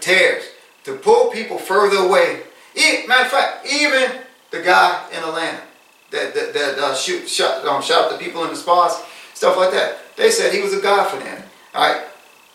tares 0.00 0.44
to 0.84 0.94
pull 0.94 1.30
people 1.32 1.58
further 1.58 1.96
away. 1.96 2.42
E- 2.74 3.06
matter 3.08 3.24
of 3.24 3.30
fact, 3.30 3.66
even 3.66 4.20
the 4.52 4.62
guy 4.62 5.04
in 5.10 5.18
Atlanta 5.18 5.62
that 6.10 6.34
that, 6.34 6.54
that 6.54 6.78
uh, 6.78 6.94
shoot 6.94 7.28
shot 7.28 7.64
um, 7.66 7.82
shot 7.82 8.10
the 8.10 8.18
people 8.18 8.44
in 8.44 8.50
the 8.50 8.56
spas, 8.56 9.02
stuff 9.34 9.56
like 9.56 9.72
that. 9.72 9.98
They 10.16 10.30
said 10.30 10.52
he 10.52 10.62
was 10.62 10.72
a 10.72 10.80
god 10.80 11.10
for 11.10 11.18
them. 11.18 11.42
All 11.74 11.92
right, 11.92 12.06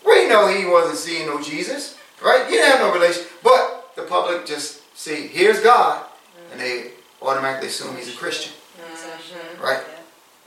we 0.05 0.27
know 0.27 0.47
he 0.47 0.65
wasn't 0.65 0.97
seeing 0.97 1.27
no 1.27 1.41
Jesus, 1.41 1.97
right? 2.23 2.45
He 2.45 2.53
didn't 2.53 2.71
have 2.71 2.79
no 2.79 2.93
relation, 2.93 3.23
but 3.43 3.70
public 4.11 4.45
just 4.45 4.81
see 4.95 5.27
here's 5.27 5.61
God, 5.61 6.05
and 6.51 6.59
they 6.59 6.91
automatically 7.21 7.69
assume 7.69 7.95
he's 7.95 8.13
a 8.13 8.17
Christian, 8.17 8.51
mm-hmm. 8.77 9.63
right? 9.63 9.81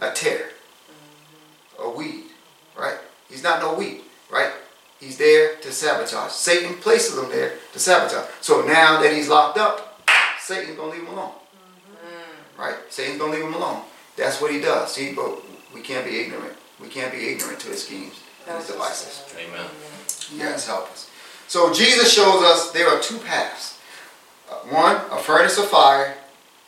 A 0.01 0.12
tare, 0.12 0.51
mm-hmm. 0.51 1.83
a 1.85 1.91
weed, 1.91 2.25
right? 2.79 2.99
He's 3.31 3.43
not 3.43 3.61
no 3.61 3.75
weed, 3.75 4.03
right? 4.31 4.53
He's 5.01 5.17
there 5.17 5.57
to 5.57 5.73
sabotage. 5.73 6.33
Satan 6.33 6.77
places 6.77 7.19
him 7.19 7.31
there 7.31 7.55
to 7.73 7.79
sabotage. 7.79 8.29
So 8.41 8.62
now 8.62 9.01
that 9.03 9.12
he's 9.12 9.29
locked 9.29 9.59
up, 9.59 10.03
Satan's 10.39 10.77
gonna 10.77 10.93
leave 10.93 11.03
him 11.03 11.09
alone. 11.09 11.33
Mm-hmm. 11.33 12.61
Right? 12.61 12.77
Satan's 12.91 13.19
gonna 13.19 13.33
leave 13.33 13.45
him 13.45 13.55
alone. 13.55 13.83
That's 14.17 14.41
what 14.41 14.53
he 14.53 14.61
does. 14.61 14.93
See, 14.93 15.12
but 15.12 15.41
we 15.75 15.81
can't 15.81 16.07
be 16.07 16.21
ignorant. 16.21 16.55
We 16.81 16.89
can't 16.89 17.12
be 17.12 17.29
ignorant 17.29 17.61
to 17.61 17.69
his 17.69 17.85
schemes 17.85 18.21
and 18.47 18.59
his 18.59 18.69
devices. 18.69 19.25
Amen. 19.39 19.67
Yes, 20.37 20.67
help 20.67 20.91
us. 20.93 21.11
So 21.47 21.73
Jesus 21.73 22.13
shows 22.13 22.43
us 22.43 22.73
there 22.73 22.89
are 22.89 23.01
two 23.01 23.19
paths. 23.19 23.79
Uh, 24.51 24.55
One, 24.69 24.97
a 25.11 25.19
furnace 25.19 25.59
of 25.59 25.67
fire. 25.67 26.17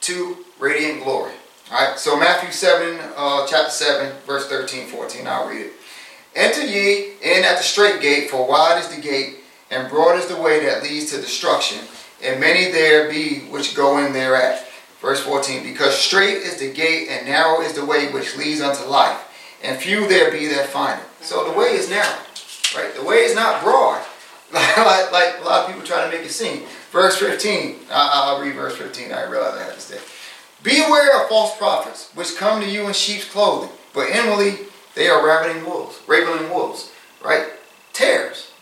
Two, 0.00 0.44
radiant 0.58 1.02
glory. 1.02 1.32
All 1.72 1.88
right. 1.88 1.98
So 1.98 2.16
Matthew 2.18 2.52
seven, 2.52 2.98
uh, 3.16 3.46
chapter 3.46 3.70
seven, 3.70 4.12
verse 4.26 4.48
13, 4.48 4.86
14. 4.86 5.26
I'll 5.26 5.48
read 5.48 5.66
it. 5.66 5.72
Enter 6.36 6.66
ye 6.66 7.14
in 7.22 7.44
at 7.44 7.56
the 7.56 7.62
straight 7.62 8.00
gate, 8.02 8.30
for 8.30 8.46
wide 8.46 8.78
is 8.78 8.94
the 8.94 9.00
gate, 9.00 9.38
and 9.70 9.88
broad 9.88 10.18
is 10.18 10.26
the 10.26 10.36
way 10.36 10.64
that 10.66 10.82
leads 10.82 11.10
to 11.10 11.16
destruction, 11.16 11.78
and 12.22 12.38
many 12.38 12.70
there 12.70 13.08
be 13.10 13.40
which 13.50 13.74
go 13.74 14.04
in 14.04 14.12
thereat. 14.12 14.66
Verse 15.00 15.20
14, 15.20 15.62
because 15.62 15.96
straight 15.96 16.36
is 16.38 16.58
the 16.58 16.72
gate, 16.72 17.08
and 17.08 17.26
narrow 17.26 17.62
is 17.62 17.72
the 17.72 17.84
way 17.84 18.12
which 18.12 18.36
leads 18.36 18.60
unto 18.60 18.84
life, 18.84 19.18
and 19.62 19.78
few 19.78 20.06
there 20.08 20.30
be 20.30 20.46
that 20.46 20.66
find 20.66 21.00
it. 21.00 21.06
So 21.24 21.50
the 21.50 21.58
way 21.58 21.68
is 21.68 21.88
narrow, 21.88 22.18
right? 22.76 22.94
The 22.94 23.04
way 23.04 23.18
is 23.24 23.34
not 23.34 23.62
broad, 23.62 24.04
like, 24.78 25.12
like 25.12 25.40
a 25.40 25.44
lot 25.44 25.62
of 25.62 25.66
people 25.68 25.86
trying 25.86 26.10
to 26.10 26.16
make 26.16 26.26
it 26.26 26.30
seem. 26.30 26.62
Verse 26.90 27.16
15, 27.18 27.76
I, 27.90 28.10
I'll 28.12 28.40
read 28.40 28.54
verse 28.54 28.76
15, 28.76 29.12
I 29.12 29.28
realize 29.28 29.54
I 29.54 29.64
have 29.64 29.74
to 29.74 29.80
stay. 29.80 29.98
Beware 30.62 31.22
of 31.22 31.28
false 31.28 31.56
prophets, 31.56 32.10
which 32.14 32.36
come 32.36 32.60
to 32.62 32.68
you 32.68 32.86
in 32.86 32.92
sheep's 32.92 33.30
clothing, 33.30 33.70
but 33.92 34.08
inwardly 34.08 34.66
they 34.94 35.08
are 35.08 35.24
ravening 35.24 35.64
wolves, 35.64 36.00
ravening 36.06 36.50
wolves, 36.50 36.90
right? 37.22 37.48
Tares, 37.92 38.52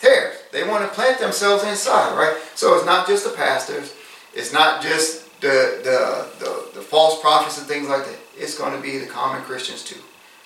tares. 0.00 0.36
They 0.52 0.66
want 0.66 0.84
to 0.84 0.94
plant 0.94 1.18
themselves 1.18 1.64
inside, 1.64 2.16
right? 2.16 2.36
So 2.54 2.74
it's 2.76 2.86
not 2.86 3.06
just 3.06 3.24
the 3.24 3.36
pastors, 3.36 3.94
it's 4.34 4.52
not 4.52 4.82
just 4.82 5.40
the 5.40 5.80
the 5.84 6.44
the, 6.44 6.70
the 6.74 6.80
false 6.80 7.20
prophets 7.20 7.58
and 7.58 7.66
things 7.66 7.88
like 7.88 8.06
that. 8.06 8.18
It's 8.36 8.56
going 8.56 8.74
to 8.74 8.80
be 8.80 8.98
the 8.98 9.06
common 9.06 9.42
Christians 9.42 9.84
too. 9.84 10.00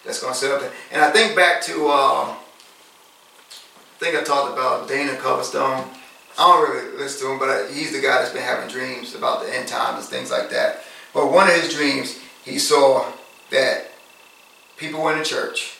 That's 0.04 0.20
going 0.20 0.32
to 0.32 0.38
sit 0.38 0.50
up. 0.50 0.62
And 0.92 1.02
I 1.02 1.10
think 1.10 1.34
back 1.34 1.60
to, 1.62 1.88
um, 1.88 2.36
I 3.96 3.98
think 3.98 4.14
I 4.14 4.22
talked 4.22 4.52
about 4.52 4.88
Dana 4.88 5.12
Coverstone. 5.12 5.88
I 6.38 6.42
don't 6.42 6.70
really 6.70 6.98
listen 6.98 7.26
to 7.26 7.32
him, 7.32 7.38
but 7.38 7.70
he's 7.70 7.92
the 7.92 8.02
guy 8.02 8.18
that's 8.20 8.30
been 8.30 8.42
having 8.42 8.68
dreams 8.68 9.14
about 9.14 9.42
the 9.42 9.56
end 9.56 9.66
times 9.66 10.00
and 10.00 10.08
things 10.08 10.30
like 10.30 10.50
that. 10.50 10.82
But 11.14 11.32
one 11.32 11.48
of 11.48 11.54
his 11.54 11.74
dreams, 11.74 12.18
he 12.44 12.58
saw 12.58 13.10
that 13.50 13.92
people 14.76 15.02
went 15.02 15.24
to 15.24 15.28
church 15.28 15.78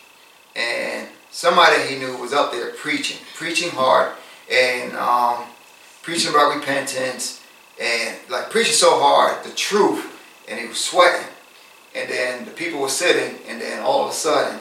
and 0.56 1.08
somebody 1.30 1.82
he 1.82 1.98
knew 1.98 2.16
was 2.16 2.32
up 2.32 2.52
there 2.52 2.70
preaching, 2.72 3.18
preaching 3.34 3.68
hard 3.68 4.12
and 4.50 4.96
um, 4.96 5.44
preaching 6.00 6.30
about 6.30 6.56
repentance 6.56 7.42
and 7.78 8.16
like 8.30 8.48
preaching 8.48 8.72
so 8.72 8.98
hard, 8.98 9.44
the 9.44 9.50
truth, 9.50 10.10
and 10.48 10.58
he 10.58 10.66
was 10.66 10.82
sweating. 10.82 11.28
And 11.94 12.08
then 12.10 12.44
the 12.46 12.50
people 12.50 12.80
were 12.80 12.88
sitting, 12.88 13.40
and 13.46 13.60
then 13.60 13.82
all 13.82 14.04
of 14.04 14.10
a 14.10 14.14
sudden, 14.14 14.58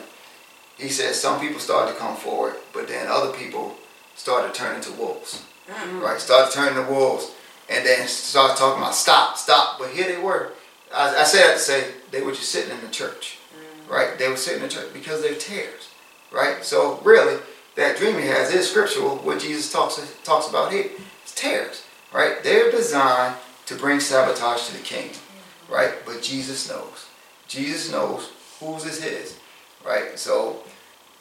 he 0.77 0.89
said 0.89 1.15
some 1.15 1.39
people 1.39 1.59
started 1.59 1.93
to 1.93 1.99
come 1.99 2.15
forward, 2.15 2.55
but 2.73 2.87
then 2.87 3.07
other 3.07 3.31
people 3.33 3.75
started 4.15 4.53
turning 4.53 4.81
to 4.81 4.89
turn 4.89 4.97
into 4.97 5.01
wolves. 5.01 5.43
Mm-hmm. 5.69 5.99
Right? 5.99 6.19
Started 6.19 6.53
turning 6.53 6.83
to 6.83 6.91
wolves, 6.91 7.31
and 7.69 7.85
then 7.85 8.07
started 8.07 8.57
talking 8.57 8.81
about 8.81 8.95
stop, 8.95 9.37
stop. 9.37 9.79
But 9.79 9.89
here 9.89 10.07
they 10.07 10.21
were. 10.21 10.51
I, 10.93 11.09
I 11.09 11.23
that 11.23 11.53
to 11.53 11.59
say 11.59 11.91
they 12.11 12.21
were 12.21 12.31
just 12.31 12.49
sitting 12.49 12.71
in 12.71 12.81
the 12.81 12.89
church, 12.89 13.39
mm-hmm. 13.53 13.91
right? 13.91 14.17
They 14.17 14.29
were 14.29 14.37
sitting 14.37 14.61
in 14.61 14.69
the 14.69 14.73
church 14.73 14.93
because 14.93 15.21
they're 15.21 15.35
tares, 15.35 15.89
right? 16.31 16.63
So 16.63 16.99
really, 17.03 17.39
that 17.75 17.97
dream 17.97 18.15
he 18.15 18.27
has 18.27 18.53
is 18.53 18.69
scriptural. 18.69 19.17
What 19.17 19.39
Jesus 19.39 19.71
talks 19.71 19.99
talks 20.23 20.47
about 20.47 20.71
here, 20.71 20.89
it's 21.23 21.33
tares, 21.33 21.83
right? 22.13 22.43
They're 22.43 22.71
designed 22.71 23.35
to 23.65 23.75
bring 23.75 23.99
sabotage 23.99 24.67
to 24.67 24.73
the 24.73 24.83
kingdom, 24.83 25.15
mm-hmm. 25.15 25.73
right? 25.73 25.93
But 26.05 26.21
Jesus 26.21 26.69
knows. 26.69 27.07
Jesus 27.47 27.91
knows 27.91 28.31
whose 28.59 28.85
is 28.85 29.03
his, 29.03 29.37
right? 29.85 30.17
So 30.17 30.63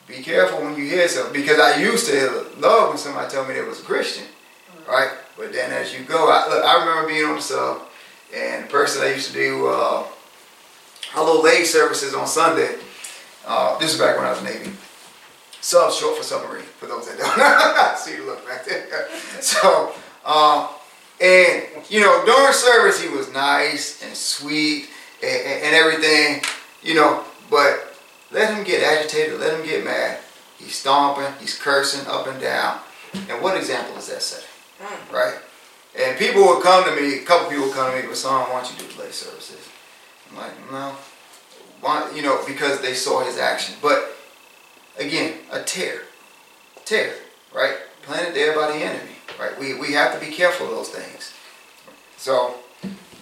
be 0.07 0.23
careful 0.23 0.61
when 0.63 0.77
you 0.77 0.85
hear 0.85 1.09
something 1.09 1.33
because 1.33 1.59
I 1.59 1.81
used 1.81 2.07
to 2.09 2.47
love 2.59 2.91
when 2.91 2.99
somebody 2.99 3.31
told 3.33 3.49
me 3.49 3.55
they 3.55 3.63
was 3.63 3.81
a 3.81 3.85
Christian, 3.85 4.27
right? 4.89 5.11
But 5.37 5.53
then 5.53 5.73
as 5.73 5.95
you 5.95 6.05
go, 6.05 6.29
I, 6.29 6.49
look, 6.49 6.65
I 6.65 6.79
remember 6.79 7.09
being 7.09 7.25
on 7.25 7.37
the 7.37 7.43
sub, 7.43 7.83
and 8.35 8.65
the 8.65 8.69
person 8.69 9.01
that 9.01 9.15
used 9.15 9.29
to 9.29 9.35
do 9.35 9.67
uh, 9.67 10.07
little 11.17 11.43
lay 11.43 11.65
services 11.65 12.15
on 12.15 12.27
Sunday. 12.27 12.77
Uh, 13.47 13.79
this 13.79 13.95
is 13.95 14.01
back 14.01 14.17
when 14.17 14.27
I 14.27 14.31
was 14.31 14.43
Navy. 14.43 14.71
Sub 15.61 15.93
short 15.93 16.19
for 16.19 16.23
submarine, 16.23 16.63
for 16.63 16.87
those 16.87 17.09
that 17.09 17.19
don't 17.19 17.39
know. 17.39 17.95
see 17.97 18.17
the 18.17 18.25
look 18.25 18.47
back 18.47 18.65
there. 18.65 19.09
So, 19.41 19.93
um, 20.25 20.69
and 21.21 21.65
you 21.89 22.01
know, 22.01 22.25
during 22.27 22.53
service 22.53 23.01
he 23.01 23.09
was 23.09 23.33
nice 23.33 24.03
and 24.03 24.15
sweet 24.15 24.89
and, 25.23 25.31
and, 25.31 25.65
and 25.65 25.75
everything, 25.75 26.43
you 26.83 26.95
know, 26.95 27.25
but 27.51 27.94
let 28.35 28.53
him 28.53 28.65
get 28.65 28.83
agitated, 28.83 29.39
let 29.39 29.59
him 29.59 29.65
get 29.65 29.85
mad. 29.85 30.19
He's 30.59 30.75
stomping, 30.75 31.33
he's 31.41 31.57
cursing 31.57 32.07
up 32.09 32.27
and 32.27 32.41
down. 32.41 32.81
And 33.31 33.41
what 33.41 33.57
example 33.57 33.97
is 33.97 34.09
that 34.09 34.23
setting? 34.23 34.49
Right? 35.13 35.37
And 35.97 36.19
people 36.19 36.45
would 36.47 36.63
come 36.63 36.85
to 36.85 37.01
me, 37.01 37.21
a 37.21 37.25
couple 37.25 37.49
people 37.49 37.67
would 37.67 37.75
come 37.75 37.93
to 37.93 38.03
me, 38.03 38.09
but 38.09 38.17
son, 38.17 38.51
why 38.51 38.61
don't 38.61 38.73
you 38.73 38.79
do 38.79 38.93
play 38.93 39.11
services? 39.11 39.69
I'm 40.31 40.37
like, 40.37 40.53
no. 40.71 40.97
Why, 41.81 42.11
you 42.15 42.23
know, 42.23 42.43
because 42.47 42.81
they 42.81 42.95
saw 42.95 43.25
his 43.25 43.39
action. 43.39 43.77
But 43.81 44.17
again, 44.99 45.35
a 45.53 45.63
tare. 45.63 46.03
Tare, 46.85 47.15
right? 47.55 47.77
Planted 48.03 48.35
there 48.35 48.55
by 48.57 48.73
the 48.73 48.85
enemy. 48.85 49.13
Right? 49.39 49.59
We, 49.59 49.75
we 49.75 49.93
have 49.93 50.19
to 50.19 50.25
be 50.25 50.33
careful 50.33 50.67
of 50.67 50.73
those 50.73 50.89
things. 50.89 51.33
So, 52.17 52.55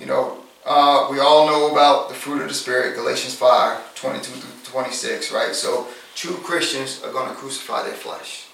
you 0.00 0.06
know, 0.06 0.38
uh, 0.64 1.08
we 1.10 1.18
all 1.18 1.46
know 1.46 1.70
about 1.70 2.08
the 2.08 2.14
fruit 2.14 2.40
of 2.40 2.48
the 2.48 2.54
Spirit, 2.54 2.94
Galatians 2.94 3.34
5, 3.34 3.94
22 3.94 4.30
through 4.30 4.51
26, 4.72 5.30
right? 5.32 5.54
So 5.54 5.86
true 6.14 6.36
Christians 6.36 7.02
are 7.04 7.12
going 7.12 7.28
to 7.28 7.34
crucify 7.34 7.84
their 7.84 7.94
flesh, 7.94 8.46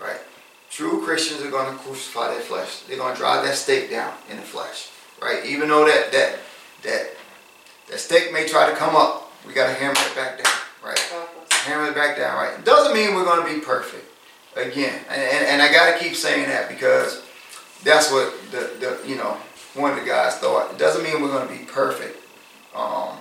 right? 0.00 0.20
True 0.68 1.02
Christians 1.02 1.42
are 1.42 1.50
going 1.50 1.72
to 1.72 1.78
crucify 1.78 2.32
their 2.32 2.40
flesh. 2.40 2.80
They're 2.82 2.98
going 2.98 3.14
to 3.14 3.18
drive 3.18 3.44
that 3.44 3.54
stake 3.54 3.90
down 3.90 4.12
in 4.28 4.36
the 4.36 4.42
flesh, 4.42 4.90
right? 5.22 5.44
Even 5.46 5.68
though 5.68 5.86
that 5.86 6.12
that 6.12 6.38
that 6.82 7.10
that 7.88 7.98
stake 7.98 8.32
may 8.32 8.46
try 8.46 8.68
to 8.70 8.76
come 8.76 8.94
up, 8.94 9.32
we 9.46 9.52
got 9.52 9.66
to 9.68 9.74
hammer 9.74 9.94
it 9.98 10.14
back 10.14 10.42
down, 10.42 10.52
right? 10.84 10.98
Hammer 11.50 11.88
it 11.88 11.94
back 11.94 12.16
down, 12.16 12.36
right? 12.36 12.64
Doesn't 12.64 12.94
mean 12.94 13.14
we're 13.14 13.24
going 13.24 13.46
to 13.46 13.54
be 13.54 13.60
perfect. 13.64 14.06
Again, 14.56 14.98
and, 15.08 15.22
and, 15.22 15.46
and 15.46 15.62
I 15.62 15.72
got 15.72 15.92
to 15.92 16.04
keep 16.04 16.16
saying 16.16 16.48
that 16.48 16.68
because 16.68 17.22
that's 17.84 18.10
what 18.10 18.34
the, 18.50 18.70
the 18.80 19.08
you 19.08 19.16
know 19.16 19.36
one 19.74 19.92
of 19.92 19.98
the 20.00 20.04
guys 20.04 20.36
thought. 20.36 20.72
It 20.72 20.78
doesn't 20.78 21.04
mean 21.04 21.22
we're 21.22 21.28
going 21.28 21.46
to 21.46 21.54
be 21.54 21.64
perfect, 21.64 22.18
um, 22.74 23.16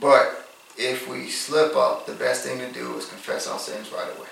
but 0.00 0.35
if 0.78 1.08
we 1.08 1.28
slip 1.28 1.74
up, 1.76 2.06
the 2.06 2.14
best 2.14 2.44
thing 2.44 2.58
to 2.58 2.70
do 2.72 2.96
is 2.96 3.06
confess 3.06 3.46
our 3.46 3.58
sins 3.58 3.90
right 3.92 4.08
away. 4.16 4.28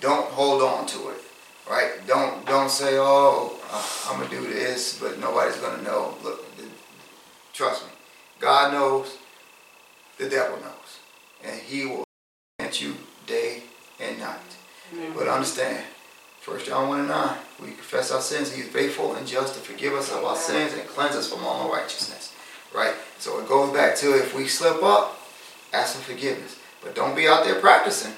Don't 0.00 0.26
hold 0.28 0.62
on 0.62 0.86
to 0.86 1.08
it, 1.08 1.20
right? 1.68 2.06
Don't 2.06 2.46
don't 2.46 2.70
say, 2.70 2.98
"Oh, 2.98 3.58
I'm 4.06 4.18
gonna 4.20 4.30
do 4.30 4.46
this," 4.52 4.98
but 4.98 5.18
nobody's 5.18 5.56
gonna 5.56 5.82
know. 5.82 6.16
Look, 6.22 6.44
trust 7.52 7.84
me, 7.84 7.90
God 8.38 8.72
knows, 8.72 9.16
the 10.18 10.28
devil 10.28 10.56
knows, 10.58 10.98
and 11.42 11.60
He 11.60 11.86
will 11.86 12.04
at 12.60 12.80
you 12.80 12.96
day 13.26 13.62
and 13.98 14.18
night. 14.20 14.38
But 15.14 15.28
understand, 15.28 15.84
First 16.40 16.66
John 16.66 16.88
1 16.88 17.00
and 17.00 17.08
9, 17.08 17.36
we 17.60 17.66
confess 17.72 18.10
our 18.10 18.22
sins. 18.22 18.52
He 18.52 18.62
is 18.62 18.68
faithful 18.68 19.14
and 19.14 19.26
just 19.26 19.54
to 19.54 19.60
forgive 19.60 19.92
us 19.92 20.10
of 20.10 20.24
our 20.24 20.36
sins 20.36 20.72
and 20.72 20.88
cleanse 20.88 21.14
us 21.14 21.28
from 21.30 21.44
all 21.44 21.66
unrighteousness. 21.66 22.32
Right? 22.72 22.94
So 23.18 23.38
it 23.40 23.48
goes 23.48 23.72
back 23.72 23.96
to 23.96 24.16
if 24.16 24.34
we 24.34 24.46
slip 24.48 24.82
up, 24.82 25.17
ask 25.72 25.96
for 25.96 26.12
forgiveness. 26.12 26.58
But 26.82 26.94
don't 26.94 27.16
be 27.16 27.26
out 27.26 27.44
there 27.44 27.60
practicing. 27.60 28.12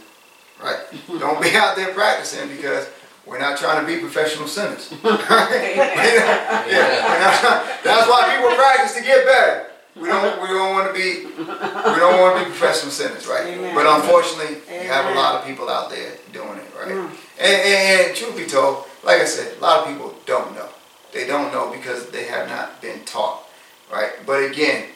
Right? 0.63 0.79
don't 1.19 1.41
be 1.43 1.55
out 1.57 1.77
there 1.77 1.93
practicing 1.95 2.49
because 2.49 2.89
we're 3.27 3.39
not 3.39 3.59
trying 3.59 3.85
to 3.85 3.87
be 3.87 4.01
professional 4.01 4.47
sinners. 4.47 4.93
Right? 5.05 5.77
yeah, 5.77 6.67
we're 7.09 7.21
not 7.21 7.41
trying- 7.41 7.67
that's 7.85 8.09
why 8.09 8.35
people 8.37 8.55
practice 8.57 8.95
to 8.97 9.03
get 9.03 9.25
better. 9.25 9.67
We 9.97 10.07
don't 10.07 10.41
we 10.41 10.49
don't 10.49 10.73
want 10.73 10.87
to 10.87 10.95
be 10.95 11.27
we 11.27 11.45
don't 11.45 12.21
want 12.21 12.39
to 12.39 12.45
be 12.45 12.51
professional 12.51 12.93
sinners, 12.93 13.27
right? 13.27 13.47
Amen. 13.47 13.75
But 13.75 13.87
unfortunately, 13.87 14.59
you 14.73 14.89
have 14.89 15.07
a 15.07 15.19
lot 15.19 15.41
of 15.41 15.47
people 15.47 15.69
out 15.69 15.91
there 15.91 16.13
doing 16.33 16.59
it, 16.59 16.71
right? 16.79 16.93
Mm. 16.93 17.11
And, 17.39 17.63
and, 17.63 18.07
and 18.09 18.17
truth 18.17 18.37
be 18.37 18.47
told, 18.47 18.85
like 19.03 19.21
I 19.21 19.25
said, 19.25 19.57
a 19.59 19.61
lot 19.61 19.81
of 19.81 19.89
people 19.89 20.15
don't 20.27 20.55
know. 20.55 20.69
They 21.13 21.27
don't 21.27 21.53
know 21.53 21.73
because 21.73 22.09
they 22.11 22.25
have 22.25 22.49
not 22.49 22.81
been 22.81 23.05
taught, 23.05 23.43
right? 23.93 24.13
But 24.25 24.45
again, 24.45 24.87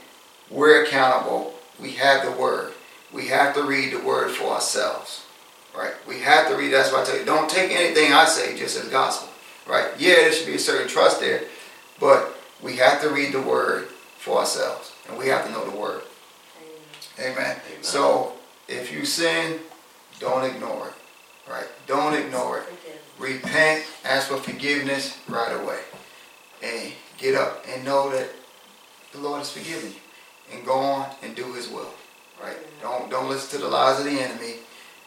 we're 0.49 0.85
accountable. 0.85 1.54
We 1.81 1.93
have 1.93 2.25
the 2.25 2.33
word. 2.33 2.73
We 3.13 3.27
have 3.29 3.55
to 3.55 3.63
read 3.63 3.93
the 3.93 4.01
word 4.01 4.33
for 4.33 4.53
ourselves, 4.53 5.25
right? 5.77 5.95
We 6.07 6.21
have 6.21 6.49
to 6.49 6.57
read. 6.57 6.73
That's 6.73 6.93
why 6.93 7.03
I 7.03 7.05
tell 7.05 7.19
you, 7.19 7.25
don't 7.25 7.49
take 7.49 7.71
anything 7.71 8.13
I 8.13 8.25
say 8.25 8.57
just 8.57 8.77
as 8.77 8.89
gospel, 8.89 9.29
right? 9.67 9.89
Yeah, 9.99 10.15
there 10.15 10.33
should 10.33 10.47
be 10.47 10.55
a 10.55 10.59
certain 10.59 10.89
trust 10.89 11.21
there, 11.21 11.43
but 12.01 12.37
we 12.63 12.77
have 12.77 13.01
to 13.03 13.11
read 13.11 13.33
the 13.33 13.41
word 13.41 13.87
for 14.19 14.39
ourselves, 14.39 14.93
and 15.09 15.19
we 15.19 15.29
have 15.29 15.47
to 15.47 15.53
know 15.53 15.65
the 15.69 15.77
word. 15.77 16.03
Amen. 17.21 17.57
So 17.83 18.33
if 18.67 18.93
you 18.93 19.05
sin, 19.05 19.61
don't 20.19 20.45
ignore 20.45 20.89
it, 20.89 21.51
right? 21.51 21.67
Don't 21.87 22.15
ignore 22.15 22.59
it. 22.59 22.65
Repent, 23.19 23.85
ask 24.05 24.29
for 24.29 24.39
forgiveness 24.39 25.19
right 25.29 25.53
away, 25.53 25.81
and 26.63 26.93
get 27.19 27.37
up 27.37 27.65
and 27.69 27.85
know 27.85 28.11
that 28.11 28.29
the 29.13 29.19
Lord 29.21 29.39
has 29.39 29.53
forgiven 29.53 29.91
you, 29.91 30.01
and 30.53 30.65
go 30.65 30.75
on 30.75 31.09
and 31.23 31.35
do 31.35 31.53
His 31.53 31.69
will, 31.69 31.93
right? 32.43 32.57
Don't 32.83 33.11
don't 33.11 33.29
listen 33.29 33.59
to 33.59 33.65
the 33.65 33.71
lies 33.71 33.99
of 33.99 34.07
the 34.07 34.21
enemy, 34.21 34.55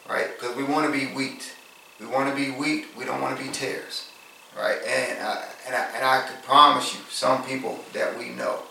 right? 0.08 0.28
Because 0.38 0.56
we 0.56 0.64
want 0.64 0.86
to 0.86 0.92
be 0.92 1.06
wheat. 1.14 1.54
We 2.00 2.06
want 2.06 2.30
to 2.30 2.36
be 2.36 2.50
wheat. 2.50 2.86
We 2.96 3.04
don't 3.04 3.20
want 3.20 3.36
to 3.38 3.44
be 3.44 3.50
tares, 3.50 4.08
right? 4.56 4.78
And 4.86 5.18
I, 5.20 5.44
and 5.66 5.74
I, 5.74 5.84
and 5.94 6.04
I 6.04 6.26
can 6.26 6.40
promise 6.42 6.94
you, 6.94 7.00
some 7.10 7.44
people 7.44 7.78
that 7.92 8.16
we 8.18 8.30
know, 8.30 8.62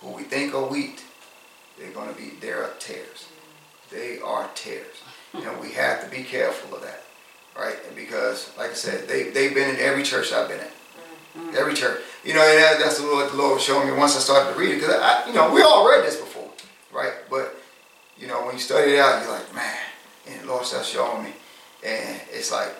who 0.00 0.10
we 0.10 0.24
think 0.24 0.54
are 0.54 0.66
wheat, 0.66 1.02
they're 1.78 1.92
gonna 1.92 2.12
be, 2.12 2.32
they're 2.40 2.70
tares. 2.78 3.26
They 3.90 4.18
are 4.20 4.48
tares, 4.54 4.96
and 5.32 5.60
we 5.60 5.72
have 5.72 6.02
to 6.04 6.10
be 6.10 6.22
careful 6.22 6.76
of 6.76 6.82
that, 6.82 7.04
right? 7.56 7.76
And 7.86 7.94
because, 7.94 8.50
like 8.58 8.70
I 8.70 8.74
said, 8.74 9.06
they, 9.08 9.30
they've 9.30 9.54
been 9.54 9.70
in 9.70 9.80
every 9.80 10.02
church 10.02 10.32
I've 10.32 10.48
been 10.48 10.60
in. 10.60 10.66
Mm-hmm. 10.66 11.56
Every 11.56 11.74
church. 11.74 12.00
You 12.26 12.34
know, 12.34 12.42
and 12.42 12.58
that, 12.58 12.80
that's 12.80 13.00
what 13.00 13.30
the 13.30 13.36
Lord 13.36 13.54
was 13.54 13.62
showing 13.62 13.86
me 13.88 13.94
once 13.94 14.16
I 14.16 14.18
started 14.18 14.52
to 14.52 14.58
read 14.58 14.72
it, 14.72 14.80
because 14.80 14.96
I, 15.00 15.28
you 15.28 15.32
know, 15.32 15.52
we 15.54 15.62
all 15.62 15.88
read 15.88 16.04
this 16.04 16.16
before, 16.16 16.50
right? 16.92 17.12
But, 17.30 17.54
you 18.18 18.26
know, 18.26 18.44
when 18.44 18.54
you 18.54 18.60
study 18.60 18.94
it 18.94 18.98
out, 18.98 19.22
you're 19.22 19.30
like, 19.30 19.54
man, 19.54 19.78
and 20.26 20.40
the 20.40 20.46
Lord 20.46 20.66
starts 20.66 20.88
showing 20.88 21.22
me. 21.22 21.30
And 21.86 22.20
it's 22.32 22.50
like, 22.50 22.74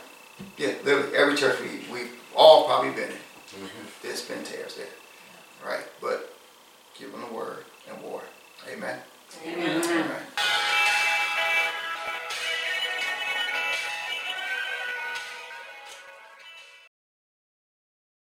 yeah, 0.59 0.73
literally 0.85 1.17
every 1.17 1.37
church 1.37 1.61
we, 1.61 1.93
we've 1.93 2.13
all 2.35 2.67
probably 2.67 2.91
been 2.91 3.11
in, 3.11 3.17
mm-hmm. 3.17 3.87
there's 4.03 4.23
been 4.23 4.43
tares 4.43 4.75
there, 4.75 4.87
right? 5.65 5.85
But 6.01 6.35
give 6.99 7.13
them 7.13 7.21
the 7.21 7.33
word 7.33 7.65
and 7.89 8.03
war. 8.03 8.23
Amen. 8.73 8.99
Amen. 9.47 9.83